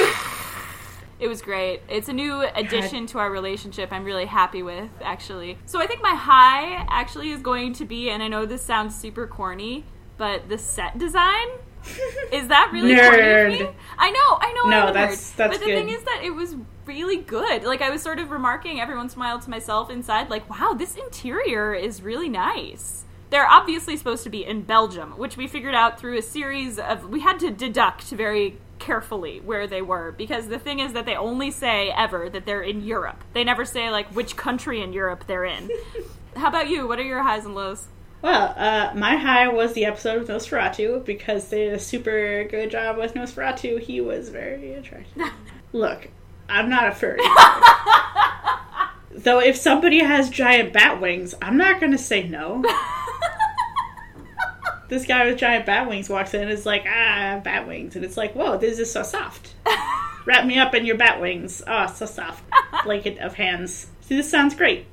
It 1.21 1.27
was 1.27 1.43
great. 1.43 1.83
It's 1.87 2.09
a 2.09 2.13
new 2.13 2.41
addition 2.41 3.05
to 3.07 3.19
our 3.19 3.29
relationship. 3.29 3.91
I'm 3.91 4.03
really 4.03 4.25
happy 4.25 4.63
with 4.63 4.89
actually. 5.03 5.59
So 5.67 5.79
I 5.79 5.85
think 5.85 6.01
my 6.01 6.15
high 6.15 6.83
actually 6.89 7.29
is 7.29 7.43
going 7.43 7.73
to 7.73 7.85
be, 7.85 8.09
and 8.09 8.23
I 8.23 8.27
know 8.27 8.47
this 8.47 8.63
sounds 8.63 8.95
super 8.95 9.27
corny, 9.27 9.85
but 10.17 10.49
the 10.49 10.57
set 10.57 10.97
design. 10.97 11.47
Is 12.31 12.47
that 12.47 12.69
really 12.71 12.93
Nerd. 12.93 13.73
I 13.97 14.11
know, 14.11 14.37
I 14.39 14.53
know. 14.53 14.69
No, 14.69 14.79
I'm 14.83 14.89
a 14.89 14.93
that's- 14.93 15.31
nerd. 15.33 15.35
that's 15.37 15.57
But 15.57 15.65
the 15.65 15.73
thing 15.73 15.89
is 15.89 16.03
that 16.03 16.21
it 16.23 16.31
was 16.31 16.55
really 16.85 17.17
good. 17.17 17.63
Like 17.63 17.81
I 17.81 17.89
was 17.89 18.01
sort 18.01 18.19
of 18.19 18.31
remarking 18.31 18.79
every 18.79 18.95
once 18.95 19.15
in 19.15 19.19
a 19.21 19.25
while 19.25 19.39
to 19.39 19.49
myself 19.49 19.89
inside, 19.89 20.29
like, 20.29 20.49
"Wow, 20.49 20.73
this 20.73 20.95
interior 20.95 21.73
is 21.73 22.01
really 22.01 22.29
nice." 22.29 23.05
They're 23.29 23.47
obviously 23.47 23.95
supposed 23.97 24.23
to 24.25 24.29
be 24.29 24.43
in 24.45 24.63
Belgium, 24.63 25.11
which 25.17 25.37
we 25.37 25.47
figured 25.47 25.73
out 25.75 25.99
through 25.99 26.17
a 26.17 26.21
series 26.21 26.77
of. 26.77 27.09
We 27.09 27.21
had 27.21 27.39
to 27.39 27.49
deduct 27.51 28.03
very 28.03 28.57
carefully 28.79 29.39
where 29.39 29.67
they 29.67 29.81
were 29.81 30.11
because 30.11 30.47
the 30.47 30.57
thing 30.57 30.79
is 30.79 30.93
that 30.93 31.05
they 31.05 31.15
only 31.15 31.51
say 31.51 31.91
ever 31.95 32.29
that 32.29 32.45
they're 32.47 32.63
in 32.63 32.83
Europe. 32.83 33.23
They 33.33 33.43
never 33.43 33.63
say 33.63 33.89
like 33.91 34.07
which 34.09 34.35
country 34.35 34.81
in 34.81 34.91
Europe 34.91 35.25
they're 35.27 35.45
in. 35.45 35.69
How 36.35 36.47
about 36.47 36.67
you? 36.69 36.87
What 36.87 36.97
are 36.99 37.03
your 37.03 37.21
highs 37.23 37.45
and 37.45 37.53
lows? 37.55 37.87
Well, 38.21 38.53
uh, 38.55 38.93
my 38.95 39.15
high 39.15 39.47
was 39.47 39.73
the 39.73 39.85
episode 39.85 40.19
with 40.19 40.29
Nosferatu 40.29 41.03
because 41.03 41.49
they 41.49 41.65
did 41.65 41.73
a 41.73 41.79
super 41.79 42.43
good 42.43 42.69
job 42.69 42.97
with 42.97 43.15
Nosferatu. 43.15 43.79
He 43.79 43.99
was 43.99 44.29
very 44.29 44.73
attractive. 44.73 45.31
Look, 45.73 46.09
I'm 46.47 46.69
not 46.69 46.87
a 46.87 46.91
furry. 46.91 47.19
Though 49.11 49.39
if 49.39 49.57
somebody 49.57 49.99
has 49.99 50.29
giant 50.29 50.71
bat 50.71 51.01
wings, 51.01 51.33
I'm 51.41 51.57
not 51.57 51.79
going 51.79 51.93
to 51.93 51.97
say 51.97 52.27
no. 52.27 52.63
this 54.89 55.05
guy 55.05 55.25
with 55.25 55.39
giant 55.39 55.65
bat 55.65 55.89
wings 55.89 56.07
walks 56.07 56.35
in 56.35 56.41
and 56.41 56.51
is 56.51 56.65
like, 56.65 56.85
ah, 56.87 57.41
bat 57.43 57.67
wings. 57.67 57.95
And 57.95 58.05
it's 58.05 58.17
like, 58.17 58.33
whoa, 58.33 58.57
this 58.57 58.77
is 58.77 58.91
so 58.91 59.01
soft. 59.01 59.55
Wrap 60.25 60.45
me 60.45 60.59
up 60.59 60.75
in 60.75 60.85
your 60.85 60.97
bat 60.97 61.19
wings. 61.19 61.63
Oh, 61.65 61.87
so 61.87 62.05
soft. 62.05 62.43
Blanket 62.83 63.17
of 63.17 63.33
hands. 63.33 63.87
See, 64.01 64.15
this 64.15 64.29
sounds 64.29 64.53
great. 64.53 64.85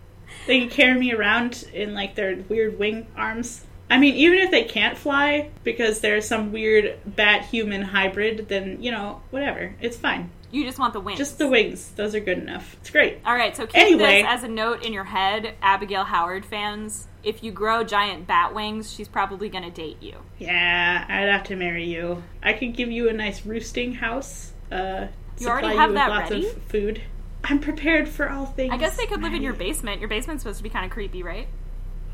They 0.48 0.60
can 0.60 0.70
carry 0.70 0.98
me 0.98 1.12
around 1.12 1.64
in 1.72 1.94
like 1.94 2.14
their 2.16 2.36
weird 2.48 2.78
wing 2.78 3.06
arms. 3.16 3.64
I 3.90 3.98
mean, 3.98 4.14
even 4.16 4.38
if 4.38 4.50
they 4.50 4.64
can't 4.64 4.96
fly 4.98 5.50
because 5.62 6.00
they're 6.00 6.20
some 6.20 6.52
weird 6.52 6.98
bat 7.06 7.44
human 7.44 7.82
hybrid, 7.82 8.48
then, 8.48 8.82
you 8.82 8.90
know, 8.90 9.22
whatever. 9.30 9.74
It's 9.80 9.96
fine. 9.96 10.30
You 10.50 10.64
just 10.64 10.78
want 10.78 10.94
the 10.94 11.00
wings. 11.00 11.18
Just 11.18 11.38
the 11.38 11.46
wings. 11.48 11.90
Those 11.96 12.14
are 12.14 12.20
good 12.20 12.38
enough. 12.38 12.74
It's 12.80 12.88
great. 12.90 13.18
All 13.26 13.34
right, 13.34 13.54
so 13.54 13.66
keep 13.66 13.76
Anyway. 13.76 14.22
this 14.22 14.26
as 14.30 14.42
a 14.42 14.48
note 14.48 14.82
in 14.84 14.92
your 14.94 15.04
head, 15.04 15.54
Abigail 15.60 16.04
Howard 16.04 16.46
fans. 16.46 17.06
If 17.22 17.42
you 17.42 17.52
grow 17.52 17.84
giant 17.84 18.26
bat 18.26 18.54
wings, 18.54 18.90
she's 18.92 19.08
probably 19.08 19.50
going 19.50 19.64
to 19.64 19.70
date 19.70 19.98
you. 20.02 20.14
Yeah, 20.38 21.04
I'd 21.08 21.28
have 21.28 21.44
to 21.44 21.56
marry 21.56 21.84
you. 21.84 22.22
I 22.42 22.54
could 22.54 22.74
give 22.74 22.90
you 22.90 23.10
a 23.10 23.12
nice 23.12 23.44
roosting 23.44 23.92
house. 23.94 24.52
Uh, 24.72 25.08
You 25.38 25.48
already 25.48 25.76
have 25.76 25.90
with 25.90 25.96
that 25.96 26.08
lots 26.08 26.30
ready? 26.30 26.46
of 26.48 26.62
food. 26.64 27.02
I'm 27.44 27.60
prepared 27.60 28.08
for 28.08 28.28
all 28.30 28.46
things. 28.46 28.72
I 28.72 28.76
guess 28.76 28.96
they 28.96 29.06
could 29.06 29.22
live 29.22 29.32
in 29.34 29.42
your 29.42 29.52
basement. 29.54 30.00
Your 30.00 30.08
basement's 30.08 30.42
supposed 30.42 30.58
to 30.58 30.62
be 30.62 30.68
kind 30.70 30.84
of 30.84 30.90
creepy, 30.90 31.22
right? 31.22 31.48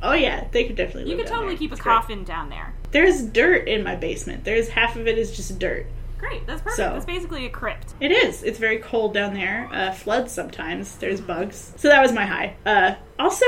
Oh 0.03 0.13
yeah, 0.13 0.47
they 0.53 0.65
could 0.65 0.77
definitely. 0.77 1.11
You 1.11 1.17
could 1.17 1.27
totally 1.27 1.49
there. 1.55 1.57
keep 1.57 1.71
a 1.71 1.75
It's 1.75 1.83
great. 1.83 1.93
coffin 1.95 2.25
down 2.25 2.51
there. 2.51 2.75
There's 2.91 3.23
dirt 3.23 3.67
in 3.69 3.83
my 3.83 3.97
basement. 3.97 4.45
There's 4.45 4.69
half 4.69 4.97
of 4.97 5.07
it 5.09 5.17
is 5.19 5.35
just 5.35 5.59
dirt. 5.59 5.87
Great, 6.19 6.47
that's 6.47 6.61
perfect. 6.63 6.77
So- 6.77 6.93
That's 6.93 7.05
basically 7.05 7.47
a 7.47 7.51
crypt. 7.51 7.95
It 8.01 8.11
is. 8.13 8.43
It's 8.43 8.59
very 8.59 8.79
cold 8.79 9.13
down 9.15 9.35
there. 9.35 9.69
Uh, 9.73 9.93
floods 9.93 10.33
sometimes. 10.33 10.97
There's 10.97 11.21
bugs. 11.21 11.73
So 11.77 11.89
that 11.89 12.01
was 12.03 12.13
my 12.13 12.25
high. 12.27 12.57
Uh, 12.65 12.95
also, 13.19 13.45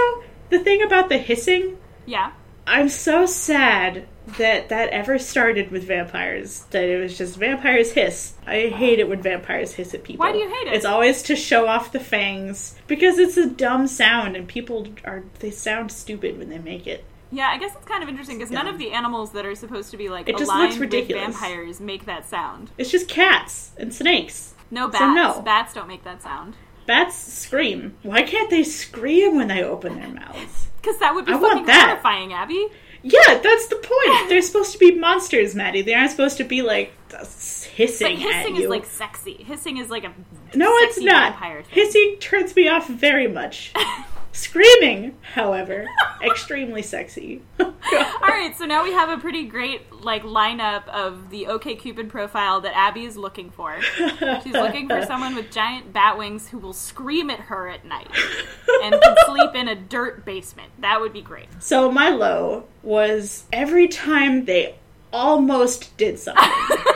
the 0.51 0.59
thing 0.59 0.83
about 0.83 1.09
the 1.09 1.19
hissing, 1.19 1.79
Yeah. 2.07 2.33
I'm 2.67 2.89
so 2.89 3.27
sad 3.27 4.07
that 4.39 4.69
that 4.71 4.89
ever 4.91 5.19
started 5.19 5.71
with 5.71 5.85
vampires. 5.85 6.65
That 6.71 6.85
it 6.85 7.01
was 7.01 7.17
just 7.17 7.37
vampires 7.37 7.93
hiss. 7.93 8.35
I 8.47 8.67
hate 8.69 8.99
it 8.99 9.09
when 9.09 9.23
vampires 9.23 9.73
hiss 9.75 9.95
at 9.95 10.05
people. 10.05 10.25
Why 10.25 10.33
do 10.33 10.39
you 10.39 10.49
hate 10.49 10.69
it? 10.69 10.75
It's 10.75 10.85
always 10.85 11.23
to 11.25 11.37
show 11.37 11.67
off 11.67 11.93
the 11.93 12.01
fangs 12.01 12.75
because 12.87 13.19
it's 13.19 13.37
a 13.37 13.49
dumb 13.49 13.87
sound 13.87 14.37
and 14.37 14.47
people 14.49 14.89
are 15.05 15.23
they 15.39 15.51
sound 15.51 15.93
stupid 15.93 16.39
when 16.39 16.49
they 16.49 16.59
make 16.59 16.87
it. 16.87 17.05
Yeah, 17.33 17.49
I 17.49 17.59
guess 17.59 17.75
it's 17.75 17.85
kind 17.87 18.03
of 18.03 18.09
interesting 18.09 18.39
because 18.39 18.53
none 18.53 18.69
of 18.69 18.79
the 18.79 18.93
animals 18.93 19.33
that 19.33 19.45
are 19.45 19.55
supposed 19.57 19.91
to 19.91 19.97
be 19.97 20.09
like 20.09 20.29
It 20.29 20.39
just 20.39 20.51
aligned 20.51 20.71
looks 20.71 20.79
ridiculous. 20.79 21.27
with 21.27 21.37
vampires 21.37 21.81
make 21.81 22.07
that 22.07 22.29
sound. 22.29 22.71
It's 22.79 22.91
just 22.91 23.09
cats 23.09 23.73
and 23.77 23.93
snakes. 23.93 24.55
No 24.71 24.87
bats. 24.89 24.99
So 24.99 25.13
no. 25.13 25.43
Bats 25.43 25.75
don't 25.75 25.89
make 25.89 26.05
that 26.05 26.23
sound. 26.23 26.57
Bats 26.87 27.17
scream. 27.17 27.97
Why 28.03 28.23
can't 28.23 28.49
they 28.49 28.63
scream 28.63 29.35
when 29.37 29.49
they 29.49 29.63
open 29.65 29.97
their 30.01 30.09
mouths? 30.09 30.69
Because 30.87 31.01
that 31.01 31.17
would 31.17 31.25
be 31.27 31.33
I 31.33 31.37
want 31.37 31.67
that. 31.67 31.89
horrifying, 31.89 32.33
Abby. 32.33 32.69
Yeah, 33.09 33.39
that's 33.39 33.69
the 33.69 33.77
point. 33.77 34.29
They're 34.29 34.43
supposed 34.43 34.73
to 34.73 34.79
be 34.79 34.99
monsters, 34.99 35.55
Maddie. 35.55 35.83
They 35.83 35.95
aren't 35.95 36.11
supposed 36.11 36.39
to 36.39 36.45
be 36.45 36.63
like 36.63 36.93
hissing, 37.09 38.07
But 38.07 38.17
hissing 38.17 38.57
is 38.57 38.69
like 38.69 38.85
sexy. 38.85 39.45
Hissing 39.45 39.77
is 39.77 39.91
like 39.91 40.03
a 40.05 40.13
no, 40.57 40.73
it's 40.79 41.01
not. 41.01 41.41
Hissing 41.69 42.17
turns 42.21 42.57
me 42.57 42.69
off 42.69 42.89
very 42.89 43.29
much. 43.29 43.73
Screaming, 44.37 45.17
however, 45.33 45.87
extremely 46.23 46.83
sexy. 46.83 47.41
All 47.59 47.73
right, 48.21 48.55
so 48.55 48.67
now 48.67 48.85
we 48.85 48.93
have 48.93 49.09
a 49.09 49.17
pretty 49.17 49.45
great 49.45 49.91
like 49.91 50.25
lineup 50.25 50.87
of 50.89 51.31
the 51.31 51.47
OK 51.47 51.75
Cupid 51.77 52.11
profile 52.11 52.61
that 52.61 52.77
Abby 52.77 53.07
is 53.07 53.17
looking 53.17 53.49
for. 53.49 53.81
She's 53.81 54.53
looking 54.53 54.89
for 54.89 55.03
someone 55.07 55.35
with 55.35 55.51
giant 55.51 55.95
bat 55.95 56.19
wings 56.19 56.49
who 56.49 56.59
will 56.59 56.75
scream 56.75 57.31
at 57.31 57.41
her 57.41 57.67
at 57.67 57.87
night 57.87 58.11
and 58.83 59.01
can 59.01 59.17
sleep 59.25 59.55
in 59.55 59.69
a 59.69 59.75
dirt 59.75 60.27
basement. 60.27 60.71
That 60.81 61.01
would 61.01 61.15
be 61.15 61.23
great. 61.23 61.49
So 61.59 61.91
my 61.91 62.11
low 62.11 62.65
was 62.83 63.47
every 63.55 63.89
time 63.89 64.45
they 64.45 64.75
almost 65.15 65.97
did 65.97 66.19
something. 66.19 66.45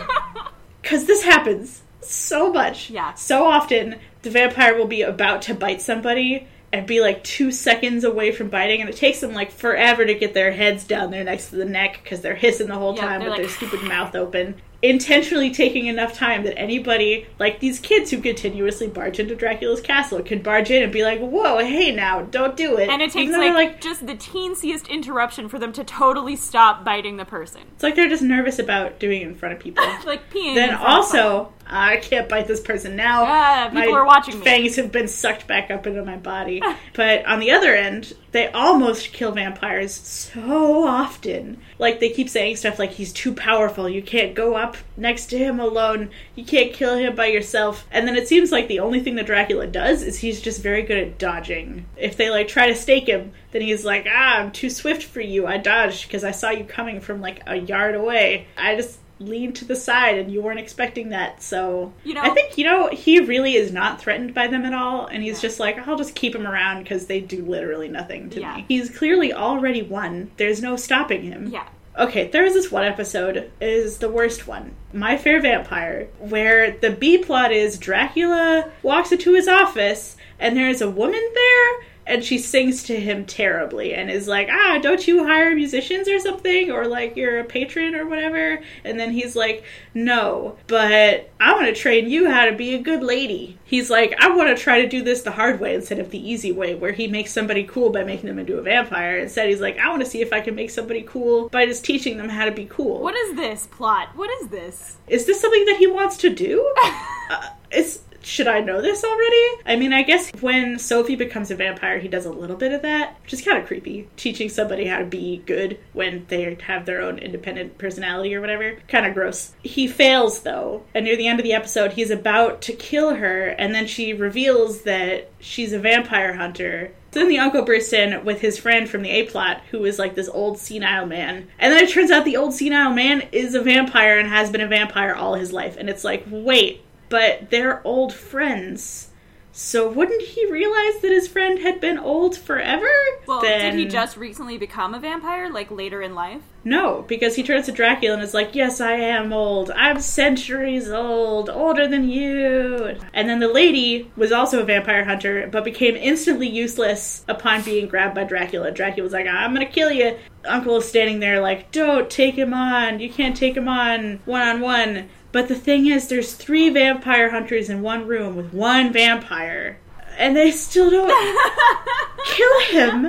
Because 0.82 1.04
this 1.04 1.22
happens 1.22 1.82
so 2.00 2.52
much. 2.52 2.90
Yeah. 2.90 3.14
So 3.14 3.44
often, 3.44 4.00
the 4.22 4.30
vampire 4.30 4.76
will 4.76 4.88
be 4.88 5.02
about 5.02 5.42
to 5.42 5.54
bite 5.54 5.80
somebody 5.80 6.48
and 6.72 6.86
be 6.86 7.00
like 7.00 7.24
two 7.24 7.50
seconds 7.50 8.04
away 8.04 8.30
from 8.32 8.48
biting, 8.48 8.80
and 8.80 8.88
it 8.88 8.96
takes 8.96 9.20
them 9.20 9.32
like 9.34 9.50
forever 9.50 10.04
to 10.04 10.14
get 10.14 10.34
their 10.34 10.52
heads 10.52 10.84
down 10.84 11.10
there 11.10 11.24
next 11.24 11.50
to 11.50 11.56
the 11.56 11.64
neck 11.64 12.00
because 12.02 12.20
they're 12.20 12.36
hissing 12.36 12.68
the 12.68 12.76
whole 12.76 12.94
Yeah, 12.94 13.06
time 13.06 13.20
with 13.20 13.30
like- 13.30 13.40
their 13.40 13.48
stupid 13.48 13.82
mouth 13.82 14.14
open. 14.14 14.54
Intentionally 14.82 15.50
taking 15.52 15.88
enough 15.88 16.14
time 16.14 16.42
that 16.44 16.58
anybody, 16.58 17.26
like 17.38 17.60
these 17.60 17.78
kids 17.78 18.10
who 18.10 18.18
continuously 18.22 18.86
barge 18.88 19.20
into 19.20 19.34
Dracula's 19.34 19.82
castle, 19.82 20.22
can 20.22 20.40
barge 20.40 20.70
in 20.70 20.82
and 20.82 20.90
be 20.90 21.02
like, 21.04 21.20
"Whoa, 21.20 21.58
hey 21.58 21.94
now, 21.94 22.22
don't 22.22 22.56
do 22.56 22.78
it." 22.78 22.88
And 22.88 23.02
it 23.02 23.12
takes 23.12 23.30
though 23.30 23.38
like, 23.52 23.82
just 23.82 24.06
the 24.06 24.14
teensiest 24.14 24.88
interruption 24.88 25.50
for 25.50 25.58
them 25.58 25.74
to 25.74 25.84
totally 25.84 26.34
stop 26.34 26.82
biting 26.82 27.18
the 27.18 27.26
person. 27.26 27.60
It's 27.74 27.82
like 27.82 27.94
they're 27.94 28.08
just 28.08 28.22
nervous 28.22 28.58
about 28.58 28.98
doing 28.98 29.20
it 29.20 29.28
in 29.28 29.34
front 29.34 29.52
of 29.54 29.60
people. 29.60 29.84
Like 30.06 30.30
peeing. 30.32 30.54
then 30.54 30.72
also, 30.74 31.52
I 31.70 31.96
can't 31.98 32.28
bite 32.28 32.48
this 32.48 32.60
person 32.60 32.96
now. 32.96 33.24
Ah, 33.24 33.70
people 33.72 33.92
my 33.92 33.98
are 33.98 34.04
watching 34.04 34.38
me. 34.38 34.44
Fangs 34.44 34.76
have 34.76 34.90
been 34.90 35.08
sucked 35.08 35.46
back 35.46 35.70
up 35.70 35.86
into 35.86 36.04
my 36.04 36.16
body. 36.16 36.60
but 36.94 37.24
on 37.26 37.38
the 37.38 37.52
other 37.52 37.74
end, 37.74 38.12
they 38.32 38.48
almost 38.48 39.12
kill 39.12 39.32
vampires 39.32 39.94
so 39.94 40.86
often. 40.86 41.60
Like 41.78 42.00
they 42.00 42.10
keep 42.10 42.28
saying 42.28 42.56
stuff 42.56 42.78
like 42.78 42.90
he's 42.90 43.12
too 43.12 43.34
powerful. 43.34 43.88
You 43.88 44.02
can't 44.02 44.34
go 44.34 44.56
up 44.56 44.76
next 44.96 45.26
to 45.26 45.38
him 45.38 45.60
alone. 45.60 46.10
You 46.34 46.44
can't 46.44 46.72
kill 46.72 46.96
him 46.96 47.14
by 47.14 47.26
yourself. 47.26 47.86
And 47.90 48.06
then 48.06 48.16
it 48.16 48.28
seems 48.28 48.52
like 48.52 48.68
the 48.68 48.80
only 48.80 49.00
thing 49.00 49.14
that 49.16 49.26
Dracula 49.26 49.66
does 49.66 50.02
is 50.02 50.18
he's 50.18 50.40
just 50.40 50.62
very 50.62 50.82
good 50.82 50.98
at 50.98 51.18
dodging. 51.18 51.86
If 51.96 52.16
they 52.16 52.30
like 52.30 52.48
try 52.48 52.68
to 52.68 52.74
stake 52.74 53.08
him, 53.08 53.32
then 53.52 53.62
he's 53.62 53.84
like, 53.84 54.06
"Ah, 54.08 54.38
I'm 54.38 54.52
too 54.52 54.70
swift 54.70 55.02
for 55.02 55.20
you. 55.20 55.46
I 55.46 55.56
dodged 55.56 56.06
because 56.06 56.24
I 56.24 56.30
saw 56.30 56.50
you 56.50 56.64
coming 56.64 57.00
from 57.00 57.20
like 57.20 57.42
a 57.46 57.56
yard 57.56 57.94
away. 57.94 58.46
I 58.56 58.76
just 58.76 58.99
leaned 59.20 59.54
to 59.56 59.64
the 59.64 59.76
side 59.76 60.18
and 60.18 60.32
you 60.32 60.42
weren't 60.42 60.58
expecting 60.58 61.10
that." 61.10 61.42
So, 61.42 61.92
You 62.04 62.14
know- 62.14 62.22
I 62.22 62.30
think 62.30 62.58
you 62.58 62.64
know 62.64 62.88
he 62.88 63.20
really 63.20 63.54
is 63.54 63.72
not 63.72 64.00
threatened 64.00 64.34
by 64.34 64.46
them 64.48 64.64
at 64.64 64.74
all 64.74 65.06
and 65.06 65.22
he's 65.22 65.40
just 65.40 65.60
like, 65.60 65.86
"I'll 65.86 65.96
just 65.96 66.14
keep 66.16 66.34
him 66.34 66.46
around 66.46 66.82
because 66.82 67.06
they 67.06 67.20
do 67.20 67.44
literally 67.44 67.88
nothing 67.88 68.30
to 68.30 68.40
Yeah. 68.40 68.56
me." 68.56 68.64
He's 68.68 68.90
clearly 68.90 69.32
already 69.32 69.82
won. 69.82 70.30
There's 70.36 70.60
no 70.62 70.74
stopping 70.76 71.22
him. 71.22 71.50
Yeah. 71.52 71.64
Okay, 71.98 72.28
there 72.28 72.44
is 72.44 72.54
this 72.54 72.70
one 72.70 72.84
episode 72.84 73.50
is 73.60 73.98
the 73.98 74.08
worst 74.08 74.46
one. 74.46 74.72
My 74.92 75.16
Fair 75.16 75.40
Vampire, 75.40 76.06
where 76.18 76.70
the 76.70 76.90
B 76.90 77.18
plot 77.18 77.52
is 77.52 77.78
Dracula 77.78 78.66
walks 78.82 79.12
into 79.12 79.34
his 79.34 79.48
office 79.48 80.16
and 80.38 80.56
there's 80.56 80.80
a 80.80 80.88
woman 80.88 81.20
there 81.34 81.68
and 82.10 82.24
she 82.24 82.38
sings 82.38 82.82
to 82.82 82.98
him 82.98 83.24
terribly 83.24 83.94
and 83.94 84.10
is 84.10 84.26
like, 84.26 84.48
"Ah, 84.50 84.78
don't 84.82 85.06
you 85.06 85.24
hire 85.24 85.54
musicians 85.54 86.08
or 86.08 86.18
something 86.18 86.70
or 86.70 86.86
like 86.86 87.16
you're 87.16 87.38
a 87.38 87.44
patron 87.44 87.94
or 87.94 88.04
whatever?" 88.04 88.60
And 88.84 88.98
then 88.98 89.12
he's 89.12 89.36
like, 89.36 89.62
"No, 89.94 90.56
but 90.66 91.30
I 91.40 91.52
want 91.52 91.66
to 91.66 91.72
train 91.72 92.10
you 92.10 92.28
how 92.28 92.46
to 92.46 92.52
be 92.52 92.74
a 92.74 92.82
good 92.82 93.04
lady." 93.04 93.58
He's 93.64 93.90
like, 93.90 94.12
"I 94.18 94.28
want 94.34 94.54
to 94.54 94.60
try 94.60 94.82
to 94.82 94.88
do 94.88 95.02
this 95.02 95.22
the 95.22 95.30
hard 95.30 95.60
way 95.60 95.74
instead 95.74 96.00
of 96.00 96.10
the 96.10 96.30
easy 96.30 96.50
way 96.50 96.74
where 96.74 96.92
he 96.92 97.06
makes 97.06 97.32
somebody 97.32 97.62
cool 97.62 97.90
by 97.90 98.02
making 98.02 98.26
them 98.26 98.40
into 98.40 98.58
a 98.58 98.62
vampire." 98.62 99.18
Instead, 99.18 99.48
he's 99.48 99.60
like, 99.60 99.78
"I 99.78 99.88
want 99.88 100.02
to 100.02 100.10
see 100.10 100.20
if 100.20 100.32
I 100.32 100.40
can 100.40 100.56
make 100.56 100.70
somebody 100.70 101.02
cool 101.02 101.48
by 101.50 101.64
just 101.64 101.84
teaching 101.84 102.16
them 102.16 102.28
how 102.28 102.44
to 102.44 102.52
be 102.52 102.66
cool." 102.66 103.00
What 103.00 103.14
is 103.14 103.36
this 103.36 103.68
plot? 103.68 104.08
What 104.16 104.30
is 104.42 104.48
this? 104.48 104.96
Is 105.06 105.26
this 105.26 105.40
something 105.40 105.64
that 105.66 105.76
he 105.76 105.86
wants 105.86 106.16
to 106.18 106.30
do? 106.30 106.74
uh, 107.30 107.50
is 107.70 108.00
should 108.22 108.48
I 108.48 108.60
know 108.60 108.80
this 108.80 109.04
already? 109.04 109.46
I 109.66 109.76
mean, 109.76 109.92
I 109.92 110.02
guess 110.02 110.30
when 110.40 110.78
Sophie 110.78 111.16
becomes 111.16 111.50
a 111.50 111.56
vampire, 111.56 111.98
he 111.98 112.08
does 112.08 112.26
a 112.26 112.32
little 112.32 112.56
bit 112.56 112.72
of 112.72 112.82
that, 112.82 113.16
which 113.22 113.32
is 113.32 113.42
kind 113.42 113.58
of 113.58 113.66
creepy. 113.66 114.08
Teaching 114.16 114.48
somebody 114.48 114.86
how 114.86 114.98
to 114.98 115.04
be 115.04 115.38
good 115.46 115.78
when 115.92 116.26
they 116.28 116.56
have 116.62 116.86
their 116.86 117.00
own 117.00 117.18
independent 117.18 117.78
personality 117.78 118.34
or 118.34 118.40
whatever. 118.40 118.76
Kind 118.88 119.06
of 119.06 119.14
gross. 119.14 119.52
He 119.62 119.86
fails 119.86 120.40
though, 120.42 120.84
and 120.94 121.04
near 121.04 121.16
the 121.16 121.26
end 121.26 121.40
of 121.40 121.44
the 121.44 121.54
episode, 121.54 121.92
he's 121.92 122.10
about 122.10 122.62
to 122.62 122.72
kill 122.72 123.14
her, 123.14 123.48
and 123.48 123.74
then 123.74 123.86
she 123.86 124.12
reveals 124.12 124.82
that 124.82 125.30
she's 125.40 125.72
a 125.72 125.78
vampire 125.78 126.34
hunter. 126.34 126.92
Then 127.12 127.28
the 127.28 127.38
uncle 127.38 127.62
bursts 127.62 127.92
in 127.92 128.24
with 128.24 128.40
his 128.40 128.58
friend 128.58 128.88
from 128.88 129.02
the 129.02 129.10
A 129.10 129.24
plot, 129.24 129.62
who 129.70 129.84
is 129.84 129.98
like 129.98 130.14
this 130.14 130.28
old 130.28 130.58
senile 130.58 131.06
man. 131.06 131.48
And 131.58 131.72
then 131.72 131.82
it 131.82 131.90
turns 131.90 132.10
out 132.10 132.24
the 132.24 132.36
old 132.36 132.54
senile 132.54 132.92
man 132.92 133.22
is 133.32 133.54
a 133.54 133.62
vampire 133.62 134.18
and 134.18 134.28
has 134.28 134.50
been 134.50 134.60
a 134.60 134.68
vampire 134.68 135.14
all 135.14 135.34
his 135.34 135.52
life. 135.52 135.76
And 135.76 135.90
it's 135.90 136.04
like, 136.04 136.24
wait, 136.30 136.84
but 137.10 137.50
they're 137.50 137.86
old 137.86 138.14
friends. 138.14 139.10
So 139.52 139.90
wouldn't 139.90 140.22
he 140.22 140.50
realize 140.50 141.00
that 141.02 141.10
his 141.10 141.26
friend 141.26 141.58
had 141.58 141.80
been 141.80 141.98
old 141.98 142.36
forever? 142.36 142.88
Well, 143.26 143.42
then... 143.42 143.76
did 143.76 143.78
he 143.78 143.86
just 143.86 144.16
recently 144.16 144.56
become 144.56 144.94
a 144.94 145.00
vampire, 145.00 145.50
like 145.50 145.70
later 145.70 146.00
in 146.00 146.14
life? 146.14 146.42
No, 146.62 147.02
because 147.08 147.34
he 147.34 147.42
turns 147.42 147.66
to 147.66 147.72
Dracula 147.72 148.14
and 148.14 148.22
is 148.22 148.32
like, 148.32 148.54
Yes, 148.54 148.80
I 148.80 148.92
am 148.92 149.32
old. 149.32 149.70
I'm 149.72 150.00
centuries 150.00 150.90
old, 150.90 151.50
older 151.50 151.88
than 151.88 152.08
you. 152.08 152.96
And 153.12 153.28
then 153.28 153.40
the 153.40 153.48
lady 153.48 154.10
was 154.16 154.30
also 154.30 154.60
a 154.60 154.64
vampire 154.64 155.04
hunter, 155.04 155.48
but 155.50 155.64
became 155.64 155.96
instantly 155.96 156.48
useless 156.48 157.24
upon 157.28 157.62
being 157.62 157.88
grabbed 157.88 158.14
by 158.14 158.24
Dracula. 158.24 158.70
Dracula 158.70 159.02
was 159.02 159.12
like, 159.12 159.26
I'm 159.26 159.52
gonna 159.52 159.66
kill 159.66 159.90
you. 159.90 160.16
Uncle 160.44 160.76
is 160.76 160.88
standing 160.88 161.18
there 161.20 161.40
like, 161.40 161.72
Don't 161.72 162.08
take 162.08 162.36
him 162.36 162.54
on. 162.54 163.00
You 163.00 163.10
can't 163.10 163.36
take 163.36 163.56
him 163.56 163.68
on 163.68 164.20
one 164.26 164.42
on 164.42 164.60
one. 164.60 165.08
But 165.32 165.48
the 165.48 165.54
thing 165.54 165.86
is, 165.86 166.08
there's 166.08 166.34
three 166.34 166.68
vampire 166.70 167.30
hunters 167.30 167.68
in 167.70 167.82
one 167.82 168.06
room 168.06 168.36
with 168.36 168.52
one 168.52 168.92
vampire. 168.92 169.78
And 170.18 170.36
they 170.36 170.50
still 170.50 170.90
don't 170.90 171.08
kill 172.26 172.60
him. 172.62 173.06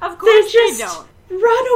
Of 0.00 0.18
course, 0.18 0.46
They 0.46 0.50
just 0.52 0.78
they 0.78 0.84
don't. 1.36 1.42
run 1.42 1.66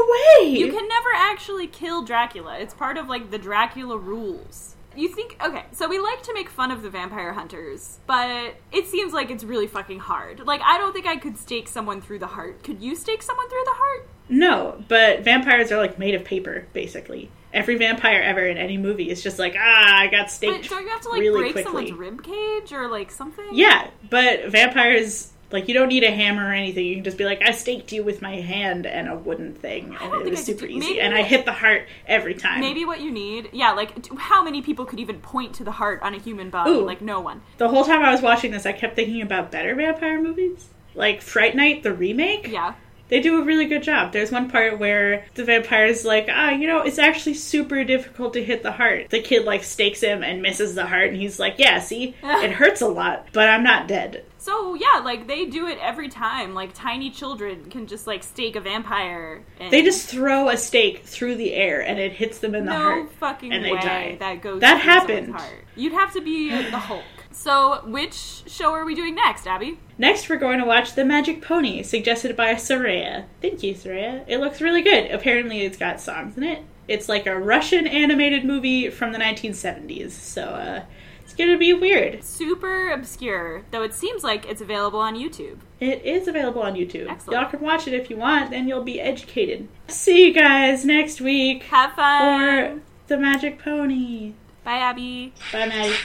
away. 0.43 0.51
You 0.51 0.73
can 0.73 0.89
never 0.89 1.09
actually 1.15 1.67
kill 1.67 2.03
Dracula. 2.05 2.59
It's 2.59 2.73
part 2.75 2.97
of 2.97 3.09
like 3.09 3.31
the 3.31 3.39
Dracula 3.39 3.99
rules. 3.99 4.77
You 4.97 5.09
think 5.09 5.37
okay, 5.45 5.65
so 5.73 5.89
we 5.89 5.99
like 6.01 6.23
to 6.25 6.35
make 6.35 6.49
fun 6.49 6.71
of 6.73 6.83
the 6.83 6.91
vampire 6.91 7.33
hunters, 7.33 8.01
but 8.07 8.57
it 8.73 8.87
seems 8.87 9.13
like 9.13 9.31
it's 9.31 9.45
really 9.45 9.67
fucking 9.69 10.01
hard. 10.01 10.41
Like 10.47 10.61
I 10.65 10.77
don't 10.79 10.93
think 10.93 11.07
I 11.07 11.17
could 11.17 11.37
stake 11.39 11.69
someone 11.69 12.01
through 12.01 12.19
the 12.19 12.27
heart. 12.27 12.65
Could 12.65 12.83
you 12.83 12.97
stake 12.97 13.23
someone 13.23 13.49
through 13.49 13.63
the 13.65 13.75
heart? 13.75 14.09
No, 14.29 14.83
but 14.89 15.21
vampires 15.21 15.73
are 15.73 15.79
like 15.79 15.99
made 15.99 16.15
of 16.15 16.25
paper, 16.25 16.67
basically. 16.73 17.31
Every 17.53 17.77
vampire 17.77 18.21
ever 18.21 18.47
in 18.47 18.59
any 18.59 18.77
movie 18.77 19.09
is 19.11 19.23
just 19.23 19.39
like, 19.39 19.55
ah, 19.59 19.97
I 20.01 20.09
got 20.09 20.25
But 20.25 20.31
staked 20.31 20.69
don't 20.69 20.83
you 20.83 20.89
have 20.91 21.01
to 21.03 21.09
like 21.09 21.21
really 21.21 21.41
break 21.41 21.53
quickly. 21.65 21.89
someone's 21.89 21.93
rib 21.93 22.23
cage 22.23 22.73
or 22.73 22.89
like 22.89 23.11
something? 23.11 23.47
Yeah, 23.53 23.89
but 24.11 24.49
vampires, 24.49 25.33
like, 25.51 25.67
you 25.67 25.73
don't 25.73 25.89
need 25.89 26.05
a 26.05 26.11
hammer 26.11 26.47
or 26.47 26.53
anything. 26.53 26.85
You 26.85 26.97
can 26.97 27.05
just 27.05 27.17
be 27.17 27.25
like, 27.25 27.41
I 27.41 27.53
staked 27.53 27.91
you 27.91 28.05
with 28.05 28.21
my 28.21 28.37
hand 28.37 28.85
and 28.85 29.09
a 29.09 29.17
wooden 29.17 29.55
thing, 29.55 29.97
and 29.99 30.27
it 30.27 30.31
was 30.31 30.45
super 30.45 30.67
easy. 30.67 30.79
maybe- 30.79 31.01
And 31.01 31.15
I 31.15 31.23
hit 31.23 31.47
the 31.47 31.53
heart 31.55 31.87
every 32.07 32.35
time. 32.35 32.61
Maybe 32.61 32.85
what 32.85 33.01
you 33.01 33.11
need, 33.11 33.49
yeah, 33.55 33.73
like 33.73 34.07
how 34.19 34.45
many 34.45 34.61
people 34.61 34.85
could 34.85 35.01
even 35.01 35.19
point 35.21 35.55
to 35.55 35.65
the 35.65 35.73
heart 35.73 36.03
on 36.03 36.15
a 36.15 36.19
human 36.19 36.51
body? 36.51 36.73
Ooh. 36.73 36.85
Like 36.85 37.01
no 37.01 37.21
one. 37.21 37.41
The 37.57 37.69
whole 37.71 37.87
time 37.87 38.03
I 38.03 38.13
was 38.13 38.21
watching 38.21 38.51
this, 38.51 38.67
I 38.67 38.73
kept 38.73 38.95
thinking 38.95 39.23
about 39.23 39.51
better 39.51 39.75
vampire 39.75 40.21
movies. 40.21 40.69
Like 40.95 41.23
Fright 41.23 41.57
Night, 41.57 41.83
the 41.83 41.95
remake. 41.95 42.47
Yeah. 42.49 42.75
They 43.09 43.21
do 43.21 43.41
a 43.41 43.45
really 43.45 43.67
good 43.67 43.83
job. 43.83 44.13
There's 44.13 44.31
one 44.31 44.51
part 44.51 44.79
where 44.79 45.25
the 45.35 45.45
vampire's 45.45 46.05
like, 46.05 46.29
ah, 46.31 46.51
you 46.51 46.67
know, 46.67 46.83
it's 46.83 46.99
actually 46.99 47.35
super 47.35 47.85
difficult 47.85 48.35
to 48.35 48.45
hit 48.45 48.63
the 48.63 48.73
heart. 48.73 49.11
The 49.11 49.21
kid 49.23 49.45
like 49.45 49.65
stakes 49.65 50.01
him 50.01 50.23
and 50.23 50.43
misses 50.43 50.75
the 50.75 50.87
heart, 50.87 51.09
and 51.09 51.17
he's 51.17 51.39
like, 51.39 51.55
yeah, 51.59 51.79
see, 51.81 52.15
it 52.23 52.53
hurts 52.53 52.81
a 52.81 52.89
lot, 52.89 53.29
but 53.33 53.49
I'm 53.49 53.63
not 53.63 53.89
dead. 53.89 54.25
So 54.39 54.75
yeah, 54.75 55.01
like 55.05 55.27
they 55.27 55.47
do 55.47 55.67
it 55.67 55.79
every 55.83 56.09
time. 56.09 56.55
Like 56.55 56.71
tiny 56.73 57.11
children 57.11 57.69
can 57.71 57.87
just 57.87 58.07
like 58.07 58.23
stake 58.23 58.57
a 58.57 58.61
vampire. 58.61 59.43
And 59.59 59.73
They 59.73 59.83
just 59.83 60.09
throw 60.09 60.49
a 60.49 60.57
stake 60.57 61.05
through 61.05 61.37
the 61.37 61.53
air, 61.53 61.81
and 61.81 61.99
it 61.99 62.13
hits 62.13 62.39
them 62.39 62.55
in 62.55 62.65
the 62.65 62.73
no 62.73 62.79
heart. 62.79 63.03
No 63.05 63.09
fucking 63.21 63.53
and 63.53 63.65
they 63.65 63.73
way 63.73 63.81
die. 63.81 64.17
that 64.21 64.41
goes. 64.41 64.61
That 64.61 64.81
happened. 64.81 65.35
Heart. 65.35 65.65
You'd 65.77 65.93
have 65.93 66.13
to 66.15 66.21
be 66.21 66.51
the 66.51 66.79
Hulk. 66.79 67.05
So 67.31 67.83
which 67.87 68.43
show 68.47 68.73
are 68.73 68.85
we 68.85 68.95
doing 68.95 69.15
next, 69.15 69.47
Abby? 69.47 69.79
Next, 69.97 70.29
we're 70.29 70.37
going 70.37 70.59
to 70.59 70.65
watch 70.65 70.95
The 70.95 71.05
Magic 71.05 71.43
Pony, 71.43 71.83
suggested 71.83 72.37
by 72.37 72.55
Soraya. 72.55 73.25
Thank 73.41 73.63
you, 73.63 73.75
Soraya. 73.75 74.25
It 74.27 74.39
looks 74.39 74.61
really 74.61 74.83
good. 74.83 75.11
Apparently, 75.11 75.63
it's 75.63 75.77
got 75.79 76.01
songs 76.01 76.37
in 76.37 76.43
it. 76.45 76.63
It's 76.89 77.09
like 77.09 77.27
a 77.27 77.39
Russian 77.39 77.87
animated 77.87 78.45
movie 78.45 78.89
from 78.91 79.13
the 79.13 79.19
1970s, 79.19 80.11
so 80.13 80.43
uh, 80.45 80.83
It's 81.23 81.35
gonna 81.35 81.59
be 81.59 81.75
weird. 81.75 82.25
Super 82.25 82.91
obscure, 82.93 83.65
though 83.71 83.83
it 83.83 83.93
seems 83.93 84.25
like 84.25 84.47
it's 84.47 84.63
available 84.63 84.99
on 84.99 85.15
YouTube. 85.15 85.59
It 85.81 86.03
is 86.03 86.27
available 86.29 86.63
on 86.63 86.75
YouTube. 86.75 87.11
Excellent. 87.11 87.39
Y'all 87.43 87.51
can 87.51 87.61
watch 87.61 87.87
it 87.87 87.93
if 87.93 88.09
you 88.09 88.17
want, 88.17 88.51
then 88.51 88.67
you'll 88.67 88.83
be 88.83 89.01
educated. 89.01 89.69
See 89.89 90.27
you 90.29 90.33
guys 90.33 90.87
next 90.87 91.21
week 91.21 91.65
Have 91.65 91.93
fun. 91.93 92.81
for 92.81 92.83
the 93.09 93.19
Magic 93.19 93.59
Pony. 93.59 94.33
Bye, 94.69 94.81
Abby. 94.81 95.33
Bye, 95.51 95.65
Maddie. 95.67 95.97